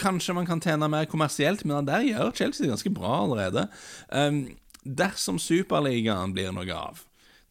Kanskje 0.00 0.36
man 0.38 0.48
kan 0.48 0.64
tjene 0.64 0.88
mer 0.88 1.10
kommersielt, 1.10 1.66
men 1.68 1.88
der 1.88 2.06
gjør 2.08 2.32
Chelsea 2.32 2.64
det 2.64 2.72
ganske 2.72 2.94
bra 2.96 3.20
allerede. 3.26 3.68
Um, 4.08 4.46
dersom 4.84 5.36
Superligaen 5.42 6.32
blir 6.32 6.54
noe 6.56 6.72
av, 6.72 7.04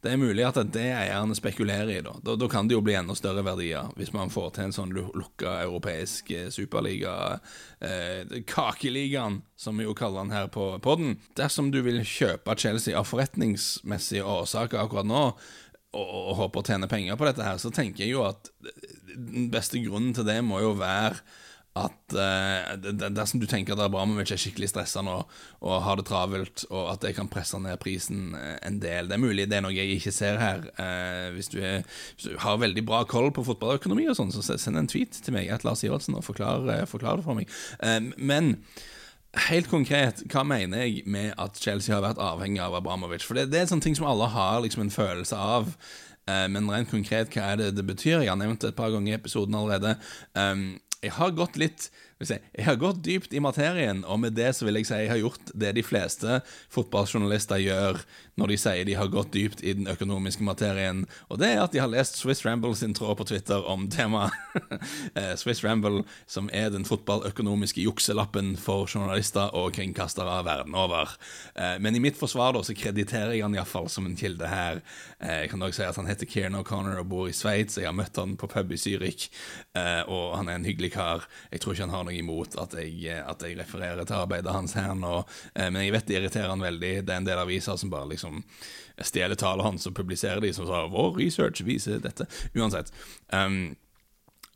det 0.07 0.13
er 0.15 0.21
mulig 0.21 0.45
at 0.47 0.57
det 0.71 0.85
eierne 0.95 1.35
spekulerer 1.35 1.89
i. 1.91 1.99
Da. 2.05 2.13
da. 2.23 2.37
Da, 2.39 2.47
kan 2.51 2.69
det 2.69 2.77
jo 2.77 2.83
bli 2.85 2.95
enda 2.95 3.15
større 3.17 3.43
verdier, 3.43 3.89
hvis 3.99 4.13
man 4.15 4.31
får 4.31 4.53
til 4.55 4.67
en 4.67 4.75
sånn 4.75 4.93
lukka 4.95 5.57
europeisk 5.65 6.31
eh, 6.31 6.47
superliga. 6.53 7.15
Eh, 7.83 8.37
kakeligaen, 8.47 9.41
som 9.59 9.77
vi 9.77 9.87
jo 9.87 9.95
kaller 9.97 10.23
den 10.23 10.35
her 10.35 10.47
på 10.53 10.69
podden. 10.83 11.17
Dersom 11.35 11.73
du 11.75 11.81
vil 11.83 11.99
kjøpe 12.07 12.55
Chelsea 12.55 12.95
av 12.95 13.09
forretningsmessige 13.09 14.23
årsaker 14.23 14.79
akkurat 14.85 15.09
nå, 15.09 15.25
og, 15.97 16.07
og 16.07 16.37
håper 16.39 16.63
å 16.63 16.69
tjene 16.71 16.91
penger 16.91 17.19
på 17.19 17.27
dette 17.27 17.43
her, 17.43 17.59
så 17.59 17.73
tenker 17.73 18.05
jeg 18.05 18.15
jo 18.15 18.23
at 18.29 18.51
den 19.17 19.51
beste 19.51 19.81
grunnen 19.83 20.15
til 20.15 20.27
det 20.27 20.39
må 20.45 20.61
jo 20.63 20.71
være 20.79 21.19
at 21.77 22.15
uh, 22.15 23.09
dersom 23.13 23.41
du 23.41 23.47
tenker 23.49 23.75
at 23.75 23.83
Abramovic 23.85 24.31
er 24.33 24.39
skikkelig 24.41 24.71
stressa 24.71 25.03
nå 25.05 25.17
og 25.17 25.75
har 25.85 25.99
det 25.99 26.07
travelt, 26.09 26.65
og 26.71 26.91
at 26.93 27.03
det 27.05 27.13
kan 27.17 27.29
presse 27.31 27.57
ned 27.61 27.79
prisen 27.81 28.35
eh, 28.37 28.57
en 28.67 28.77
del 28.81 29.09
Det 29.09 29.15
er 29.17 29.21
mulig 29.21 29.47
det 29.49 29.57
er 29.57 29.63
noe 29.65 29.75
jeg 29.75 29.97
ikke 29.97 30.13
ser 30.13 30.39
her. 30.41 30.65
Uh, 30.77 31.33
hvis, 31.35 31.49
du 31.53 31.57
er, 31.61 31.81
hvis, 32.15 32.29
du 32.29 32.37
har 32.43 32.59
veldig 32.61 32.83
bra 32.87 33.03
koll 33.09 33.31
på 33.33 33.45
fotballøkonomi 33.47 34.07
og 34.11 34.17
sånn, 34.19 34.33
så 34.33 34.43
send 34.45 34.79
en 34.79 34.89
tweet 34.89 35.17
til 35.23 35.35
meg, 35.35 35.49
at 35.53 35.65
Lars 35.67 35.83
Ivertsen, 35.85 36.17
og 36.17 36.25
forklar, 36.27 36.65
uh, 36.69 36.85
forklar, 36.89 37.19
det 37.19 37.25
for 37.27 37.37
meg. 37.37 37.51
men 38.17 38.55
helt 39.47 39.69
konkret, 39.69 40.23
hva 40.31 40.43
mener 40.47 40.85
jeg 40.85 41.03
med 41.09 41.33
at 41.41 41.59
Chelsea 41.61 41.95
har 41.95 42.03
vært 42.05 42.21
avhengig 42.21 42.61
av 42.63 42.77
Abramovic? 42.77 43.25
For 43.25 43.37
det, 43.37 43.49
det 43.53 43.63
er 43.63 43.71
sånne 43.71 43.85
ting 43.85 43.97
som 43.97 44.09
alle 44.09 44.29
har 44.33 44.61
liksom 44.65 44.85
en 44.85 44.93
følelse 44.93 45.37
av. 45.37 45.73
Men 46.27 46.67
rent 46.67 46.89
konkret, 46.91 47.31
hva 47.31 47.53
er 47.53 47.61
det 47.61 47.67
det 47.77 47.85
betyr? 47.87 48.19
Jeg 48.19 48.31
har 48.33 48.39
nevnt 48.39 48.59
det 48.59 48.73
et 48.73 48.79
par 48.79 48.91
ganger 48.91 49.13
i 49.13 49.15
episoden 49.15 49.55
allerede. 49.55 49.93
Um, 50.35 50.73
jeg 51.03 51.13
har 51.17 51.35
gått 51.37 51.57
litt 51.61 51.89
jeg 52.17 52.65
har 52.65 52.79
gått 52.81 53.03
dypt 53.05 53.33
i 53.33 53.41
materien, 53.43 54.01
og 54.05 54.19
med 54.23 54.33
det 54.33 54.49
så 54.57 54.65
vil 54.65 54.79
jeg 54.79 54.89
si 54.89 55.01
jeg 55.03 55.11
har 55.11 55.19
gjort 55.21 55.51
det 55.53 55.75
de 55.77 55.83
fleste 55.85 56.39
fotballjournalister 56.73 57.61
gjør 57.61 58.01
når 58.37 58.51
de 58.51 58.57
sier 58.61 58.85
de 58.85 58.95
har 58.97 59.09
gått 59.13 59.31
dypt 59.33 59.61
i 59.65 59.73
den 59.77 59.89
økonomiske 59.89 60.45
materien, 60.45 61.03
og 61.29 61.39
det 61.41 61.51
er 61.53 61.61
at 61.63 61.73
de 61.73 61.81
har 61.81 61.89
lest 61.89 62.19
Swiss 62.19 62.43
Ramble 62.45 62.73
sin 62.77 62.93
tråd 62.97 63.17
på 63.19 63.27
Twitter 63.33 63.65
om 63.69 63.87
temaet. 63.91 64.33
Eh, 65.17 65.33
Swiss 65.39 65.63
Ramble, 65.63 66.03
som 66.29 66.49
er 66.53 66.69
den 66.73 66.85
fotballøkonomiske 66.85 67.81
jukselappen 67.81 68.55
for 68.59 68.89
journalister 68.89 69.53
og 69.55 69.71
kringkastere 69.77 70.35
verden 70.45 70.75
over. 70.77 71.13
Eh, 71.55 71.77
men 71.81 71.95
i 71.95 72.01
mitt 72.03 72.17
forsvar 72.19 72.53
da, 72.53 72.63
så 72.65 72.75
krediterer 72.77 73.33
jeg 73.33 73.45
han 73.45 73.55
iallfall 73.55 73.87
som 73.91 74.05
en 74.09 74.17
kilde 74.19 74.49
her. 74.49 74.81
Eh, 75.19 75.43
jeg 75.43 75.51
kan 75.53 75.63
også 75.65 75.81
si 75.81 75.87
at 75.87 75.99
han 76.01 76.09
heter 76.09 76.29
Kieran 76.29 76.57
O'Connor 76.59 76.99
og 77.01 77.09
bor 77.11 77.29
i 77.29 77.35
Sveits. 77.35 77.79
Jeg 77.79 77.89
har 77.89 77.95
møtt 77.97 78.19
han 78.19 78.35
på 78.39 78.49
pub 78.51 78.73
i 78.73 78.79
Zürich, 78.81 79.29
og 80.09 80.35
han 80.37 80.49
er 80.49 80.59
en 80.59 80.67
hyggelig 80.67 80.91
kar. 80.97 81.25
Jeg 81.53 81.63
tror 81.63 81.75
ikke 81.75 81.87
han 81.87 81.95
har 81.95 82.06
noe 82.07 82.17
imot 82.17 82.57
at 82.61 82.75
jeg, 82.79 83.19
at 83.21 83.43
jeg 83.43 83.57
refererer 83.59 84.07
til 84.07 84.19
arbeidet 84.19 84.55
hans 84.55 84.75
her 84.79 84.93
nå, 84.97 85.19
eh, 85.53 85.69
men 85.69 85.83
jeg 85.83 85.95
vet 85.95 86.07
det 86.07 86.19
irriterer 86.19 86.53
han 86.53 86.63
veldig. 86.63 86.93
Det 87.05 87.13
er 87.13 87.23
en 87.23 87.27
del 87.27 87.41
aviser 87.41 87.79
som 87.79 87.91
bare 87.93 88.09
liksom 88.13 88.43
stjeler 89.05 89.37
talen 89.37 89.65
hans 89.67 89.87
og 89.89 89.95
publiserer 89.97 90.41
de 90.41 90.53
som 90.53 90.67
sa 90.67 90.87
'vår 90.87 91.19
research 91.19 91.61
viser 91.67 91.99
dette'. 91.99 92.29
Uansett. 92.55 92.91
Um, 93.31 93.75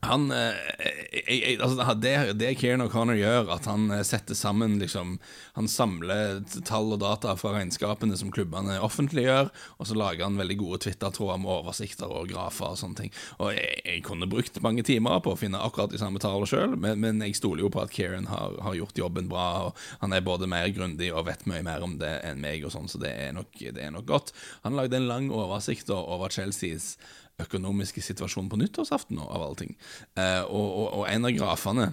han 0.02 0.30
eh, 0.30 1.58
altså 1.62 1.94
det, 1.94 2.32
det 2.34 2.54
Kieran 2.58 2.82
O'Connor 2.82 3.14
gjør, 3.14 3.52
at 3.54 3.68
han 3.70 3.86
eh, 3.94 4.02
setter 4.02 4.34
sammen 4.34 4.74
liksom, 4.80 5.14
Han 5.54 5.68
samler 5.70 6.40
tall 6.66 6.90
og 6.96 6.98
data 7.04 7.36
fra 7.38 7.52
regnskapene 7.54 8.16
som 8.18 8.32
klubbene 8.34 8.80
offentliggjør, 8.82 9.52
og 9.78 9.86
så 9.86 9.94
lager 9.98 10.26
han 10.26 10.40
veldig 10.40 10.56
gode 10.58 10.80
Twitter-tråder 10.86 11.38
med 11.44 11.52
oversikter 11.54 12.10
og 12.10 12.32
grafer 12.32 12.72
og 12.72 12.80
sånne 12.80 12.98
ting. 12.98 13.14
Og 13.38 13.52
jeg, 13.54 13.78
jeg, 13.84 14.02
kunne 14.08 14.30
brukt 14.30 14.58
mange 14.64 14.82
timer 14.86 15.22
på 15.22 15.36
å 15.36 15.38
finne 15.38 15.62
akkurat 15.62 15.94
de 15.94 16.02
samme 16.02 16.22
tallene 16.22 16.50
sjøl, 16.50 16.74
men, 16.74 16.98
men, 16.98 17.22
jeg 17.22 17.38
stoler 17.38 17.62
jo 17.62 17.70
på 17.70 17.84
at 17.84 17.94
Kieran 17.94 18.26
har, 18.32 18.58
har, 18.58 18.78
gjort 18.80 18.98
jobben 18.98 19.30
bra, 19.30 19.48
og 19.68 19.86
han 20.02 20.16
er 20.16 20.26
både 20.26 20.50
mer 20.50 20.66
grundig 20.74 21.12
og 21.12 21.28
vet 21.30 21.46
mye 21.46 21.62
mer 21.62 21.86
om 21.86 21.94
det 22.02 22.16
enn 22.26 22.42
meg, 22.42 22.66
og 22.66 22.74
sånn, 22.74 22.90
så 22.90 22.98
det 22.98 23.14
er, 23.14 23.36
nok, 23.38 23.54
det 23.54 23.78
er 23.78 23.94
nok 23.94 24.10
godt. 24.10 24.34
Han 24.66 24.74
lagde 24.80 24.98
en 24.98 25.10
lang 25.10 25.30
oversikt 25.30 25.94
over 25.94 26.32
Chelseas 26.32 26.96
økonomiske 27.40 28.02
situasjonen 28.02 28.50
på 28.50 28.60
nyttårsaften, 28.60 29.18
av 29.18 29.42
alle 29.42 29.60
ting. 29.64 29.76
Eh, 30.16 30.42
og, 30.42 30.66
og, 30.66 30.88
og, 31.00 31.04
en 31.10 31.28
av 31.28 31.36
grafene 31.36 31.92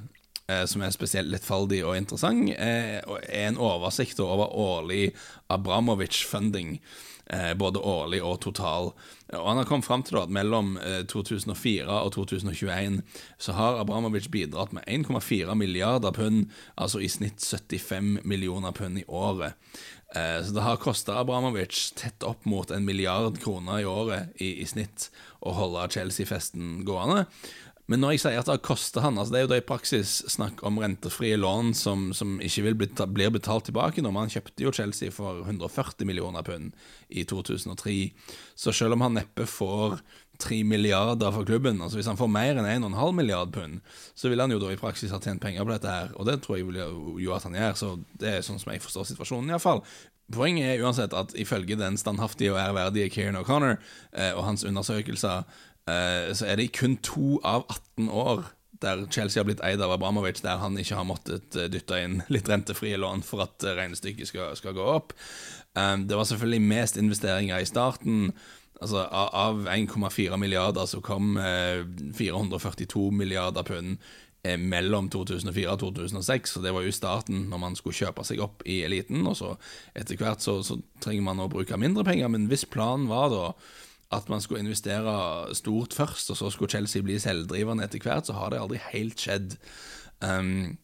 eh, 0.50 0.66
som 0.70 0.84
er 0.84 0.96
spesielt 0.96 1.32
lettfaldig 1.32 1.84
og 1.88 1.98
interessant, 2.00 2.52
eh, 2.56 3.00
er 3.00 3.46
en 3.48 3.62
oversikt 3.62 4.20
over 4.24 4.52
årlig 4.52 5.14
Abramovic-funding. 5.50 6.80
Både 7.62 7.78
årlig 7.86 8.24
og 8.26 8.40
total. 8.42 8.88
Og 9.38 9.48
Han 9.48 9.60
har 9.60 9.68
kommet 9.70 9.86
fram 9.86 10.02
til 10.02 10.18
at 10.18 10.32
mellom 10.34 10.80
2004 11.12 11.84
eh, 11.84 11.92
og 12.02 12.16
2021 12.16 13.04
så 13.38 13.54
har 13.54 13.78
Abramovic 13.78 14.32
bidratt 14.34 14.74
med 14.74 14.82
1,4 14.90 15.54
milliarder 15.54 16.10
pund, 16.10 16.48
altså 16.74 16.98
i 16.98 17.08
snitt 17.08 17.38
75 17.46 18.26
millioner 18.26 18.72
pund 18.72 18.98
i 18.98 19.06
året. 19.06 19.54
Så 20.10 20.56
det 20.56 20.64
har 20.66 20.82
kosta 20.82 21.20
Abramovic 21.22 21.92
tett 21.94 22.26
opp 22.26 22.48
mot 22.50 22.72
en 22.74 22.82
milliard 22.82 23.38
kroner 23.38 23.84
i 23.84 23.86
året 23.86 24.42
i, 24.42 24.56
i 24.64 24.66
snitt 24.66 25.12
å 25.40 25.56
holde 25.56 25.88
Chelsea-festen 25.96 26.84
gående. 26.88 27.26
Men 27.90 28.04
når 28.04 28.14
jeg 28.14 28.22
sier 28.22 28.38
at 28.38 28.46
det 28.46 28.54
har 28.54 28.62
kosta 28.62 29.02
han, 29.02 29.18
altså 29.18 29.34
det 29.34 29.40
er 29.40 29.46
jo 29.48 29.50
da 29.50 29.58
i 29.58 29.66
praksis 29.66 30.12
snakk 30.30 30.60
om 30.68 30.78
rentefrie 30.78 31.40
lån 31.40 31.72
som, 31.74 32.12
som 32.14 32.36
ikke 32.46 32.68
vil 32.68 32.78
bli, 32.78 32.88
blir 33.18 33.32
betalt 33.34 33.66
tilbake 33.66 34.04
når 34.06 34.14
man 34.14 34.30
kjøpte 34.30 34.68
jo 34.68 34.74
Chelsea 34.78 35.10
for 35.14 35.42
140 35.42 36.06
millioner 36.06 36.46
pund 36.46 36.78
i 37.10 37.26
2003. 37.26 37.96
Så 38.54 38.76
selv 38.78 38.94
om 38.94 39.08
han 39.08 39.18
neppe 39.18 39.48
får 39.50 39.98
3 40.40 40.62
milliarder 40.70 41.34
for 41.34 41.50
klubben, 41.50 41.82
altså 41.82 41.98
hvis 41.98 42.12
han 42.12 42.20
får 42.20 42.30
mer 42.32 42.62
enn 42.62 42.86
1,5 42.86 43.18
milliard 43.18 43.50
pund, 43.58 43.82
så 44.14 44.30
vil 44.30 44.46
han 44.46 44.54
jo 44.54 44.62
da 44.62 44.70
i 44.72 44.80
praksis 44.80 45.12
ha 45.12 45.20
tjent 45.24 45.42
penger 45.42 45.66
på 45.66 45.74
dette 45.74 45.96
her, 45.98 46.14
og 46.14 46.30
det 46.30 46.38
tror 46.46 46.60
jeg 46.60 46.70
jo 47.26 47.34
at 47.36 47.50
han 47.50 47.58
gjør, 47.58 47.76
så 47.82 47.92
det 48.22 48.32
er 48.36 48.46
sånn 48.46 48.62
som 48.62 48.72
jeg 48.72 48.86
forstår 48.86 49.10
situasjonen, 49.10 49.50
iallfall. 49.52 49.82
Poenget 50.34 50.68
er 50.76 50.84
uansett 50.86 51.14
at 51.18 51.34
ifølge 51.40 51.78
den 51.80 51.98
standhaftige 51.98 52.54
og 52.54 52.60
ærverdige 52.62 53.10
Kieran 53.10 53.40
O'Connor 53.40 53.80
eh, 54.14 54.34
og 54.38 54.44
hans 54.46 54.64
undersøkelser 54.64 55.48
Eh, 55.90 56.34
så 56.36 56.46
er 56.46 56.60
det 56.60 56.74
kun 56.78 56.98
to 57.06 57.40
av 57.48 57.66
18 57.70 58.10
år 58.10 58.50
der 58.80 59.02
Chelsea 59.12 59.42
har 59.42 59.48
blitt 59.48 59.64
eid 59.66 59.82
av 59.84 59.92
Abramovic, 59.92 60.40
der 60.44 60.62
han 60.62 60.78
ikke 60.80 60.96
har 60.96 61.08
måttet 61.08 61.58
eh, 61.60 61.68
dytte 61.72 62.00
inn 62.00 62.22
litt 62.32 62.48
rentefrie 62.50 63.00
lån 63.00 63.26
for 63.28 63.44
at 63.44 63.66
eh, 63.66 63.76
regnestykket 63.80 64.30
skal, 64.30 64.54
skal 64.60 64.78
gå 64.78 64.86
opp. 64.98 65.16
Det 65.80 66.18
var 66.18 66.26
selvfølgelig 66.26 66.66
mest 66.66 66.98
investeringer 66.98 67.62
i 67.62 67.68
starten. 67.70 68.32
Altså 68.82 69.04
Av 69.14 69.68
1,4 69.70 70.36
milliarder 70.42 70.88
så 70.90 70.98
kom 71.06 71.38
442 71.38 73.04
milliarder 73.16 73.64
pund 73.64 74.02
mellom 74.60 75.10
2004 75.12 75.74
og 75.74 75.82
2006, 75.82 76.56
og 76.58 76.64
det 76.64 76.72
var 76.76 76.86
jo 76.86 76.96
starten 76.96 77.42
når 77.52 77.60
man 77.60 77.76
skulle 77.76 77.98
kjøpe 77.98 78.24
seg 78.24 78.40
opp 78.44 78.64
i 78.64 78.80
eliten. 78.88 79.26
Og 79.28 79.36
så 79.36 79.54
etter 79.98 80.20
hvert 80.20 80.44
så, 80.46 80.60
så 80.64 80.80
trenger 81.04 81.26
man 81.28 81.44
å 81.44 81.50
bruke 81.52 81.80
mindre 81.80 82.06
penger, 82.08 82.32
men 82.32 82.48
hvis 82.52 82.68
planen 82.72 83.10
var 83.12 83.30
da 83.34 83.46
at 84.16 84.30
man 84.32 84.42
skulle 84.42 84.64
investere 84.64 85.14
stort 85.54 85.94
først, 85.94 86.32
og 86.34 86.40
så 86.40 86.50
skulle 86.50 86.72
Chelsea 86.72 87.06
bli 87.06 87.20
selvdrivende 87.22 87.86
etter 87.86 88.02
hvert, 88.02 88.26
så 88.26 88.38
har 88.40 88.50
det 88.54 88.62
aldri 88.62 88.80
helt 88.90 89.22
skjedd. 89.22 89.54
Um, 90.26 90.80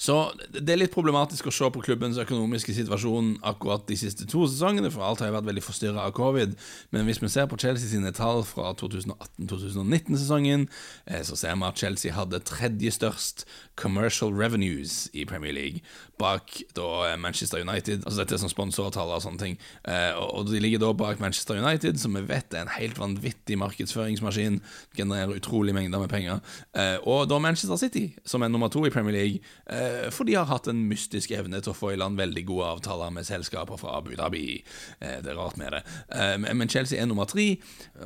så 0.00 0.16
det 0.48 0.72
er 0.72 0.80
litt 0.80 0.94
problematisk 0.94 1.50
å 1.50 1.52
se 1.52 1.68
på 1.74 1.82
klubbens 1.84 2.18
økonomiske 2.20 2.72
situasjon 2.72 3.34
akkurat 3.46 3.84
de 3.88 3.98
siste 4.00 4.24
to 4.30 4.46
sesongene, 4.48 4.88
for 4.92 5.04
alt 5.04 5.20
har 5.20 5.28
jo 5.28 5.36
vært 5.36 5.48
veldig 5.50 5.64
forstyrra 5.66 6.06
av 6.08 6.14
covid. 6.16 6.54
Men 6.94 7.04
hvis 7.08 7.20
vi 7.20 7.28
ser 7.32 7.50
på 7.50 7.58
Chelsea 7.60 7.90
sine 7.90 8.12
tall 8.16 8.40
fra 8.48 8.72
2018-2019-sesongen, 8.80 10.68
eh, 11.04 11.20
så 11.26 11.36
ser 11.36 11.58
vi 11.58 11.68
at 11.68 11.82
Chelsea 11.82 12.16
hadde 12.16 12.40
tredje 12.48 12.94
størst 12.96 13.44
commercial 13.80 14.32
revenues 14.32 15.10
i 15.12 15.26
Premier 15.28 15.52
League, 15.56 15.84
bak 16.20 16.58
da 16.76 17.16
Manchester 17.20 17.60
United. 17.60 18.04
Altså 18.04 18.22
dette 18.22 18.36
er 18.36 18.42
som 18.42 18.52
sponsortall 18.52 19.12
og 19.12 19.22
sånne 19.24 19.40
ting. 19.40 19.60
Eh, 19.88 20.16
og 20.16 20.48
de 20.48 20.60
ligger 20.60 20.80
da 20.80 20.94
bak 20.96 21.20
Manchester 21.20 21.60
United, 21.60 22.00
som 22.00 22.16
vi 22.16 22.24
vet 22.28 22.56
er 22.56 22.64
en 22.64 22.74
helt 22.78 23.00
vanvittig 23.00 23.60
markedsføringsmaskin, 23.60 24.60
genererer 24.96 25.36
utrolig 25.36 25.76
mengder 25.76 26.00
med 26.00 26.12
penger. 26.12 26.40
Eh, 26.72 26.96
og 27.04 27.28
da 27.28 27.40
Manchester 27.40 27.76
City, 27.80 28.08
som 28.24 28.40
er 28.40 28.52
nummer 28.52 28.72
to 28.72 28.86
i 28.88 28.92
Premier 28.92 29.16
League 29.16 29.40
Eh, 29.70 29.89
for 30.14 30.28
de 30.28 30.36
har 30.38 30.48
hatt 30.50 30.68
en 30.70 30.82
mystisk 30.90 31.32
evne 31.36 31.60
til 31.62 31.72
å 31.72 31.76
få 31.76 31.94
i 31.94 32.00
land 32.00 32.20
veldig 32.20 32.44
gode 32.48 32.72
avtaler 32.76 33.14
med 33.14 33.28
selskaper 33.28 33.80
fra 33.80 33.96
Abu 33.98 34.12
Dhabi. 34.18 34.60
Eh, 35.00 35.20
det 35.24 35.32
er 35.32 35.38
rart 35.38 35.58
med 35.60 35.76
det. 35.76 35.84
Eh, 36.16 36.36
men 36.40 36.68
Chelsea 36.68 37.00
er 37.00 37.08
nummer 37.10 37.28
tre, 37.30 37.54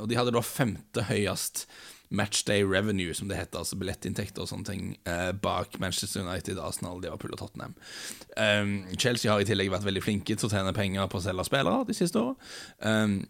og 0.00 0.08
de 0.10 0.18
hadde 0.18 0.34
da 0.34 0.44
femte 0.44 1.08
høyest 1.10 1.66
matchday 2.14 2.62
revenue, 2.62 3.14
som 3.16 3.30
det 3.30 3.40
heter, 3.40 3.64
altså 3.64 3.78
billettinntekter 3.80 4.44
og 4.44 4.46
sånne 4.46 4.68
ting, 4.68 4.82
bak 5.42 5.80
Manchester 5.82 6.22
United, 6.22 6.60
Arsenal, 6.62 7.00
Liverpool 7.02 7.32
og 7.34 7.40
Tottenham. 7.40 7.72
Chelsea 9.00 9.32
har 9.32 9.42
i 9.42 9.46
tillegg 9.48 9.72
vært 9.72 9.86
veldig 9.88 10.02
flinke 10.04 10.36
til 10.36 10.46
å 10.46 10.52
tjene 10.52 10.76
penger 10.76 11.08
på 11.10 11.18
å 11.18 11.24
selge 11.24 11.48
spillere 11.48 11.88
de 11.88 11.96
siste 11.96 12.20
årene. 12.20 13.24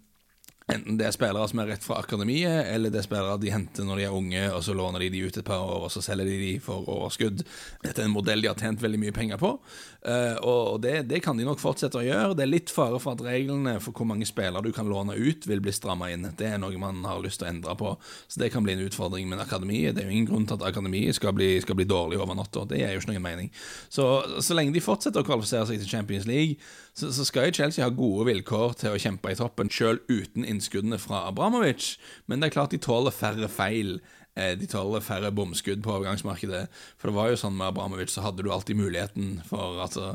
Enten 0.65 0.97
det 0.97 1.05
er 1.05 1.13
spillere 1.13 1.45
som 1.51 1.61
er 1.61 1.67
rett 1.75 1.83
fra 1.85 1.99
akademiet, 2.01 2.71
eller 2.73 2.89
det 2.89 3.03
er 3.03 3.05
spillere 3.05 3.37
de 3.37 3.51
henter 3.53 3.85
når 3.85 3.99
de 4.01 4.05
er 4.07 4.15
unge, 4.17 4.45
og 4.49 4.63
så 4.65 4.73
låner 4.73 5.03
de 5.05 5.11
de 5.13 5.21
ut 5.27 5.37
et 5.37 5.45
par 5.45 5.61
år, 5.61 5.83
og 5.85 5.91
så 5.93 6.01
selger 6.01 6.25
de 6.25 6.39
de 6.41 6.53
for 6.65 6.87
overskudd. 6.89 7.43
Dette 7.83 8.01
er 8.01 8.09
en 8.09 8.15
modell 8.15 8.41
de 8.41 8.49
har 8.49 8.57
tjent 8.57 8.81
veldig 8.81 9.01
mye 9.03 9.13
penger 9.13 9.37
på, 9.43 9.51
uh, 9.61 10.37
og 10.41 10.81
det, 10.81 10.95
det, 11.11 11.21
kan 11.25 11.37
de 11.37 11.45
nok 11.45 11.61
fortsette 11.61 12.01
å 12.01 12.07
gjøre. 12.07 12.39
Det 12.39 12.47
er 12.47 12.49
litt 12.49 12.73
fare 12.73 12.97
for 12.97 13.13
at 13.13 13.25
reglene 13.27 13.75
for 13.85 13.93
hvor 13.93 14.09
mange 14.09 14.25
spillere 14.25 14.65
du 14.65 14.73
kan 14.73 14.89
låne 14.89 15.19
ut, 15.19 15.45
vil 15.45 15.61
bli 15.61 15.75
stramma 15.77 16.09
inn. 16.15 16.25
Det 16.33 16.49
er 16.49 16.57
noe 16.63 16.81
man 16.81 17.05
har 17.05 17.21
lyst 17.21 17.43
til 17.43 17.51
å 17.51 17.53
endre 17.53 17.77
på, 17.77 17.93
så 18.25 18.41
det 18.41 18.49
kan 18.55 18.65
bli 18.65 18.79
en 18.79 18.87
utfordring. 18.87 19.29
Men 19.29 19.45
akademiet, 19.45 19.99
det 19.99 20.07
er 20.07 20.09
jo 20.09 20.17
ingen 20.17 20.31
grunn 20.33 20.49
til 20.49 20.57
at 20.57 20.65
akademiet 20.71 21.21
skal 21.21 21.37
bli, 21.37 21.59
skal 21.61 21.77
bli 21.77 21.89
dårlig 21.93 22.23
over 22.25 22.41
natta. 22.41 22.65
Det 22.73 22.81
gir 22.81 22.97
jo 22.97 23.05
ikke 23.05 23.13
noen 23.13 23.27
mening. 23.29 23.53
Så, 23.93 24.09
så 24.41 24.57
lenge 24.57 24.73
de 24.73 24.85
fortsetter 24.85 25.21
å 25.21 25.29
kvalifisere 25.29 25.69
seg 25.69 25.85
til 25.85 25.93
Champions 25.93 26.25
League, 26.31 26.57
så, 26.97 27.13
så 27.13 27.29
skal 27.29 27.51
jo 27.51 27.59
Chelsea 27.61 27.85
ha 27.85 27.93
gode 27.93 28.31
vilkår 28.31 28.79
til 28.81 28.97
å 28.97 29.01
kjempe 29.03 29.33
i 29.35 29.37
toppen, 29.37 29.69
sjøl 29.69 30.01
uten 30.09 30.49
innskuddene 30.55 31.01
fra 31.03 31.27
Abramovic. 31.29 31.95
Men 32.27 32.41
det 32.41 32.51
er 32.51 32.57
klart 32.57 32.75
de 32.75 32.81
tåler 32.83 33.15
færre 33.15 33.51
feil. 33.53 33.99
Eh, 34.35 34.55
de 34.59 34.71
tåler 34.71 35.05
færre 35.05 35.35
bomskudd 35.35 35.85
på 35.85 35.99
overgangsmarkedet. 35.99 36.65
For 36.97 37.11
det 37.11 37.19
var 37.19 37.31
jo 37.31 37.43
sånn 37.43 37.59
med 37.59 37.71
Abramovic, 37.73 38.15
så 38.15 38.25
hadde 38.25 38.47
du 38.47 38.51
alltid 38.55 38.81
muligheten 38.81 39.39
for 39.51 39.83
altså 39.85 40.15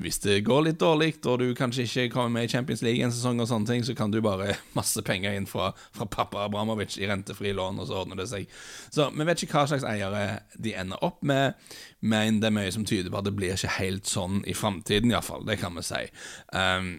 hvis 0.00 0.18
det 0.24 0.38
går 0.46 0.62
litt 0.64 0.78
dårlig, 0.80 1.18
og 1.28 1.38
du 1.42 1.50
kanskje 1.56 1.84
ikke 1.84 2.14
kommer 2.14 2.32
med 2.38 2.46
i 2.46 2.50
Champions 2.50 2.80
League 2.82 3.04
en 3.04 3.12
sesong, 3.12 3.40
og 3.42 3.48
sånne 3.50 3.68
ting, 3.68 3.84
så 3.84 3.94
kan 3.96 4.10
du 4.10 4.22
bare 4.24 4.54
masse 4.78 5.02
penger 5.04 5.36
inn 5.36 5.46
fra, 5.48 5.70
fra 5.92 6.08
pappa 6.08 6.46
Abramovic 6.46 6.96
i 6.96 7.08
rentefri 7.10 7.52
lån, 7.52 7.80
og 7.82 7.90
så 7.90 8.00
ordner 8.00 8.22
det 8.22 8.28
seg. 8.30 8.48
Så 8.94 9.10
vi 9.12 9.28
vet 9.28 9.44
ikke 9.44 9.60
hva 9.60 9.68
slags 9.68 9.86
eiere 9.88 10.24
de 10.56 10.74
ender 10.80 11.04
opp 11.04 11.20
med, 11.28 11.60
men 12.00 12.40
det 12.40 12.48
er 12.48 12.56
mye 12.56 12.72
som 12.74 12.88
tyder 12.88 13.12
på 13.12 13.20
at 13.20 13.28
det 13.28 13.36
blir 13.36 13.52
ikke 13.54 13.76
helt 13.76 14.08
sånn 14.08 14.40
i 14.48 14.56
framtiden, 14.56 15.12
iallfall. 15.12 15.44
Det 15.48 15.60
kan 15.60 15.76
vi 15.76 15.84
si. 15.86 16.06
Um, 16.56 16.94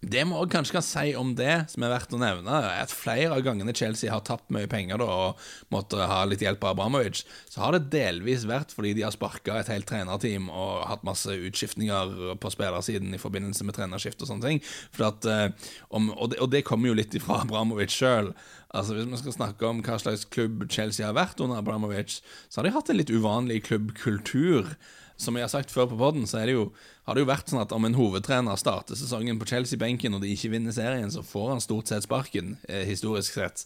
det 0.00 0.20
vi 0.22 0.36
òg 0.38 0.50
kanskje 0.52 0.76
kan 0.76 0.84
si 0.86 1.10
om 1.18 1.32
det, 1.34 1.54
som 1.72 1.82
er 1.82 1.90
verdt 1.90 2.12
å 2.14 2.20
nevne, 2.20 2.54
er 2.54 2.84
at 2.84 2.92
flere 2.94 3.34
av 3.34 3.42
gangene 3.42 3.74
Chelsea 3.74 4.12
har 4.12 4.22
tapt 4.26 4.46
mye 4.54 4.68
penger 4.70 5.00
da, 5.02 5.08
og 5.08 5.72
måtte 5.74 6.06
ha 6.06 6.20
litt 6.28 6.44
hjelp 6.44 6.62
av 6.62 6.76
Abramovic, 6.76 7.24
så 7.50 7.64
har 7.64 7.74
det 7.74 7.90
delvis 7.90 8.46
vært 8.46 8.74
fordi 8.76 8.94
de 8.94 9.02
har 9.02 9.14
sparka 9.14 9.56
et 9.58 9.70
helt 9.72 9.88
trenerteam 9.90 10.46
og 10.52 10.86
hatt 10.86 11.02
masse 11.06 11.34
utskiftninger 11.34 12.38
på 12.38 12.52
spillersiden 12.54 13.16
i 13.16 13.20
forbindelse 13.22 13.66
med 13.66 13.74
trenerskift 13.78 14.22
og 14.22 14.30
sånne 14.30 14.46
ting. 14.46 14.62
At, 15.02 15.26
eh, 15.26 15.74
om, 15.90 16.12
og, 16.14 16.30
det, 16.30 16.38
og, 16.44 16.52
det, 16.54 16.62
kommer 16.68 16.92
jo 16.92 16.98
litt 17.00 17.18
fra 17.24 17.42
Abramovic 17.42 17.90
sjøl. 17.94 18.30
Altså, 18.68 18.94
hvis 18.94 19.10
vi 19.10 19.20
skal 19.24 19.34
snakke 19.34 19.66
om 19.66 19.82
hva 19.82 19.98
slags 19.98 20.28
klubb 20.30 20.68
Chelsea 20.70 21.08
har 21.08 21.18
vært 21.18 21.42
under 21.42 21.58
Abramovic, 21.58 22.20
så 22.46 22.60
har 22.60 22.68
de 22.68 22.74
hatt 22.76 22.92
en 22.92 23.00
litt 23.00 23.10
uvanlig 23.10 23.64
klubbkultur 23.66 24.76
som 25.18 25.34
jeg 25.34 25.42
har 25.42 25.50
sagt 25.50 25.72
før 25.74 25.88
på 25.90 25.98
poden, 25.98 26.26
så 26.30 26.44
det 26.46 26.54
jo, 26.54 26.68
har 27.08 27.16
det 27.16 27.24
jo 27.24 27.28
vært 27.28 27.50
sånn 27.50 27.62
at 27.64 27.72
om 27.74 27.86
en 27.88 27.96
hovedtrener 27.98 28.58
starter 28.60 28.98
sesongen 28.98 29.40
på 29.40 29.48
Chelsea-benken 29.50 30.14
og 30.14 30.22
de 30.22 30.30
ikke 30.30 30.52
vinner 30.52 30.74
serien, 30.74 31.10
så 31.10 31.24
får 31.26 31.48
han 31.50 31.62
stort 31.64 31.90
sett 31.90 32.06
sparken, 32.06 32.54
eh, 32.70 32.84
historisk 32.86 33.34
sett. 33.34 33.64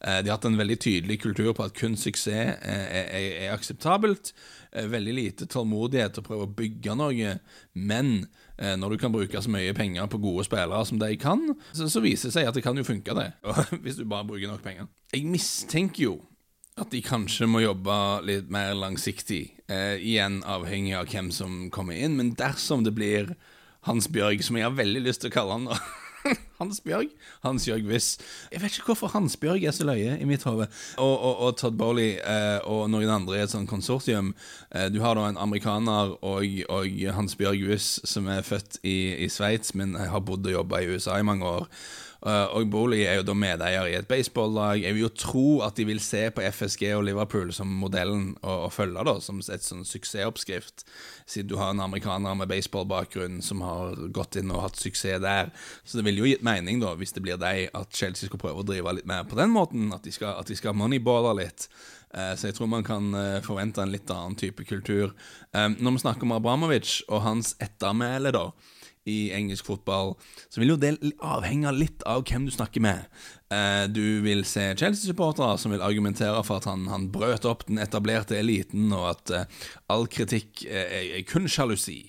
Eh, 0.00 0.22
de 0.24 0.32
har 0.32 0.38
hatt 0.38 0.48
en 0.48 0.56
veldig 0.56 0.78
tydelig 0.80 1.20
kultur 1.20 1.52
på 1.52 1.66
at 1.66 1.76
kun 1.76 1.98
suksess 2.00 2.56
eh, 2.56 2.86
er, 3.02 3.12
er, 3.20 3.52
akseptabelt. 3.52 4.32
Eh, 4.72 4.88
veldig 4.88 5.14
lite 5.14 5.46
tålmodighet 5.50 6.16
til 6.16 6.24
å 6.24 6.28
prøve 6.30 6.48
å 6.48 6.54
bygge 6.56 6.96
noe, 6.96 7.36
men 7.76 8.12
eh, 8.56 8.72
når 8.80 8.94
du 8.94 9.02
kan 9.04 9.12
bruke 9.12 9.44
så 9.44 9.52
mye 9.52 9.76
penger 9.76 10.08
på 10.08 10.22
gode 10.24 10.48
spillere 10.48 10.84
som 10.88 11.02
de 11.02 11.12
kan, 11.20 11.50
så, 11.76 11.90
så 11.92 12.02
viser 12.04 12.30
det 12.30 12.38
seg 12.38 12.48
at 12.48 12.56
det 12.56 12.64
kan 12.64 12.80
jo 12.80 12.86
funke, 12.86 13.12
det. 13.20 13.28
Hvis 13.84 14.00
du 14.00 14.06
bare 14.08 14.26
bruker 14.26 14.48
nok 14.48 14.64
penger. 14.64 14.88
Jeg 15.12 15.28
mistenker 15.28 16.08
jo 16.08 16.16
at 16.80 16.90
de 16.90 17.00
kanskje 17.06 17.46
må 17.46 17.62
jobbe 17.62 17.96
litt 18.26 18.48
mer 18.52 18.72
langsiktig. 18.74 19.44
Eh, 19.70 19.94
igjen 20.02 20.40
avhengig 20.42 20.96
av 20.98 21.10
hvem 21.10 21.30
som 21.34 21.68
kommer 21.74 21.94
inn. 21.94 22.16
Men 22.18 22.34
dersom 22.38 22.82
det 22.86 22.96
blir 22.96 23.36
Hans 23.86 24.08
Bjørg, 24.10 24.42
som 24.42 24.58
jeg 24.58 24.66
har 24.66 24.74
veldig 24.74 25.04
lyst 25.04 25.22
til 25.22 25.30
å 25.30 25.36
kalle 25.36 25.58
han 25.58 25.68
nå 25.68 25.76
Hans 26.58 26.80
Bjørg? 26.82 27.12
Hans 27.44 27.66
Jørg 27.68 27.86
Wiss. 27.86 28.14
Jeg 28.50 28.62
vet 28.62 28.74
ikke 28.74 28.90
hvorfor 28.90 29.12
Hans 29.12 29.36
Bjørg 29.38 29.66
er 29.68 29.74
så 29.76 29.86
løye 29.86 30.16
i 30.18 30.26
mitt 30.26 30.46
hode. 30.48 30.66
Og, 30.98 31.12
og, 31.14 31.34
og, 31.34 31.50
Todd 31.60 31.76
Bowley 31.78 32.16
eh, 32.16 32.58
og 32.64 32.88
noen 32.90 33.12
andre 33.12 33.38
i 33.38 33.44
et 33.44 33.52
sånt 33.52 33.70
konsortium. 33.70 34.32
Eh, 34.74 34.88
du 34.90 34.98
har 35.04 35.14
da 35.18 35.28
en 35.28 35.38
amerikaner 35.38 36.16
og, 36.24 36.56
og 36.74 37.04
Hans 37.18 37.38
Bjørg 37.38 37.68
Wiss 37.68 38.00
som 38.08 38.26
er 38.32 38.42
født 38.46 38.80
i, 38.82 39.14
i 39.26 39.30
Sveits, 39.30 39.76
men 39.78 39.94
har 40.00 40.24
bodd 40.26 40.48
og 40.48 40.58
jobba 40.58 40.82
i 40.82 40.90
USA 40.90 41.20
i 41.20 41.28
mange 41.28 41.46
år. 41.46 41.68
Uh, 42.24 42.48
og 42.56 42.70
Booley 42.72 43.02
er 43.04 43.18
jo 43.18 43.24
da 43.28 43.34
medeier 43.36 43.84
i 43.84 43.96
et 43.98 44.06
baseballlag. 44.08 44.80
Jeg 44.80 44.96
vil 44.96 45.02
jo 45.02 45.10
tro 45.12 45.48
at 45.66 45.76
de 45.76 45.84
vil 45.84 45.98
se 46.00 46.22
på 46.32 46.40
FSG 46.40 46.86
og 46.96 47.02
Liverpool 47.04 47.50
som 47.52 47.68
modellen 47.82 48.30
å, 48.40 48.70
følge, 48.72 49.04
da, 49.04 49.18
som 49.20 49.42
et 49.44 49.66
sånn 49.66 49.82
suksessoppskrift, 49.84 50.86
siden 51.28 51.50
du 51.50 51.58
har 51.60 51.74
en 51.74 51.82
amerikaner 51.84 52.38
med 52.40 52.48
baseballbakgrunn 52.48 53.42
som 53.44 53.60
har 53.66 54.00
gått 54.16 54.38
inn 54.40 54.54
og 54.54 54.62
hatt 54.64 54.80
suksess 54.80 55.20
der. 55.20 55.52
Så 55.84 56.00
det 56.00 56.06
ville 56.06 56.24
jo 56.24 56.30
gitt 56.30 56.46
mening, 56.46 56.80
da, 56.80 56.94
hvis 56.96 57.12
det 57.12 57.26
blir 57.26 57.36
deg, 57.40 57.68
at 57.76 57.92
Chelsea 57.92 58.30
skal 58.30 58.40
prøve 58.40 58.64
å 58.64 58.68
drive 58.72 58.96
litt 58.96 59.10
mer 59.10 59.28
på 59.28 59.36
den 59.36 59.52
måten, 59.52 59.92
at 59.92 60.08
de 60.08 60.14
skal, 60.14 60.38
at 60.40 60.48
de 60.48 60.56
skal 60.56 60.76
moneyballe 60.80 61.36
litt. 61.42 61.68
Uh, 62.08 62.32
så 62.40 62.48
jeg 62.48 62.56
tror 62.56 62.72
man 62.72 62.86
kan 62.88 63.12
uh, 63.12 63.44
forvente 63.44 63.84
en 63.84 63.92
litt 63.92 64.08
annen 64.08 64.38
type 64.40 64.64
kultur. 64.64 65.12
Når 65.52 65.92
vi 65.92 66.00
snakker 66.06 66.24
om 66.24 66.32
Abramovic 66.38 67.02
og 67.04 67.20
hans 67.28 67.52
ettermæle, 67.62 68.32
da 68.32 68.48
i 69.04 69.32
engelsk 69.36 69.66
fotball, 69.68 70.14
så 70.48 70.60
vil 70.60 70.74
jo 70.74 70.80
det 70.80 70.94
avhenge 71.24 71.72
litt 71.76 72.04
av 72.08 72.24
hvem 72.28 72.46
du 72.48 72.52
snakker 72.54 72.84
med. 72.84 73.04
Eh, 73.52 73.84
du 73.92 74.24
vil 74.24 74.44
se 74.48 74.70
Chelsea-supportere 74.80 75.58
som 75.60 75.74
vil 75.74 75.84
argumentere 75.84 76.40
for 76.46 76.62
at 76.62 76.68
han, 76.70 76.86
han, 76.88 77.10
brøt 77.12 77.44
opp 77.48 77.66
den 77.68 77.82
etablerte 77.82 78.38
eliten, 78.38 78.88
og 78.96 79.10
at 79.12 79.34
eh, 79.34 79.66
all 79.92 80.08
kritikk 80.08 80.64
er, 80.64 81.18
er 81.20 81.26
kun 81.28 81.50
sjalusi. 81.50 82.00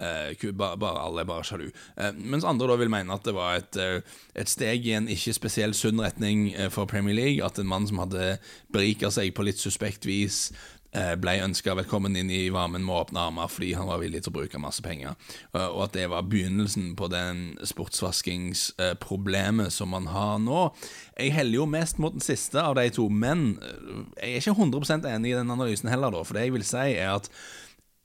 Uh, 0.00 0.32
bare, 0.56 0.78
bare, 0.80 1.04
alle 1.04 1.22
er 1.22 1.28
bare 1.28 1.44
sjalu. 1.44 1.68
Uh, 1.98 2.10
mens 2.16 2.46
andre 2.48 2.70
da 2.70 2.78
vil 2.80 2.92
mene 2.92 3.14
at 3.14 3.26
det 3.28 3.36
var 3.36 3.60
et, 3.60 3.76
uh, 3.76 4.24
et 4.34 4.48
steg 4.48 4.88
i 4.88 4.96
en 4.96 5.10
ikke 5.12 5.36
spesielt 5.36 5.76
sunn 5.76 6.00
retning 6.00 6.48
for 6.72 6.88
Premier 6.90 7.16
League. 7.16 7.44
At 7.44 7.60
en 7.60 7.68
mann 7.68 7.88
som 7.90 8.00
hadde 8.02 8.38
berika 8.72 9.12
seg 9.12 9.34
på 9.36 9.44
litt 9.46 9.60
suspekt 9.60 10.08
vis, 10.08 10.48
Eh, 10.90 11.12
ble 11.22 11.36
ønska 11.38 11.70
velkommen 11.78 12.18
inn 12.18 12.26
i 12.34 12.48
varmen 12.50 12.82
med 12.82 12.96
åpne 12.96 13.20
armer 13.28 13.46
fordi 13.46 13.68
han 13.78 13.86
var 13.86 14.00
villig 14.02 14.24
til 14.24 14.32
å 14.32 14.38
bruke 14.40 14.58
masse 14.58 14.82
penger. 14.82 15.14
Eh, 15.54 15.68
og 15.68 15.84
at 15.84 15.92
det 15.94 16.08
var 16.10 16.26
begynnelsen 16.26 16.98
på 16.98 17.06
den 17.12 17.54
sportsvaskingsproblemet 17.62 19.70
som 19.70 19.94
man 19.94 20.10
har 20.10 20.42
nå. 20.42 20.74
Jeg 21.14 21.30
heller 21.36 21.60
jo 21.60 21.66
mest 21.70 22.02
mot 22.02 22.10
den 22.16 22.24
siste 22.24 22.58
av 22.58 22.74
de 22.80 22.90
to, 22.96 23.06
men 23.06 23.62
eh, 23.62 24.02
jeg 24.18 24.34
er 24.34 24.42
ikke 24.42 24.58
100 24.66 25.06
enig 25.14 25.30
i 25.30 25.38
den 25.38 25.54
analysen 25.54 25.86
heller, 25.92 26.10
da. 26.10 26.26
For 26.26 26.34
det 26.34 26.42
jeg 26.48 26.56
vil 26.58 26.66
si, 26.66 26.90
er 26.90 27.14
at 27.14 27.30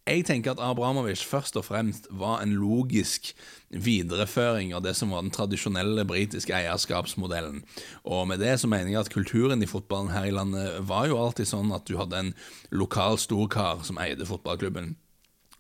jeg 0.06 0.26
tenker 0.28 0.54
at 0.54 0.62
Abramovic 0.62 1.24
først 1.26 1.56
og 1.58 1.65
fremst 1.65 2.06
var 2.13 2.44
en 2.44 2.54
logisk 2.54 3.32
videreføring 3.70 4.74
av 4.78 4.84
det 4.86 4.94
som 4.98 5.10
var 5.10 5.24
den 5.26 5.34
tradisjonelle 5.34 6.06
britiske 6.06 6.54
eierskapsmodellen. 6.54 7.63
Og 8.06 8.28
med 8.30 8.44
det 8.44 8.54
så 8.62 8.70
mener 8.70 8.94
jeg 8.94 9.02
at 9.02 9.13
kulturen 9.13 9.65
i 9.65 9.70
fotballen 9.70 10.13
her 10.13 10.30
i 10.30 10.36
landet 10.36 10.78
var 10.86 11.10
jo 11.10 11.18
alltid 11.18 11.50
sånn 11.50 11.74
at 11.74 11.89
du 11.89 11.98
hadde 11.98 12.22
en 12.22 12.36
lokal 12.70 13.18
storkar 13.18 13.82
som 13.88 13.98
eide 14.02 14.30
fotballklubben. 14.30 14.94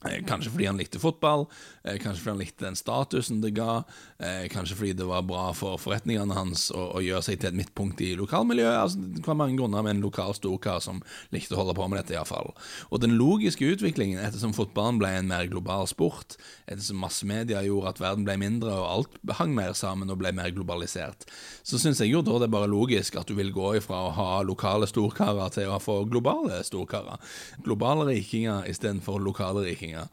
Eh, 0.05 0.23
kanskje 0.27 0.51
fordi 0.51 0.65
han 0.65 0.77
likte 0.77 0.99
fotball, 0.99 1.47
eh, 1.83 1.97
kanskje 1.97 2.21
fordi 2.21 2.29
han 2.29 2.41
likte 2.43 2.65
den 2.65 2.75
statusen 2.75 3.41
det 3.41 3.55
ga, 3.55 3.83
eh, 4.19 4.47
kanskje 4.47 4.75
fordi 4.75 4.93
det 4.93 5.05
var 5.05 5.21
bra 5.21 5.53
for 5.53 5.77
forretningene 5.77 6.33
hans 6.33 6.69
å, 6.71 6.95
å 6.97 7.01
gjøre 7.01 7.23
seg 7.23 7.39
til 7.39 7.49
et 7.49 7.57
midtpunkt 7.57 8.01
i 8.01 8.15
lokalmiljøet. 8.15 8.77
Altså, 8.77 9.01
det 9.15 9.25
var 9.25 9.39
mange 9.39 9.57
grunner 9.57 9.83
med 9.83 9.95
en 9.95 10.03
lokal 10.05 10.35
storkar 10.37 10.81
som 10.81 11.01
likte 11.33 11.55
å 11.55 11.61
holde 11.63 11.75
på 11.77 11.87
med 11.89 11.99
dette, 11.99 12.13
iallfall. 12.13 12.53
Og 12.91 13.01
den 13.01 13.17
logiske 13.17 13.65
utviklingen, 13.65 14.21
ettersom 14.21 14.53
fotballen 14.53 14.99
ble 15.01 15.09
en 15.09 15.31
mer 15.31 15.49
global 15.49 15.87
sport, 15.87 16.37
ettersom 16.67 17.01
massemedia 17.01 17.63
gjorde 17.65 17.95
at 17.95 18.03
verden 18.03 18.27
ble 18.27 18.37
mindre 18.37 18.75
og 18.75 18.89
alt 18.91 19.35
hang 19.39 19.55
mer 19.57 19.73
sammen 19.73 20.11
og 20.13 20.19
ble 20.21 20.31
mer 20.35 20.53
globalisert, 20.53 21.25
så 21.65 21.79
syns 21.81 21.99
jeg 22.03 22.13
jo 22.13 22.21
da 22.21 22.37
det 22.39 22.49
er 22.49 22.55
bare 22.55 22.69
logisk 22.69 23.17
at 23.17 23.27
du 23.27 23.35
vil 23.37 23.51
gå 23.55 23.75
ifra 23.79 24.05
å 24.05 24.13
ha 24.15 24.29
lokale 24.45 24.87
storkarer 24.89 25.49
til 25.55 25.71
å 25.71 25.81
få 25.81 26.03
globale 26.09 26.61
storkarer. 26.65 27.17
Globale 27.65 28.05
rikinger 28.11 28.69
istedenfor 28.69 29.19
lokale 29.23 29.65
rikinger 29.65 29.94
utviklinga. 29.95 30.09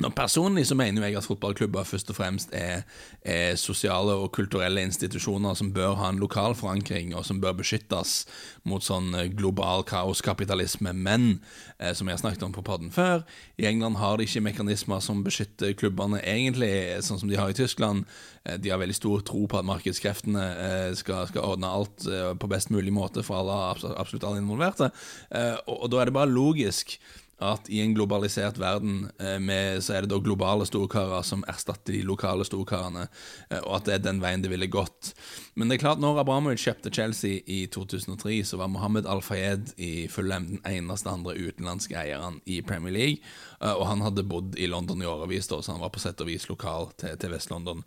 Nå, 0.00 0.08
personlig 0.16 0.64
så 0.66 0.74
mener 0.74 1.04
jeg 1.04 1.18
at 1.20 1.26
fotballklubber 1.28 1.84
først 1.86 2.08
og 2.10 2.16
fremst 2.16 2.50
er, 2.56 2.80
er, 3.22 3.54
sosiale 3.60 4.16
og 4.18 4.32
kulturelle 4.34 4.82
institusjoner 4.82 5.54
som 5.54 5.70
bør 5.72 5.94
ha 6.00 6.08
en 6.10 6.18
lokal 6.18 6.56
forankring, 6.58 7.12
og 7.14 7.26
som 7.28 7.38
bør 7.42 7.60
beskyttes 7.60 8.24
mot 8.66 8.82
sånn 8.82 9.12
eh, 9.14 9.28
global 9.30 9.84
kaoskapitalisme. 9.86 10.94
Men, 10.96 11.38
eh, 11.78 11.92
som 11.94 12.08
jeg 12.08 12.16
har 12.16 12.22
snakket 12.24 12.42
om 12.48 12.56
på 12.56 12.64
podden 12.66 12.90
før, 12.90 13.22
i 13.60 13.68
England 13.68 14.00
har 14.00 14.18
de 14.18 14.26
ikke 14.26 14.42
mekanismer 14.48 15.04
som 15.04 15.22
beskytter 15.22 15.76
klubbene 15.78 16.24
egentlig, 16.24 16.72
sånn 17.04 17.22
som 17.22 17.30
de 17.30 17.38
har 17.38 17.52
i 17.52 17.60
Tyskland. 17.60 18.08
Eh, 18.42 18.58
de 18.58 18.72
har 18.72 18.82
veldig 18.82 18.98
stor 18.98 19.22
tro 19.28 19.44
på 19.46 19.60
at 19.60 19.68
markedskreftene 19.68 20.50
eh, 20.66 20.90
skal, 20.98 21.28
skal, 21.30 21.44
ordne 21.44 21.70
alt 21.70 22.08
eh, 22.08 22.32
på 22.34 22.50
best 22.50 22.74
mulig 22.74 22.96
måte 22.96 23.22
for 23.22 23.44
alle, 23.44 23.92
absolutt 23.92 24.26
alle 24.26 24.42
involverte, 24.42 24.90
eh, 25.30 25.60
og, 25.68 25.84
og 25.84 25.92
da 25.92 26.00
er 26.00 26.10
det 26.10 26.16
bare 26.16 26.32
logisk 26.32 26.96
at 27.42 27.68
i 27.72 27.80
en 27.82 27.94
globalisert 27.96 28.58
verden 28.60 29.08
eh, 29.20 29.38
med, 29.42 29.82
så 29.84 29.96
er 29.96 30.04
det 30.04 30.12
da 30.12 30.20
globale 30.22 30.66
storkarer 30.68 31.24
som 31.26 31.44
erstatter 31.50 31.96
de 31.96 32.02
lokale 32.06 32.46
storkarene, 32.46 33.06
eh, 33.50 33.60
og 33.60 33.80
at 33.80 33.88
det 33.88 33.96
er 33.96 34.04
den 34.06 34.22
veien 34.22 34.44
det 34.44 34.52
ville 34.52 34.70
gått. 34.72 35.12
Men 35.58 35.68
det 35.68 35.78
er 35.78 35.84
klart, 35.84 36.02
når 36.02 36.22
Abramovic 36.22 36.62
kjøpte 36.64 36.92
Chelsea 36.94 37.42
i 37.46 37.64
2003, 37.72 38.38
så 38.48 38.60
var 38.60 38.72
Mohammed 38.72 39.08
Al-Fayed 39.10 39.74
i 39.76 39.92
Fulham 40.12 40.48
den 40.54 40.62
eneste 40.68 41.10
andre 41.12 41.36
utenlandske 41.36 41.98
eieren 41.98 42.40
i 42.46 42.62
Premier 42.66 42.94
League, 42.94 43.34
og 43.62 43.84
han 43.86 44.02
hadde 44.04 44.24
bodd 44.26 44.56
i 44.58 44.66
London 44.70 45.02
i 45.02 45.08
årevis, 45.08 45.46
så 45.50 45.60
han 45.68 45.82
var 45.82 45.92
på 45.94 46.02
sett 46.02 46.20
og 46.22 46.28
vis 46.30 46.48
lokal 46.50 46.90
til, 47.00 47.14
til 47.20 47.32
Vest-London. 47.34 47.84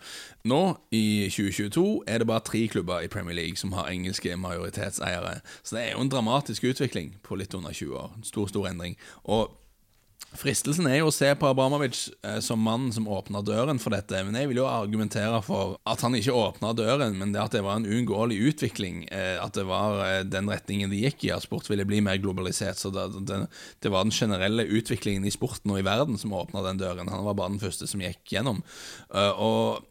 Nå, 0.48 0.62
i 0.96 1.28
2022, 1.28 1.86
er 2.08 2.22
det 2.22 2.30
bare 2.30 2.46
tre 2.48 2.66
klubber 2.72 3.04
i 3.04 3.12
Premier 3.12 3.36
League 3.36 3.60
som 3.60 3.76
har 3.76 3.92
engelske 3.92 4.38
majoritetseiere, 4.40 5.40
så 5.64 5.78
det 5.78 5.84
er 5.84 5.94
jo 5.96 6.06
en 6.06 6.14
dramatisk 6.14 6.64
utvikling 6.72 7.16
på 7.26 7.38
litt 7.40 7.54
under 7.58 7.76
20 7.76 8.00
år. 8.00 8.16
En 8.16 8.28
stor, 8.28 8.50
stor 8.52 8.72
endring. 8.72 8.98
Og 9.24 9.52
Fristelsen 10.40 10.88
er 10.90 11.00
jo 11.00 11.10
å 11.10 11.14
se 11.14 11.28
på 11.40 11.48
Abramovic 11.48 12.00
eh, 12.26 12.38
som 12.44 12.62
mannen 12.64 12.92
som 12.94 13.08
åpna 13.12 13.42
døren 13.46 13.80
for 13.82 13.96
dette, 13.96 14.22
men 14.28 14.38
jeg 14.38 14.50
vil 14.52 14.62
jo 14.62 14.68
argumentere 14.70 15.40
for 15.46 15.76
at 15.88 16.02
han 16.06 16.18
ikke 16.18 16.36
åpna 16.36 16.74
døren, 16.78 17.18
men 17.20 17.34
det 17.34 17.42
at 17.42 17.56
det 17.56 17.64
var 17.66 17.80
en 17.80 17.88
uunngåelig 17.88 18.38
utvikling. 18.52 19.04
Eh, 19.14 19.36
at 19.42 19.58
det 19.58 19.66
var 19.70 20.02
eh, 20.06 20.22
den 20.28 20.50
retningen 20.52 20.92
det 20.92 21.02
gikk 21.04 21.28
i, 21.28 21.34
at 21.36 21.46
sport 21.46 21.70
ville 21.72 21.88
bli 21.88 22.02
mer 22.06 22.20
globalisert. 22.22 22.80
Så 22.82 22.92
det, 22.94 23.08
det, 23.30 23.42
det 23.84 23.94
var 23.94 24.08
den 24.08 24.16
generelle 24.16 24.68
utviklingen 24.68 25.28
i 25.28 25.34
sporten 25.34 25.74
og 25.74 25.82
i 25.82 25.88
verden 25.88 26.20
som 26.22 26.36
åpna 26.36 26.64
den 26.66 26.82
døren. 26.82 27.12
Han 27.12 27.28
var 27.28 27.38
bare 27.40 27.56
den 27.56 27.64
første 27.64 27.90
som 27.90 28.04
gikk 28.04 28.36
gjennom. 28.36 28.62
Og 29.16 29.86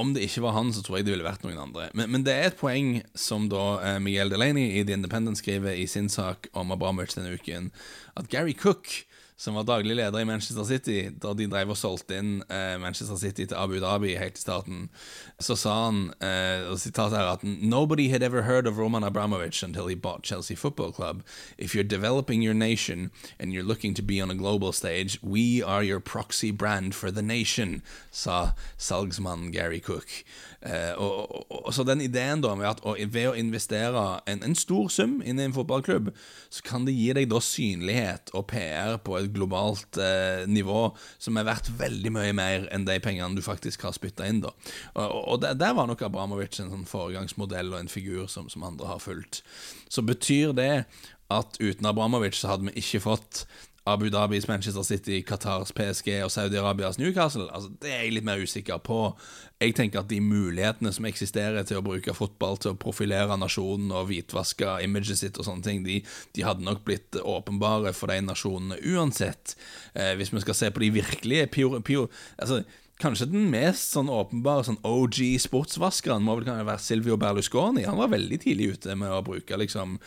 om 0.00 0.12
det 0.14 0.24
ikke 0.26 0.42
var 0.42 0.56
han, 0.56 0.72
så 0.74 0.82
tror 0.82 0.98
jeg 0.98 1.06
det 1.06 1.14
ville 1.14 1.26
vært 1.26 1.44
noen 1.46 1.60
andre. 1.68 1.88
Men, 1.94 2.10
men 2.10 2.26
det 2.26 2.34
er 2.34 2.48
et 2.48 2.58
poeng 2.58 2.96
som 3.18 3.46
da 3.52 3.98
Miguel 4.02 4.32
Delaney 4.32 4.80
i 4.80 4.84
The 4.86 4.96
Independent 4.98 5.38
skriver 5.38 5.76
i 5.78 5.86
sin 5.90 6.10
sak 6.10 6.48
om 6.56 6.74
Abramovic 6.74 7.14
denne 7.14 7.36
uken, 7.38 7.70
at 8.18 8.30
Gary 8.32 8.56
Cook 8.58 9.04
som 9.36 9.54
var 9.54 9.66
daglig 9.66 9.96
leder 9.96 10.20
i 10.20 10.24
Manchester 10.24 10.64
City 10.64 11.08
da 11.10 11.32
de 11.34 11.48
drev 11.50 11.72
og 11.74 11.78
solgte 11.78 12.18
inn 12.20 12.36
eh, 12.46 12.76
Manchester 12.78 13.18
City 13.18 13.48
til 13.48 13.58
Abu 13.58 13.80
Dhabi 13.82 14.14
helt 14.18 14.38
i 14.38 14.42
starten, 14.42 14.88
så 15.42 15.56
sa 15.58 15.74
han 15.86 16.12
eh, 16.20 16.70
her 16.70 17.32
at 17.32 17.42
Nobody 17.42 18.08
had 18.10 18.22
ever 18.22 18.42
heard 18.42 18.66
of 18.66 18.78
Roman 18.78 19.02
Abramovich 19.04 19.62
until 19.62 19.88
he 19.88 19.94
bought 19.94 20.22
Chelsea 20.22 20.56
Football 20.56 20.92
Club. 20.92 21.22
If 21.58 21.74
you're 21.74 21.82
developing 21.82 22.42
your 22.42 22.54
nation 22.54 23.10
and 23.38 23.52
you're 23.52 23.66
looking 23.66 23.94
to 23.94 24.02
be 24.02 24.20
on 24.20 24.30
a 24.30 24.34
global 24.34 24.72
stage, 24.72 25.18
we 25.22 25.62
are 25.62 25.82
your 25.82 26.00
proxy 26.00 26.52
brand 26.52 26.94
for 26.94 27.10
the 27.10 27.22
nation, 27.22 27.82
sa 28.10 28.52
salgsmannen 28.78 29.50
Gary 29.52 29.80
Cook. 29.80 30.24
Eh, 30.64 30.92
og, 30.96 31.28
og, 31.28 31.56
og, 31.58 31.70
så 31.76 31.84
den 31.84 32.00
ideen 32.00 32.40
da 32.40 32.54
med 32.56 32.70
at 32.70 32.80
ved 33.12 33.26
å 33.28 33.34
investere 33.36 34.04
en, 34.30 34.40
en 34.46 34.56
stor 34.56 34.88
sum 34.92 35.18
inn 35.20 35.40
i 35.40 35.44
en 35.44 35.56
fotballklubb, 35.56 36.08
så 36.48 36.64
kan 36.64 36.86
det 36.86 36.94
gi 36.96 37.10
deg 37.18 37.28
da 37.28 37.40
synlighet 37.44 38.32
og 38.32 38.46
PR 38.52 38.96
på 39.04 39.18
et 39.18 39.28
globalt 39.34 39.98
eh, 40.00 40.46
nivå 40.48 40.86
som 41.18 41.36
er 41.36 41.48
verdt 41.50 41.68
veldig 41.76 42.14
mye 42.16 42.32
mer 42.36 42.68
enn 42.72 42.88
de 42.88 42.96
pengene 43.04 43.36
du 43.36 43.44
faktisk 43.44 43.84
har 43.84 43.96
spytta 43.96 44.28
inn. 44.30 44.40
da. 44.46 44.54
Og, 44.94 45.18
og 45.34 45.42
der, 45.44 45.58
der, 45.60 45.76
var 45.76 45.90
nok 45.90 46.06
Abramovic 46.06 46.56
en 46.62 46.72
sånn 46.72 46.88
foregangsmodell 46.88 47.74
og 47.74 47.82
en 47.82 47.92
figur 47.92 48.24
som, 48.32 48.48
som 48.52 48.64
andre 48.64 48.88
har 48.88 49.02
fulgt. 49.04 49.42
Så 49.92 50.04
betyr 50.06 50.56
det 50.56 50.86
at 51.32 51.60
uten 51.60 51.86
Abramovic 51.88 52.38
så 52.38 52.54
hadde 52.54 52.70
vi 52.70 52.78
ikke 52.80 53.04
fått 53.04 53.44
Abu 53.86 54.08
Dhabis 54.08 54.48
Manchester 54.48 54.82
City, 54.82 55.22
Qatars 55.28 55.72
PSG 55.76 56.22
og 56.24 56.30
Saudi-Arabias 56.32 56.96
Newcastle. 56.98 57.50
Altså, 57.52 57.68
det 57.82 57.90
er 57.92 57.98
jeg 58.06 58.14
litt 58.16 58.24
mer 58.24 58.40
usikker 58.40 58.78
på. 58.80 59.00
Jeg 59.60 59.74
tenker 59.76 60.00
at 60.00 60.08
de 60.08 60.22
mulighetene 60.24 60.92
som 60.92 61.04
eksisterer 61.04 61.66
til 61.68 61.82
å 61.82 61.84
bruke 61.84 62.14
fotball 62.16 62.56
til 62.60 62.72
å 62.72 62.78
profilere 62.80 63.36
nasjonen 63.36 63.92
og 63.92 64.08
hvitvaske 64.08 64.78
imaget 64.86 65.20
sitt 65.20 65.36
og 65.36 65.48
sånne 65.50 65.66
ting, 65.66 65.82
de, 65.84 65.98
de 66.32 66.46
hadde 66.46 66.64
nok 66.64 66.80
blitt 66.88 67.20
åpenbare 67.20 67.92
for 67.92 68.08
de 68.08 68.22
nasjonene 68.24 68.80
uansett. 68.94 69.52
Eh, 69.92 70.14
hvis 70.16 70.32
vi 70.32 70.40
skal 70.46 70.58
se 70.62 70.72
på 70.72 70.86
de 70.86 70.90
virkelige 70.96 71.50
pure, 71.52 71.82
pure, 71.84 72.08
altså, 72.38 72.62
Kanskje 73.04 73.26
den 73.28 73.50
mest 73.52 73.92
sånn 73.92 74.08
åpenbare 74.08 74.64
sånn 74.64 74.78
OG 74.88 75.18
sportsvaskeren 75.44 76.24
må 76.24 76.38
vel 76.38 76.46
være 76.48 76.80
Silvio 76.80 77.18
Berlusconi. 77.20 77.82
Han 77.84 77.98
var 78.00 78.14
veldig 78.14 78.38
tidlig 78.40 78.70
ute 78.78 78.94
med 78.96 79.12
å 79.12 79.18
bruke 79.26 79.58
liksom 79.60 79.98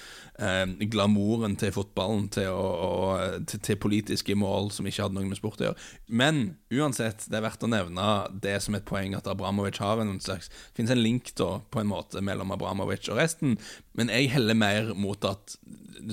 eh, 0.41 0.63
glamouren 0.89 1.53
til 1.61 1.75
fotballen 1.75 2.25
til, 2.33 2.49
å, 2.49 2.65
å, 2.87 3.11
til, 3.45 3.61
til, 3.67 3.77
politiske 3.83 4.33
mål 4.33 4.71
som 4.73 4.89
ikke 4.89 5.05
hadde 5.05 5.19
noe 5.19 5.29
med 5.29 5.37
sport 5.37 5.61
å 5.61 5.67
gjøre. 5.69 5.87
Men 6.09 6.41
uansett, 6.73 7.27
det 7.29 7.37
er 7.37 7.45
verdt 7.45 7.67
å 7.67 7.69
nevne 7.69 8.07
det 8.33 8.57
som 8.65 8.77
et 8.79 8.87
poeng 8.89 9.13
at 9.19 9.29
Abramovic 9.29 9.77
har 9.83 10.01
en 10.01 10.17
slags 10.17 10.49
Det 10.49 10.79
finnes 10.79 10.95
en 10.95 11.03
link 11.03 11.35
da 11.37 11.59
på 11.69 11.83
en 11.83 11.91
måte 11.91 12.23
mellom 12.25 12.55
Abramovic 12.55 13.11
og 13.11 13.21
resten, 13.21 13.59
men 13.97 14.09
jeg 14.13 14.33
heller 14.33 14.57
mer 14.57 14.95
mot 14.97 15.21
at 15.29 15.59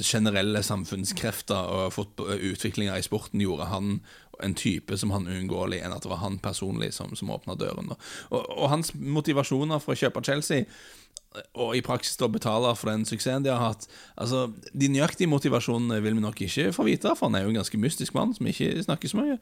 generelle 0.05 0.62
samfunnskrefter 0.64 1.73
og 1.73 2.20
utviklinga 2.35 2.97
i 2.99 3.05
sporten 3.05 3.42
gjorde 3.42 3.68
han 3.73 3.99
en 4.42 4.55
type 4.59 4.99
som 4.99 5.12
han 5.14 5.29
uunngåelig, 5.29 5.81
enn 5.85 5.94
at 5.94 6.05
det 6.05 6.11
var 6.12 6.23
han 6.23 6.40
personlig 6.42 6.92
som, 6.97 7.14
som 7.16 7.33
åpna 7.35 7.57
døren. 7.59 7.92
Og, 7.94 8.40
og, 8.42 8.68
hans 8.73 8.94
motivasjoner 8.94 9.83
for 9.83 9.94
å 9.94 10.01
kjøpe 10.05 10.25
Chelsea 10.25 10.68
og 11.59 11.75
i 11.75 11.83
praksis 11.83 12.18
da 12.20 12.29
betale 12.31 12.70
for 12.79 12.90
den 12.92 13.03
suksessen 13.09 13.42
de 13.42 13.51
har 13.51 13.62
hatt 13.62 13.88
Altså, 14.20 14.47
De 14.70 14.88
nøyaktige 14.90 15.31
motivasjonene 15.31 15.99
vil 16.05 16.14
vi 16.14 16.23
nok 16.23 16.40
ikke 16.47 16.68
få 16.75 16.87
vite, 16.87 17.11
for 17.18 17.27
han 17.27 17.38
er 17.38 17.44
jo 17.44 17.53
en 17.53 17.59
ganske 17.59 17.81
mystisk 17.81 18.14
mann 18.14 18.35
som 18.37 18.47
ikke 18.47 18.70
snakker 18.87 19.11
så 19.11 19.18
mye. 19.18 19.38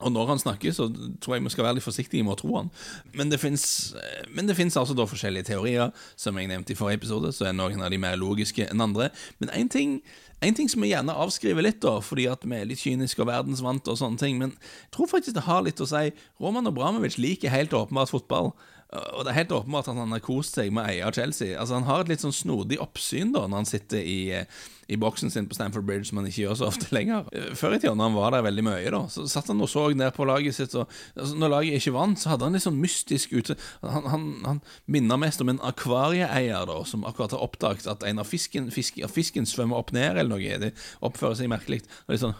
Og 0.00 0.12
når 0.14 0.32
han 0.32 0.40
snakker, 0.40 0.72
så 0.72 0.88
tror 1.20 1.36
jeg 1.36 1.44
vi 1.44 1.52
skal 1.52 1.68
være 1.68 1.78
litt 1.78 1.86
forsiktige 1.86 2.24
med 2.24 2.36
å 2.36 2.40
tro 2.40 2.56
han. 2.56 2.70
Men 3.12 3.32
det 3.32 3.40
fins 3.42 4.76
altså 4.80 4.96
da 4.96 5.06
forskjellige 5.08 5.50
teorier. 5.52 5.92
Som 6.16 6.38
jeg 6.40 6.48
nevnte 6.48 6.72
i 6.72 6.78
forrige 6.78 7.02
episode, 7.02 7.32
så 7.36 7.50
er 7.50 7.56
noen 7.56 7.84
av 7.84 7.92
de 7.92 8.00
mer 8.00 8.16
logiske 8.20 8.64
enn 8.70 8.84
andre. 8.84 9.10
Men 9.40 9.52
én 9.52 9.70
ting 9.72 9.98
en 10.44 10.54
ting 10.54 10.68
som 10.68 10.82
vi 10.84 10.90
gjerne 10.90 11.14
avskriver 11.24 11.64
litt, 11.64 11.80
da, 11.80 11.98
fordi 12.04 12.26
at 12.28 12.42
vi 12.44 12.56
er 12.58 12.68
litt 12.68 12.82
kyniske 12.82 13.22
og 13.22 13.30
verdensvante, 13.30 13.92
og 13.92 13.96
sånne 14.00 14.20
ting, 14.20 14.36
men 14.40 14.52
jeg 14.52 14.92
tror 14.96 15.08
faktisk 15.08 15.36
det 15.38 15.46
har 15.46 15.64
litt 15.64 15.80
å 15.80 15.88
si. 15.88 16.10
Roman 16.42 16.68
Abramovic 16.68 17.16
liker 17.22 17.54
helt 17.54 17.72
åpenbart 17.76 18.12
fotball. 18.12 18.52
Og 18.94 19.24
det 19.24 19.32
er 19.32 19.40
helt 19.40 19.52
åpenbart 19.56 19.88
at 19.90 19.98
han 19.98 20.14
har 20.14 20.22
kost 20.22 20.54
seg 20.58 20.70
med 20.74 20.84
å 20.84 20.92
eie 20.92 21.10
Chelsea. 21.16 21.56
Altså 21.58 21.78
Han 21.78 21.88
har 21.88 22.04
et 22.04 22.12
litt 22.12 22.22
sånn 22.22 22.34
snodig 22.34 22.78
oppsyn 22.82 23.32
da 23.34 23.44
når 23.48 23.62
han 23.62 23.68
sitter 23.68 23.98
i, 23.98 24.18
eh, 24.36 24.60
i 24.86 24.98
boksen 25.00 25.32
sin 25.32 25.48
på 25.48 25.56
Stamford 25.56 25.86
Bridge, 25.88 26.10
som 26.10 26.20
han 26.20 26.28
ikke 26.28 26.42
gjør 26.44 26.58
så 26.60 26.68
ofte 26.68 26.90
lenger. 26.94 27.26
Før 27.58 27.74
i 27.74 27.80
tida, 27.80 27.94
når 27.96 28.10
han 28.10 28.18
var 28.18 28.34
der 28.34 28.44
veldig 28.46 28.64
mye, 28.66 28.92
da 28.92 29.00
så 29.10 29.24
satt 29.30 29.48
han 29.50 29.62
og 29.64 29.70
så 29.72 29.86
ned 29.96 30.12
på 30.14 30.26
laget 30.28 30.54
sitt. 30.58 30.76
Og, 30.78 30.90
altså, 31.16 31.38
når 31.40 31.54
laget 31.56 31.80
ikke 31.80 31.94
vant, 31.96 32.20
så 32.20 32.32
hadde 32.32 32.46
han 32.46 32.58
litt 32.58 32.66
sånn 32.66 32.80
mystisk 32.80 33.32
ute 33.34 33.56
Han, 33.82 34.08
han, 34.12 34.26
han 34.44 34.60
minner 34.86 35.18
mest 35.20 35.42
om 35.42 35.50
en 35.50 35.62
akvarieeier 35.64 36.68
da 36.68 36.78
som 36.86 37.06
akkurat 37.08 37.34
har 37.34 37.44
oppdaget 37.44 37.88
at 37.90 38.04
en 38.06 38.22
av 38.22 38.28
fisken, 38.28 38.70
fisk, 38.74 39.00
fisken 39.10 39.48
svømmer 39.48 39.80
opp 39.80 39.94
ned, 39.96 40.18
eller 40.20 40.36
noe. 40.36 40.60
Det 40.62 40.74
oppfører 41.04 41.40
seg 41.40 41.50
merkelig. 41.50 41.82
Litt 42.12 42.22
sånn, 42.22 42.36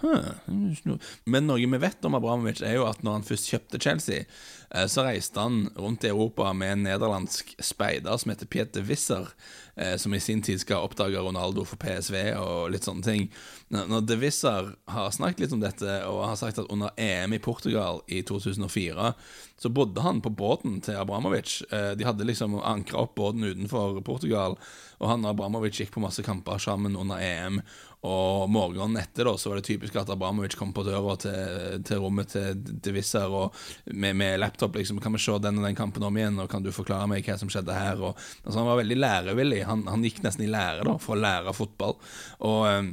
Men 1.25 1.49
noe 1.49 1.65
vi 1.65 1.81
vet 1.81 2.07
om 2.07 2.15
Abramovic, 2.19 2.63
er 2.63 2.79
jo 2.79 2.87
at 2.87 3.03
når 3.03 3.19
han 3.19 3.27
først 3.27 3.51
kjøpte 3.51 3.81
Chelsea 3.83 4.29
Eh, 4.75 4.87
så 4.87 5.05
reiste 5.07 5.41
han 5.41 5.69
rundt 5.77 6.05
i 6.05 6.11
Europa 6.11 6.44
med 6.53 6.73
en 6.73 6.83
nederlandsk 6.85 7.55
speider 7.63 8.17
som 8.21 8.33
heter 8.33 8.47
Pieter 8.51 8.85
Wisser, 8.85 9.29
eh, 9.77 9.97
som 9.97 10.15
i 10.15 10.21
sin 10.21 10.43
tid 10.43 10.61
skal 10.61 10.85
oppdage 10.85 11.21
Ronaldo 11.21 11.65
for 11.65 11.81
PSV 11.81 12.35
og 12.37 12.75
litt 12.75 12.85
sånne 12.85 13.07
ting. 13.07 13.31
Når 13.73 14.05
De 14.07 14.19
Wisser 14.21 14.75
har 14.91 15.15
snakket 15.15 15.47
litt 15.47 15.55
om 15.57 15.63
dette, 15.63 15.97
og 16.11 16.27
har 16.29 16.37
sagt 16.39 16.61
at 16.61 16.71
under 16.71 16.93
EM 17.01 17.35
i 17.35 17.41
Portugal 17.43 18.03
i 18.07 18.21
2004, 18.23 19.15
så 19.59 19.71
bodde 19.73 20.05
han 20.05 20.21
på 20.21 20.31
båten 20.35 20.81
til 20.85 20.99
Abramovic. 21.01 21.63
Eh, 21.71 21.93
de 21.97 22.07
hadde 22.07 22.27
liksom 22.29 22.59
ankra 22.61 23.07
opp 23.07 23.15
båten 23.17 23.47
utenfor 23.47 24.03
Portugal, 24.05 24.59
og 25.01 25.11
han 25.11 25.25
og 25.25 25.33
Abramovic 25.33 25.81
gikk 25.81 25.95
på 25.95 26.03
masse 26.05 26.23
kamper 26.27 26.61
sammen 26.63 26.99
under 26.99 27.23
EM. 27.23 27.63
Og 28.05 28.51
morgenen 28.53 28.99
etter 29.01 29.25
da, 29.25 29.33
så 29.41 29.51
var 29.51 29.61
det 29.61 29.69
typisk 29.69 29.97
at 29.97 30.11
Abramovic 30.13 30.57
kom 30.61 30.75
på 30.77 30.85
døra 30.85 31.15
til, 31.21 31.79
til 31.89 32.03
rommet 32.05 32.35
til, 32.35 32.59
Divisser 32.85 33.33
og 33.33 33.55
med, 33.87 34.17
med, 34.17 34.41
laptop. 34.43 34.77
liksom, 34.77 35.01
'Kan 35.01 35.13
vi 35.13 35.23
se 35.25 35.39
den 35.39 35.59
og 35.59 35.65
den 35.65 35.79
kampen 35.79 36.03
om 36.03 36.17
igjen, 36.17 36.39
og 36.39 36.51
kan 36.51 36.63
du 36.63 36.73
forklare 36.73 37.09
meg 37.09 37.25
hva 37.25 37.39
som 37.39 37.49
skjedde 37.49 37.73
her?' 37.73 38.03
Og, 38.03 38.17
altså, 38.45 38.59
han 38.59 38.69
var 38.69 38.83
veldig 38.83 38.99
lærevillig. 38.99 39.65
Han, 39.65 39.87
han, 39.89 40.05
gikk 40.05 40.23
nesten 40.23 40.45
i 40.45 40.53
lære 40.53 40.85
da, 40.85 40.99
for 41.01 41.17
å 41.17 41.23
lære 41.23 41.57
fotball. 41.57 41.97
Og 42.45 42.93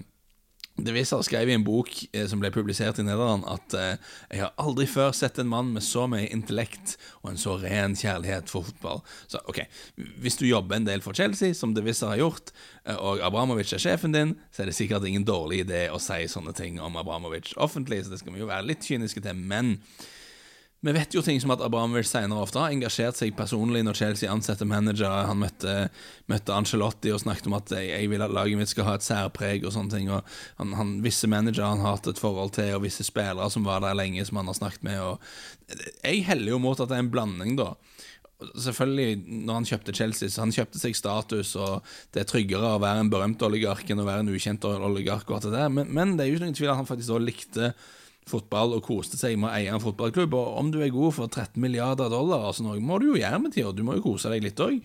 det 0.79 0.93
viser 0.95 1.21
skrev 1.25 1.49
i 1.49 1.55
en 1.55 1.65
bok 1.65 1.89
eh, 2.13 2.25
som 2.29 2.39
ble 2.41 2.51
publisert 2.53 2.99
i 3.01 3.05
Nederland, 3.05 3.43
at 3.49 3.75
eh, 3.77 4.11
jeg 4.31 4.43
har 4.45 4.53
aldri 4.61 4.87
før 4.89 5.11
sett 5.15 5.39
en 5.41 5.49
mann 5.51 5.73
med 5.75 5.83
så 5.85 6.07
mye 6.09 6.29
intellekt 6.31 6.95
og 7.21 7.33
en 7.33 7.41
så 7.41 7.57
ren 7.61 7.95
kjærlighet 7.97 8.49
for 8.51 8.65
fotball. 8.69 9.03
Så 9.31 9.41
ok, 9.51 9.61
hvis 10.23 10.39
du 10.39 10.47
jobber 10.47 10.79
en 10.79 10.87
del 10.87 11.03
for 11.05 11.17
Chelsea, 11.17 11.53
som 11.57 11.75
det 11.75 11.83
visst 11.85 12.05
har 12.07 12.17
gjort, 12.21 12.53
eh, 12.85 12.95
og 12.95 13.21
Abramovic 13.25 13.73
er 13.75 13.83
sjefen 13.83 14.15
din, 14.15 14.37
så 14.51 14.63
er 14.63 14.71
det 14.71 14.77
sikkert 14.79 15.05
ingen 15.07 15.27
dårlig 15.27 15.65
idé 15.65 15.83
å 15.91 15.99
si 16.01 16.23
sånne 16.31 16.55
ting 16.57 16.79
om 16.81 16.97
Abramovic 17.01 17.53
offentlig, 17.61 18.03
så 18.05 18.15
det 18.15 18.23
skal 18.23 18.37
vi 18.37 18.43
jo 18.43 18.49
være 18.49 18.69
litt 18.71 18.87
kyniske 18.87 19.23
til. 19.27 19.37
Men 19.37 19.75
vi 20.81 20.93
vet 20.95 21.13
jo 21.13 21.21
ting 21.21 21.37
som 21.37 21.51
at 21.53 21.61
Abramovic 21.61 22.07
senere 22.09 22.41
ofte 22.41 22.57
har 22.57 22.73
engasjert 22.73 23.17
seg 23.19 23.35
personlig 23.37 23.83
når 23.85 23.99
Chelsea 23.99 24.29
ansetter 24.33 24.65
manager. 24.65 25.27
Han 25.29 25.37
møtte, 25.43 25.75
møtte 26.31 26.55
Angelotti 26.55 27.11
og 27.13 27.21
snakket 27.21 27.49
om 27.51 27.57
at 27.59 27.73
jeg, 27.75 27.91
jeg, 27.91 28.09
vil 28.09 28.25
at 28.25 28.33
laget 28.33 28.57
mitt 28.57 28.71
skal 28.71 28.87
ha 28.87 28.95
et 28.97 29.05
særpreg 29.05 29.67
og 29.67 29.75
sånne 29.75 29.93
ting. 29.93 30.09
Og 30.09 30.25
han, 30.57 30.73
han, 30.79 30.95
visse 31.05 31.29
managere 31.29 31.69
han 31.69 31.85
har 31.85 31.99
hatt 31.99 32.09
et 32.09 32.21
forhold 32.21 32.55
til, 32.57 32.73
og 32.79 32.87
visse 32.87 33.05
spillere 33.05 33.51
som 33.53 33.69
var 33.69 33.85
der 33.85 33.99
lenge, 33.99 34.25
som 34.25 34.41
han 34.41 34.49
har 34.49 34.57
snakket 34.57 34.87
med. 34.89 34.97
Og 35.05 35.85
jeg 36.01 36.25
heller 36.31 36.55
jo 36.55 36.63
mot 36.65 36.81
at 36.81 36.89
det 36.89 36.97
er 36.97 37.05
en 37.05 37.13
blanding, 37.13 37.53
da. 37.61 37.75
Selvfølgelig, 38.41 39.21
når 39.45 39.59
han 39.59 39.69
kjøpte 39.69 39.93
Chelsea, 39.93 40.33
så 40.33 40.47
han 40.47 40.57
kjøpte 40.57 40.81
seg 40.81 40.97
status, 40.97 41.53
og 41.61 41.85
det 42.09 42.23
er 42.23 42.31
tryggere 42.33 42.73
å 42.73 42.81
være 42.81 43.05
en 43.05 43.13
berømt 43.13 43.45
oligark 43.45 43.85
enn 43.85 44.01
å 44.01 44.09
være 44.09 44.25
en 44.25 44.33
ukjent 44.33 44.65
oligark. 44.65 45.29
og 45.29 45.37
alt 45.37 45.51
det 45.51 45.57
der, 45.59 45.69
Men, 45.69 45.93
men 45.93 46.17
det 46.17 46.25
er 46.25 46.31
jo 46.31 46.41
ikke 46.41 46.49
noen 46.49 46.57
tvil 46.57 46.73
at 46.73 46.81
han 46.81 46.89
faktisk 46.89 47.13
også 47.13 47.29
likte 47.29 47.75
fotball 48.31 48.77
og 48.77 48.85
koste 48.85 49.19
seg 49.19 49.37
med 49.39 49.51
å 49.51 49.55
eie 49.57 49.71
en 49.71 49.83
fotballklubb. 49.83 50.35
Og 50.37 50.59
om 50.61 50.71
du 50.73 50.79
er 50.81 50.93
god 50.93 51.17
for 51.17 51.31
13 51.31 51.59
milliarder 51.61 52.11
dollar, 52.11 52.47
altså 52.49 52.65
noe, 52.65 52.79
må 52.81 52.99
du 53.01 53.11
jo 53.11 53.19
gjøre 53.19 53.41
med 53.43 53.55
tida. 53.55 53.73
Du 53.75 53.83
må 53.87 53.97
jo 53.97 54.05
kose 54.09 54.31
deg 54.31 54.45
litt 54.45 54.63
òg. 54.63 54.79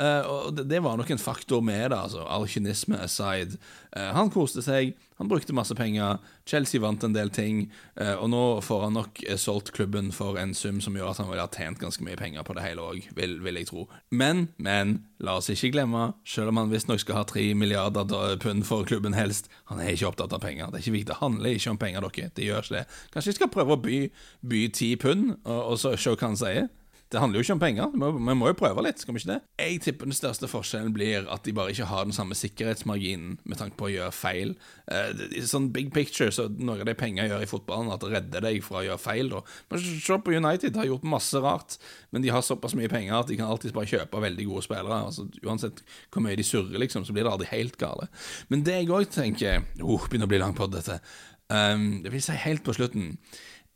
Eh, 0.00 0.24
og 0.24 0.54
det, 0.56 0.64
det, 0.64 0.80
var 0.80 0.96
nok 0.96 1.10
en 1.10 1.20
faktor 1.20 1.60
med 1.60 1.90
det, 1.90 1.98
altså. 1.98 2.24
All 2.24 2.48
kynisme 2.48 2.96
aside. 3.04 3.58
Uh, 3.90 4.12
han 4.14 4.30
koste 4.32 4.62
seg, 4.62 4.94
han 5.18 5.28
brukte 5.28 5.52
masse 5.56 5.74
penger. 5.76 6.20
Chelsea 6.48 6.80
vant 6.80 7.02
en 7.04 7.14
del 7.14 7.28
ting, 7.34 7.66
uh, 8.00 8.14
og 8.14 8.30
nå 8.32 8.42
får 8.64 8.86
han 8.86 8.96
nok 8.96 9.20
solgt 9.40 9.72
klubben 9.76 10.12
for 10.14 10.38
en 10.40 10.54
sum 10.56 10.80
som 10.80 10.96
gjør 10.96 11.12
at 11.12 11.20
han 11.20 11.28
vil 11.32 11.42
ha 11.42 11.48
tjent 11.52 11.82
ganske 11.82 12.06
mye 12.06 12.16
penger 12.16 12.46
på 12.46 12.56
det 12.56 12.64
hele 12.64 12.86
òg, 12.86 13.10
vil, 13.18 13.36
vil, 13.44 13.60
jeg 13.60 13.68
tro. 13.68 13.86
Men, 14.08 14.46
men, 14.56 15.00
la 15.20 15.36
oss 15.40 15.50
ikke 15.52 15.74
glemme, 15.74 16.12
selv 16.24 16.54
om 16.54 16.62
han 16.62 16.72
visstnok 16.72 17.02
skal 17.02 17.20
ha 17.20 17.26
tre 17.28 17.50
milliarder 17.58 18.38
pund 18.40 18.64
for 18.68 18.88
klubben 18.88 19.18
helst, 19.18 19.50
han 19.68 19.82
er 19.82 19.92
ikke 19.92 20.14
opptatt 20.14 20.32
av 20.36 20.40
penger. 20.44 20.70
Det 20.70 20.80
er 20.80 20.86
ikke 20.86 20.96
viktig, 20.96 21.12
det 21.12 21.20
handler 21.20 21.58
ikke 21.58 21.74
om 21.74 21.82
penger, 21.82 22.08
dere. 22.08 22.34
Det 22.36 22.46
gjør 22.48 22.64
ikke 22.64 22.78
det. 22.78 22.86
Kanskje 23.12 23.34
vi 23.34 23.40
skal 23.42 23.52
prøve 23.52 23.76
å 23.76 23.84
by, 23.84 24.02
by 24.48 24.66
ti 24.72 24.94
pund, 25.00 25.34
og, 25.44 25.64
og 25.74 25.82
så 25.82 25.98
se 25.98 26.14
hva 26.14 26.30
han 26.30 26.40
sier? 26.40 26.70
Det 27.10 27.18
handler 27.18 27.40
jo 27.40 27.42
ikke 27.42 27.54
om 27.56 27.60
penger. 27.60 27.86
Vi 27.90 28.34
må, 28.38 28.46
jo 28.46 28.54
prøve 28.54 28.84
litt, 28.86 29.00
skal 29.02 29.16
vi 29.16 29.18
ikke 29.18 29.32
det? 29.32 29.38
Jeg 29.58 29.78
tipper 29.82 30.06
den 30.06 30.14
største 30.14 30.46
forskjellen 30.50 30.92
blir 30.94 31.26
at 31.34 31.42
de 31.42 31.54
bare 31.56 31.72
ikke 31.74 31.88
har 31.90 32.04
den 32.06 32.14
samme 32.14 32.36
sikkerhetsmarginen 32.38 33.32
med 33.42 33.58
tanke 33.58 33.74
på 33.80 33.88
å 33.88 33.90
gjøre 33.90 34.14
feil. 34.14 34.52
Uh, 34.86 35.24
sånn 35.50 35.72
big 35.74 35.90
picture, 35.94 36.30
så 36.30 36.46
noe 36.52 36.78
av 36.78 36.86
det 36.86 36.94
penger 37.00 37.26
gjør 37.26 37.42
i 37.42 37.50
fotballen, 37.50 37.90
at 37.90 38.04
det 38.04 38.12
redder 38.14 38.46
deg 38.46 38.62
fra 38.62 38.78
å 38.78 38.84
gjøre 38.86 39.02
feil. 39.02 39.32
Da. 39.34 39.42
Men 39.72 39.82
se 39.88 40.20
på 40.22 40.36
United, 40.36 40.70
de 40.70 40.82
har 40.84 40.88
gjort 40.92 41.10
masse 41.16 41.42
rart, 41.42 41.80
men 42.14 42.22
de 42.22 42.30
har 42.30 42.46
såpass 42.46 42.78
mye 42.78 42.92
penger 42.92 43.18
at 43.18 43.34
de 43.34 43.40
kan 43.42 43.50
alltid 43.50 43.74
bare 43.74 43.90
kjøpe 43.90 44.22
veldig 44.28 44.48
gode 44.52 44.64
spillere. 44.68 45.02
Altså, 45.10 45.26
uansett 45.42 45.82
hvor 46.14 46.22
mye 46.22 46.38
de 46.38 46.46
surrer, 46.46 46.78
liksom, 46.78 47.08
så 47.08 47.16
blir 47.16 47.26
det 47.26 47.34
aldri 47.34 47.50
helt 47.50 47.78
gale. 47.82 48.06
Men 48.54 48.62
det 48.66 48.78
jeg 48.78 48.94
òg 48.94 49.10
tenker 49.10 49.64
oh, 49.82 50.06
Begynner 50.06 50.30
å 50.30 50.30
bli 50.30 50.38
lang 50.42 50.54
på 50.54 50.70
dette. 50.70 51.02
Um, 51.50 52.04
det 52.04 52.14
vil 52.14 52.22
si 52.22 52.38
helt 52.38 52.62
på 52.62 52.74
slutten. 52.78 53.16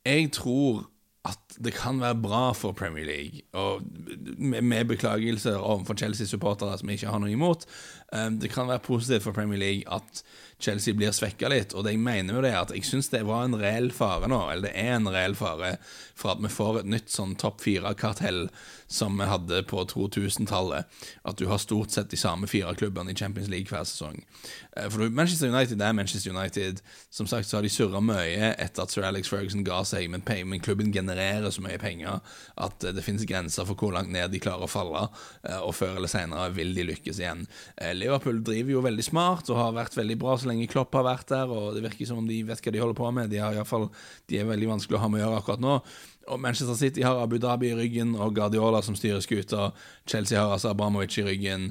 Jeg 0.06 0.30
tror 0.36 0.84
at 1.24 1.56
det 1.64 1.72
kan 1.72 2.00
være 2.02 2.18
bra 2.20 2.52
for 2.52 2.76
Premier 2.76 3.06
League, 3.08 3.40
og 3.56 3.80
med 4.60 4.84
beklagelser 4.90 5.56
overfor 5.56 5.96
Chelsea-supportere 5.96 6.76
som 6.80 6.90
ikke 6.92 7.08
har 7.08 7.22
noe 7.22 7.32
imot. 7.32 7.64
Um, 8.12 8.38
det 8.38 8.52
kan 8.52 8.68
være 8.68 8.84
positivt 8.84 9.24
for 9.24 9.36
Premier 9.36 9.58
League 9.58 9.88
at 9.90 10.24
Chelsea 10.64 10.94
blir 10.94 11.12
svekka 11.12 11.48
litt. 11.50 11.74
Og 11.74 11.84
det 11.84 11.94
jeg 11.94 12.02
mener 12.02 12.36
med 12.36 12.46
det, 12.46 12.52
er 12.54 12.62
at 12.62 12.72
jeg 12.74 12.86
syns 12.86 13.10
det 13.12 13.24
var 13.28 13.44
en 13.46 13.56
reell 13.58 13.90
fare 13.94 14.28
nå, 14.30 14.40
eller 14.52 14.68
det 14.68 14.74
er 14.80 14.96
en 14.96 15.10
reell 15.12 15.36
fare, 15.38 15.76
for 16.14 16.34
at 16.34 16.42
vi 16.42 16.52
får 16.52 16.80
et 16.80 16.90
nytt 16.94 17.12
sånn 17.12 17.34
topp 17.40 17.60
fire-kartell 17.64 18.46
som 18.94 19.16
vi 19.18 19.26
hadde 19.28 19.62
på 19.68 19.82
2000-tallet. 19.90 20.86
At 21.26 21.40
du 21.40 21.48
har 21.50 21.60
stort 21.62 21.94
sett 21.94 22.12
de 22.12 22.20
samme 22.20 22.48
fire 22.50 22.74
klubbene 22.78 23.12
i 23.12 23.18
Champions 23.18 23.50
League 23.50 23.70
hver 23.70 23.86
sesong. 23.88 24.20
Eh, 24.76 24.88
for 24.92 25.10
Manchester 25.10 25.50
United 25.50 25.82
er 25.82 25.96
Manchester 25.96 26.30
United. 26.30 26.82
Som 27.10 27.26
sagt 27.30 27.48
så 27.48 27.58
har 27.58 27.66
de 27.66 27.72
surra 27.72 28.02
mye 28.04 28.52
etter 28.52 28.84
at 28.84 28.94
sir 28.94 29.06
Alex 29.06 29.32
Ferguson 29.32 29.64
ga 29.66 29.82
seg, 29.88 30.06
men, 30.12 30.22
men 30.24 30.62
klubben 30.62 30.92
genererer 30.94 31.50
så 31.54 31.64
mye 31.64 31.80
penger 31.82 32.20
at 32.54 32.84
eh, 32.84 32.94
det 32.94 33.04
finnes 33.04 33.26
grenser 33.28 33.66
for 33.68 33.78
hvor 33.80 33.96
langt 33.96 34.12
ned 34.14 34.32
de 34.32 34.42
klarer 34.42 34.68
å 34.68 34.70
falle, 34.70 35.08
eh, 35.42 35.60
og 35.60 35.74
før 35.76 35.98
eller 35.98 36.12
senere 36.12 36.52
vil 36.54 36.74
de 36.76 36.86
lykkes 36.92 37.20
igjen. 37.22 37.46
Liverpool 37.98 38.40
driver 38.44 38.74
jo 38.74 38.82
veldig 38.84 39.04
smart 39.06 39.50
og 39.52 39.60
har 39.60 39.74
vært 39.76 39.96
veldig 39.98 40.16
bra 40.20 40.36
så 40.38 40.50
lenge 40.50 40.68
Klopp 40.70 40.94
har 40.98 41.06
vært 41.06 41.32
der, 41.32 41.50
og 41.50 41.76
det 41.76 41.84
virker 41.86 42.08
som 42.08 42.20
om 42.22 42.28
de 42.28 42.42
vet 42.46 42.62
hva 42.62 42.74
de 42.74 42.82
holder 42.82 42.98
på 42.98 43.10
med. 43.16 43.32
De, 43.32 43.40
har 43.42 43.56
i 43.56 43.66
fall, 43.68 43.88
de 44.30 44.40
er 44.40 44.48
veldig 44.48 44.70
vanskelig 44.74 44.98
å 44.98 45.02
ha 45.04 45.10
med 45.12 45.22
å 45.22 45.24
gjøre 45.24 45.40
akkurat 45.42 45.64
nå. 45.64 45.74
Og 46.34 46.40
Manchester 46.40 46.78
City 46.78 47.04
har 47.04 47.20
Abu 47.20 47.36
Dhabi 47.42 47.72
i 47.72 47.76
ryggen 47.78 48.14
og 48.16 48.36
Guardiola 48.36 48.80
som 48.84 48.96
styrer 48.96 49.24
skuta. 49.24 49.72
Chelsea 50.08 50.40
har 50.40 50.54
altså 50.54 50.72
Abramovic 50.72 51.18
i 51.20 51.26
ryggen. 51.26 51.70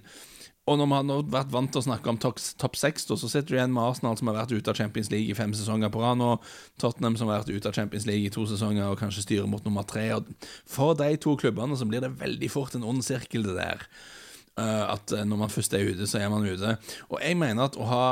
Og 0.64 0.78
når 0.80 0.88
vi 0.88 0.96
har 0.96 1.24
vært 1.34 1.52
vant 1.52 1.74
til 1.76 1.82
å 1.82 1.86
snakke 1.90 2.08
om 2.08 2.18
topp 2.22 2.78
seks, 2.80 3.04
så 3.10 3.18
sitter 3.20 3.50
du 3.50 3.58
igjen 3.58 3.74
med 3.76 3.84
Arsenal, 3.84 4.16
som 4.16 4.30
har 4.32 4.38
vært 4.38 4.54
ute 4.56 4.72
av 4.72 4.78
Champions 4.80 5.10
League 5.12 5.28
i 5.28 5.36
fem 5.36 5.52
sesonger 5.52 5.92
på 5.92 6.00
rad 6.00 6.22
nå. 6.22 6.38
Tottenham, 6.80 7.18
som 7.20 7.28
har 7.28 7.42
vært 7.42 7.52
ute 7.52 7.68
av 7.68 7.76
Champions 7.76 8.08
League 8.08 8.30
i 8.30 8.32
to 8.32 8.46
sesonger 8.48 8.88
og 8.88 9.02
kanskje 9.02 9.26
styrer 9.26 9.50
mot 9.52 9.66
nummer 9.68 9.84
tre. 9.88 10.06
Og 10.16 10.30
for 10.70 10.96
de 10.96 11.10
to 11.20 11.36
klubbene 11.42 11.76
så 11.76 11.88
blir 11.90 12.06
det 12.06 12.14
veldig 12.22 12.52
fort 12.54 12.78
en 12.80 12.88
ond 12.88 13.04
sirkel, 13.04 13.44
det 13.44 13.58
der. 13.60 13.84
Uh, 14.54 14.94
at 14.94 15.10
eh, 15.12 15.24
når 15.26 15.38
man 15.38 15.50
først 15.50 15.74
er 15.74 15.88
ute, 15.90 16.06
så 16.08 16.20
er 16.22 16.30
man 16.30 16.46
ute. 16.46 16.76
Og 17.10 17.18
jeg 17.24 17.38
mener 17.38 17.64
at 17.66 17.78
å 17.80 17.88
ha 17.90 18.06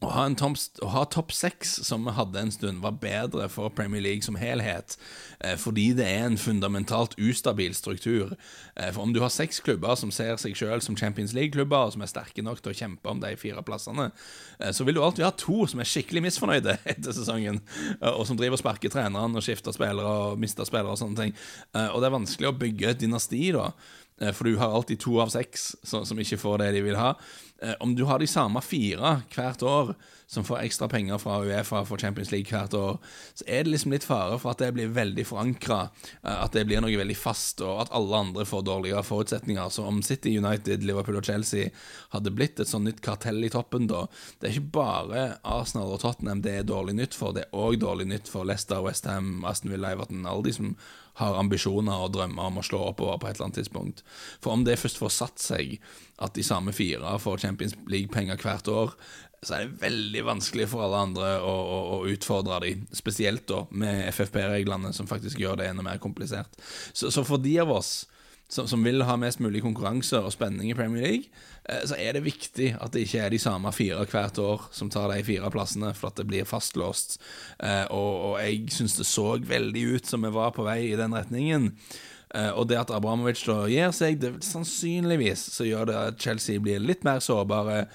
å 0.00 0.08
ha, 0.14 0.22
tom, 0.38 0.54
å 0.80 0.88
ha 0.94 1.02
topp 1.12 1.32
seks, 1.36 1.74
som 1.84 2.06
vi 2.08 2.14
hadde 2.16 2.40
en 2.40 2.52
stund, 2.54 2.80
var 2.80 2.96
bedre 3.02 3.50
for 3.52 3.72
Premier 3.76 4.00
League 4.00 4.24
som 4.24 4.38
helhet, 4.40 4.96
eh, 5.44 5.58
fordi 5.60 5.90
det 5.98 6.06
er 6.08 6.24
en 6.24 6.38
fundamentalt 6.40 7.18
ustabil 7.20 7.76
struktur. 7.76 8.32
Eh, 8.76 8.88
for 8.94 9.04
om 9.04 9.12
du 9.12 9.20
har 9.20 9.32
seks 9.32 9.60
klubber 9.60 9.98
som 10.00 10.12
ser 10.14 10.40
seg 10.40 10.56
selv 10.56 10.86
som 10.86 10.96
Champions 10.96 11.34
League-klubber, 11.36 11.76
og 11.76 11.92
som 11.92 12.04
er 12.04 12.12
sterke 12.12 12.44
nok 12.44 12.62
til 12.62 12.72
å 12.72 12.78
kjempe 12.80 13.12
om 13.12 13.20
de 13.20 13.34
fire 13.36 13.62
plassene, 13.66 14.10
eh, 14.58 14.72
så 14.72 14.88
vil 14.88 14.96
du 14.96 15.02
alltid 15.04 15.26
ha 15.26 15.34
to 15.36 15.66
som 15.68 15.84
er 15.84 15.92
skikkelig 15.92 16.24
misfornøyde 16.30 16.78
etter 16.94 17.12
sesongen, 17.12 17.60
eh, 18.00 18.10
og 18.14 18.24
som 18.26 18.40
driver 18.40 18.56
og 18.56 18.64
sparker 18.64 18.88
treneren 18.88 19.36
og 19.36 19.44
skifter 19.44 19.76
spillere 19.76 20.08
og 20.32 20.40
mister 20.40 20.64
spillere 20.64 20.96
og 20.96 21.02
sånne 21.02 21.26
ting. 21.26 21.36
Eh, 21.74 21.90
og 21.92 22.00
det 22.00 22.08
er 22.08 22.16
vanskelig 22.16 22.48
å 22.48 22.56
bygge 22.56 22.94
et 22.94 23.04
dynasti, 23.04 23.50
da. 23.52 23.74
Eh, 24.20 24.32
for 24.32 24.44
du 24.44 24.56
har 24.56 24.74
alltid 24.74 25.00
to 25.00 25.20
av 25.20 25.32
seks 25.32 25.74
som, 25.82 26.18
ikke 26.18 26.40
får 26.40 26.58
det 26.62 26.72
de 26.76 26.84
vil 26.84 26.98
ha. 27.00 27.14
Eh, 27.62 27.74
om 27.80 27.94
du 27.96 28.04
har 28.04 28.20
de 28.20 28.28
samme 28.28 28.60
fire 28.64 29.20
hvert 29.32 29.62
år 29.62 29.94
som 30.30 30.44
får 30.46 30.60
ekstra 30.62 30.86
penger 30.88 31.18
fra 31.18 31.40
Uefa 31.42 31.82
for 31.84 31.98
Champions 31.98 32.30
League 32.30 32.52
hvert 32.52 32.74
år, 32.78 33.00
så 33.34 33.44
er 33.48 33.64
det 33.64 33.72
liksom 33.72 33.90
litt 33.90 34.06
fare 34.06 34.36
for 34.38 34.52
at 34.52 34.60
det 34.62 34.70
blir 34.76 34.92
veldig 34.94 35.24
forankra, 35.26 35.80
eh, 36.22 36.36
at 36.36 36.54
det 36.54 36.66
blir 36.68 36.84
noe 36.84 37.00
veldig 37.00 37.16
fast, 37.18 37.64
og 37.66 37.82
at 37.82 37.92
alle 37.96 38.20
andre 38.26 38.46
får 38.46 38.62
dårligere 38.68 39.02
forutsetninger. 39.04 39.72
Så 39.74 39.88
om 39.88 40.02
City, 40.06 40.36
United, 40.38 40.84
Liverpool 40.86 41.18
og 41.18 41.26
Chelsea 41.26 41.72
hadde 42.14 42.32
blitt 42.36 42.60
et 42.60 42.70
sånn 42.70 42.86
nytt 42.86 43.02
kartell 43.04 43.42
i 43.44 43.52
toppen, 43.52 43.88
da 43.90 44.06
Det 44.40 44.48
er 44.48 44.56
ikke 44.56 44.72
bare 44.78 45.22
Arsenal 45.44 45.92
og 45.92 46.00
Tottenham 46.00 46.40
det 46.44 46.54
er 46.58 46.68
dårlig 46.68 46.94
nytt 46.96 47.14
for, 47.16 47.34
det 47.34 47.48
er 47.48 47.56
òg 47.56 47.80
dårlig 47.80 48.06
nytt 48.08 48.28
for 48.28 48.44
Leicester, 48.44 48.80
Westham, 48.84 49.44
Aston 49.44 49.72
Villa, 49.72 49.92
Everton, 49.92 50.26
alle 50.26 50.46
de 50.46 50.52
som 50.54 50.76
har 51.20 51.38
ambisjoner 51.38 52.04
og 52.04 52.14
drømmer 52.16 52.50
om 52.50 52.60
å 52.60 52.66
slå 52.66 52.82
oppover 52.90 53.20
på 53.20 53.28
et 53.28 53.36
eller 53.36 53.50
annet 53.50 53.60
tidspunkt. 53.60 54.04
For 54.42 54.56
om 54.56 54.64
det 54.66 54.78
først 54.80 55.00
får 55.00 55.16
satt 55.16 55.42
seg 55.42 55.76
at 56.20 56.36
de 56.36 56.44
samme 56.44 56.74
fire 56.76 57.16
får 57.22 57.44
Champions 57.44 57.76
League-penger 57.88 58.40
hvert 58.40 58.68
år, 58.72 58.94
så 59.40 59.56
er 59.56 59.66
det 59.66 59.80
veldig 59.80 60.22
vanskelig 60.28 60.66
for 60.68 60.84
alle 60.84 61.00
andre 61.06 61.28
å, 61.40 61.52
å, 61.52 61.78
å 61.96 61.98
utfordre 62.12 62.58
dem, 62.66 62.82
spesielt 62.92 63.46
da 63.48 63.62
med 63.70 64.02
FFP-reglene, 64.12 64.92
som 64.96 65.08
faktisk 65.08 65.40
gjør 65.40 65.62
det 65.62 65.70
enda 65.70 65.84
mer 65.86 66.00
komplisert. 66.02 66.58
Så, 66.92 67.08
så 67.08 67.24
for 67.24 67.40
de 67.40 67.56
av 67.62 67.72
oss 67.72 67.94
som, 68.50 68.68
som, 68.68 68.84
vil 68.84 69.04
ha 69.06 69.16
mest 69.20 69.40
mulig 69.40 69.62
konkurranse 69.64 70.20
og 70.20 70.34
spenning 70.34 70.72
i 70.72 70.76
Premier 70.76 71.06
League, 71.06 71.46
så 71.86 71.96
er 72.00 72.16
det 72.16 72.24
viktig 72.24 72.72
at 72.80 72.94
det 72.94 73.04
ikke 73.06 73.24
er 73.24 73.34
de 73.34 73.40
samme 73.42 73.72
fire 73.74 74.04
hvert 74.10 74.38
år 74.42 74.68
som 74.74 74.90
tar 74.92 75.10
de 75.12 75.24
fire 75.26 75.50
plassene, 75.52 75.92
for 75.96 76.10
at 76.10 76.20
det 76.20 76.28
blir 76.30 76.48
fastlåst. 76.48 77.18
Eh, 77.62 77.84
og, 77.94 78.14
og 78.30 78.38
jeg 78.42 78.70
syns 78.74 78.96
det 78.98 79.08
så 79.08 79.34
veldig 79.38 79.84
ut 79.96 80.08
som 80.10 80.24
vi 80.26 80.32
var 80.34 80.54
på 80.56 80.66
vei 80.66 80.80
i 80.90 80.96
den 80.98 81.16
retningen. 81.16 81.72
Uh, 82.30 82.52
og 82.54 82.68
det 82.70 82.76
at 82.78 82.92
Abramovic 82.94 83.40
da 83.42 83.64
gir 83.66 83.90
seg, 83.90 84.20
det 84.22 84.36
sannsynligvis 84.46 85.48
så 85.50 85.64
gjør 85.66 85.88
det 85.88 85.96
at 85.98 86.20
Chelsea 86.22 86.62
blir 86.62 86.78
litt 86.78 87.02
mer 87.06 87.22
sårbare. 87.24 87.86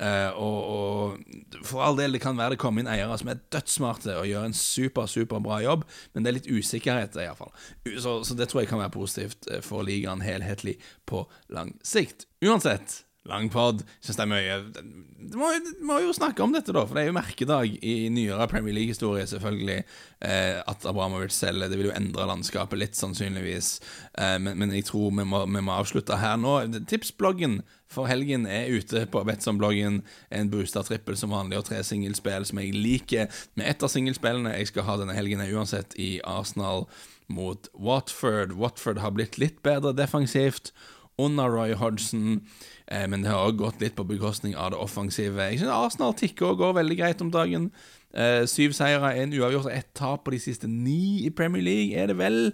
Og, 0.00 0.60
og, 0.64 1.64
for 1.68 1.82
all 1.84 1.98
del, 1.98 2.14
det 2.16 2.22
kan 2.22 2.38
være 2.38 2.54
det 2.54 2.60
kommer 2.62 2.80
inn 2.80 2.88
eiere 2.88 3.18
som 3.20 3.28
er 3.28 3.42
dødssmarte 3.52 4.14
og 4.16 4.30
gjør 4.30 4.46
en 4.46 4.56
super, 4.56 5.10
super 5.12 5.42
bra 5.44 5.58
jobb, 5.60 5.82
men 6.14 6.24
det 6.24 6.30
er 6.30 6.36
litt 6.38 6.48
usikkerhet, 6.48 7.18
iallfall. 7.20 7.52
Så, 8.00 8.14
så 8.24 8.38
det 8.38 8.46
tror 8.48 8.62
jeg 8.62 8.70
kan 8.70 8.80
være 8.80 8.94
positivt 8.94 9.50
eh, 9.52 9.60
for 9.60 9.84
ligaen 9.84 10.24
helhetlig 10.24 10.78
på 11.04 11.26
lang 11.52 11.74
sikt. 11.84 12.24
Uansett, 12.40 13.02
lang 13.28 13.50
pod. 13.52 13.82
Syns 14.00 14.16
det 14.16 14.24
er 14.24 14.30
mye 14.30 14.54
Vi 15.20 15.36
må, 15.36 15.50
må, 15.84 15.98
jo 16.00 16.14
snakke 16.16 16.42
om 16.42 16.54
dette, 16.54 16.72
da, 16.72 16.82
for 16.86 16.96
det 16.96 17.02
er 17.04 17.10
jo 17.10 17.16
merkedag 17.18 17.74
i 17.84 17.94
nyere 18.12 18.46
Premier 18.50 18.74
League-historie, 18.74 19.26
selvfølgelig, 19.28 19.82
eh, 20.24 20.60
at 20.64 20.86
Abramovic 20.88 21.34
selger. 21.36 21.68
Det 21.68 21.78
vil 21.78 21.90
jo 21.90 21.96
endre 21.96 22.28
landskapet 22.30 22.80
litt, 22.80 22.96
sannsynligvis, 22.98 23.74
eh, 24.16 24.38
men, 24.40 24.56
men, 24.56 24.72
jeg 24.74 24.88
tror 24.88 25.12
vi 25.12 25.26
må, 25.28 25.44
vi 25.44 25.60
må, 25.60 25.76
avslutte 25.76 26.18
her 26.22 26.40
nå. 26.40 26.56
Tipsbloggen 26.88 27.60
for 27.90 28.08
helgen 28.08 28.46
er 28.48 28.72
ute 28.72 29.04
på 29.12 29.22
Betson-bloggen. 29.28 30.00
En 30.32 30.50
booster-trippel 30.50 31.18
som 31.20 31.34
vanlig 31.36 31.60
og 31.60 31.68
tre 31.68 31.82
singelspill 31.84 32.48
som 32.48 32.62
jeg 32.62 32.72
liker. 32.74 33.42
Med 33.60 33.68
ett 33.68 33.84
av 33.84 33.92
singelspillene 33.92 34.56
jeg 34.56 34.72
skal 34.72 34.88
ha 34.88 34.96
denne 35.02 35.16
helgen, 35.18 35.42
er 35.44 35.52
uansett 35.52 35.98
i 36.00 36.14
Arsenal 36.24 36.88
mot 37.30 37.68
Watford. 37.74 38.56
Watford 38.58 39.02
har 39.04 39.12
blitt 39.14 39.38
litt 39.38 39.60
bedre 39.66 39.92
defensivt 39.94 40.72
under 41.26 41.52
Roy 41.52 41.76
Hodgson, 41.78 42.40
eh, 42.88 43.06
men 43.10 43.24
det 43.24 43.32
har 43.32 43.44
også 43.44 43.60
gått 43.60 43.84
litt 43.84 43.96
på 43.98 44.08
bekostning 44.08 44.56
av 44.56 44.72
det 44.74 44.80
offensive. 44.80 45.50
Jeg 45.50 45.62
synes 45.62 45.76
Arsenal 45.76 46.16
tikker 46.18 46.52
og 46.52 46.62
går 46.62 46.78
veldig 46.80 47.00
greit 47.00 47.24
om 47.24 47.32
dagen. 47.34 47.70
Eh, 48.10 48.42
syv 48.50 48.72
seire, 48.74 49.12
én 49.14 49.30
uavgjort 49.38 49.68
og 49.68 49.74
ett 49.74 49.92
tap 49.94 50.24
på 50.26 50.32
de 50.34 50.40
siste 50.42 50.66
ni 50.66 51.26
i 51.26 51.30
Premier 51.30 51.62
League, 51.62 51.94
er 51.94 52.10
det 52.10 52.18
vel. 52.18 52.50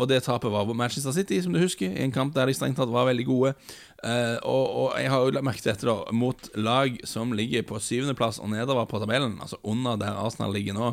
Og 0.00 0.08
det 0.10 0.22
tapet 0.24 0.50
var 0.50 0.66
på 0.66 0.74
Manchester 0.74 1.12
City, 1.14 1.38
som 1.42 1.54
du 1.54 1.60
husker, 1.62 1.90
i 1.90 2.04
en 2.04 2.14
kamp 2.14 2.34
der 2.34 2.48
de 2.48 2.54
strengt 2.56 2.78
tatt 2.80 2.90
var 2.90 3.06
veldig 3.10 3.26
gode. 3.28 3.52
Eh, 4.02 4.38
og, 4.42 4.64
og, 4.70 4.88
jeg 4.98 5.10
har 5.12 5.22
jo 5.22 5.34
lagt 5.36 5.46
merke 5.46 5.62
til 5.62 5.70
dette, 5.70 5.86
da, 5.86 6.14
mot 6.16 6.48
lag 6.58 6.96
som 7.06 7.34
ligger 7.36 7.66
på 7.68 7.78
syvendeplass 7.82 8.40
og 8.42 8.50
nedover 8.54 8.88
på 8.90 8.98
tabellen, 9.02 9.36
altså 9.42 9.60
under 9.62 10.00
der 10.00 10.18
Arsenal 10.18 10.54
ligger 10.56 10.74
nå, 10.78 10.92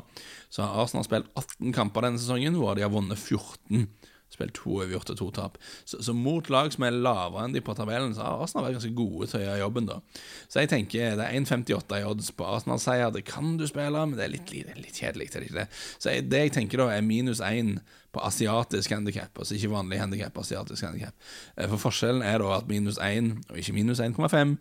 så 0.53 0.65
har 0.65 0.84
Arsenal 0.84 1.07
spilt 1.07 1.32
18 1.34 1.74
kamper 1.74 2.05
denne 2.05 2.22
sesongen, 2.22 2.59
hvor 2.59 2.78
de 2.78 2.86
har 2.86 2.93
vunnet 2.93 3.17
14. 3.17 3.88
Spilt 4.30 4.53
to 4.53 4.80
og 4.86 5.05
to 5.09 5.30
tap. 5.34 5.57
Så, 5.86 6.01
så, 6.05 6.13
mot 6.13 6.49
lag 6.53 6.71
som 6.73 6.86
er 6.86 6.95
lavere 6.95 7.47
enn 7.47 7.55
de 7.55 7.63
på 7.65 7.73
tabellen, 7.77 8.13
så 8.15 8.25
har 8.25 8.43
Arsenal 8.43 8.67
vært 8.67 8.80
ganske 8.80 8.95
gode 8.97 9.30
til 9.32 9.39
å 9.39 9.43
gjøre 9.43 9.61
jobben, 9.63 9.89
da. 9.89 9.99
Så 10.47 10.63
jeg 10.63 10.71
tenker 10.73 11.15
det 11.17 11.25
er 11.25 11.38
1,58 11.39 12.01
i 12.01 12.05
odds 12.07 12.30
på 12.38 12.47
Arsenal-seier. 12.47 13.13
Det 13.15 13.25
kan 13.27 13.55
du 13.59 13.65
spille, 13.69 14.03
men 14.05 14.17
det 14.19 14.27
er 14.27 14.36
litt, 14.36 14.53
litt, 14.53 14.69
litt 14.77 15.01
kjedelig. 15.01 15.32
Er 15.39 15.47
det? 15.61 15.65
Så 15.97 16.13
jeg, 16.13 16.27
det 16.30 16.43
jeg 16.45 16.55
tenker 16.59 16.84
da, 16.84 16.91
er 16.93 17.05
minus 17.05 17.41
1 17.45 17.80
på 18.09 18.21
asiatisk 18.25 18.93
handikap, 18.93 19.30
altså 19.38 19.53
ikke 19.53 19.69
vanlig 19.69 19.99
handikap, 20.01 20.38
asiatisk 20.41 20.86
handikap. 20.88 21.13
Eh, 21.57 21.67
for 21.69 21.89
forskjellen 21.89 22.23
er 22.25 22.41
da 22.41 22.55
at 22.55 22.69
minus 22.69 22.97
1, 23.05 23.36
og 23.51 23.59
ikke 23.61 23.75
minus 23.75 24.01
1,5 24.01 24.55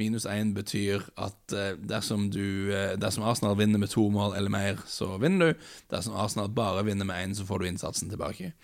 Minus 0.00 0.24
1 0.24 0.54
betyr 0.56 1.02
at 1.20 1.52
eh, 1.52 1.74
dersom, 1.76 2.30
du, 2.32 2.72
eh, 2.72 2.94
dersom 2.96 3.26
Arsenal 3.28 3.58
vinner 3.58 3.80
med 3.82 3.90
to 3.92 4.06
mål 4.08 4.32
eller 4.38 4.52
mer, 4.52 4.78
så 4.88 5.18
vinner 5.20 5.52
du. 5.52 5.66
Dersom 5.92 6.16
Arsenal 6.16 6.48
bare 6.48 6.84
vinner 6.86 7.04
med 7.04 7.20
én, 7.20 7.34
så 7.36 7.44
får 7.44 7.60
du 7.60 7.66
innsatsen 7.68 8.08
tilbake. 8.08 8.54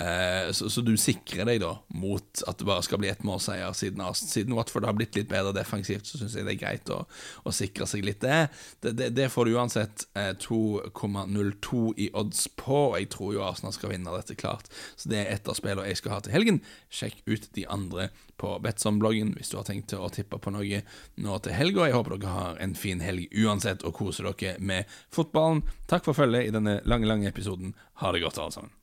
Eh, 0.00 0.48
så, 0.56 0.70
så, 0.72 0.80
du 0.80 0.94
sikrer 0.96 1.44
deg 1.44 1.60
da 1.60 1.74
mot 1.92 2.44
at 2.48 2.56
det 2.56 2.68
bare 2.68 2.84
skal 2.86 3.02
bli 3.02 3.10
ettmålseier. 3.12 3.76
Siden, 3.76 4.00
siden 4.16 4.56
Watford 4.56 4.88
har 4.88 4.96
blitt 4.96 5.18
litt 5.20 5.28
bedre 5.28 5.52
defensivt, 5.52 6.08
så 6.08 6.22
syns 6.22 6.38
jeg 6.38 6.48
det 6.48 6.56
er 6.56 6.62
greit 6.62 6.94
å, 6.96 7.02
å, 7.44 7.52
sikre 7.52 7.84
seg 7.90 8.08
litt 8.08 8.24
det. 8.24 8.46
Det, 8.80 8.94
det, 8.96 9.10
det 9.18 9.28
får 9.34 9.50
du 9.50 9.58
uansett 9.60 10.06
2,02 10.16 11.82
i 12.00 12.08
odds 12.16 12.46
på, 12.56 12.86
og 12.94 12.96
jeg 12.96 13.12
tror 13.12 13.36
jo 13.36 13.44
Arsenal 13.44 13.76
skal 13.76 13.92
vinne 13.92 14.16
dette 14.16 14.38
klart. 14.40 14.72
Så 14.96 15.12
det 15.12 15.20
er 15.20 15.34
et 15.36 15.52
av 15.52 15.60
spillene 15.60 15.92
jeg 15.92 16.00
skal 16.00 16.16
ha 16.16 16.24
til 16.24 16.38
helgen. 16.38 16.64
Sjekk 16.88 17.20
ut 17.28 17.52
de 17.52 17.68
andre 17.68 18.08
på 18.40 18.56
Betson-bloggen 18.64 19.34
hvis 19.36 19.52
du 19.52 19.58
har 19.60 19.68
tenkt 19.68 19.90
til 19.92 20.02
å 20.02 20.10
tippe 20.12 20.40
på 20.40 20.52
noe 20.54 20.82
nå 21.20 21.38
til 21.44 21.56
helga. 21.56 21.86
Jeg 21.88 21.98
håper 21.98 22.16
dere 22.16 22.34
har 22.34 22.60
en 22.64 22.74
fin 22.78 23.04
helg 23.04 23.28
uansett, 23.36 23.84
og 23.84 23.96
koser 24.00 24.30
dere 24.32 24.56
med 24.58 24.90
fotballen. 25.12 25.62
Takk 25.90 26.08
for 26.08 26.16
følget 26.16 26.48
i 26.48 26.54
denne 26.54 26.80
lange, 26.88 27.08
lange 27.10 27.28
episoden. 27.30 27.74
Ha 28.00 28.12
det 28.14 28.24
godt, 28.24 28.40
alle 28.40 28.56
sammen. 28.56 28.76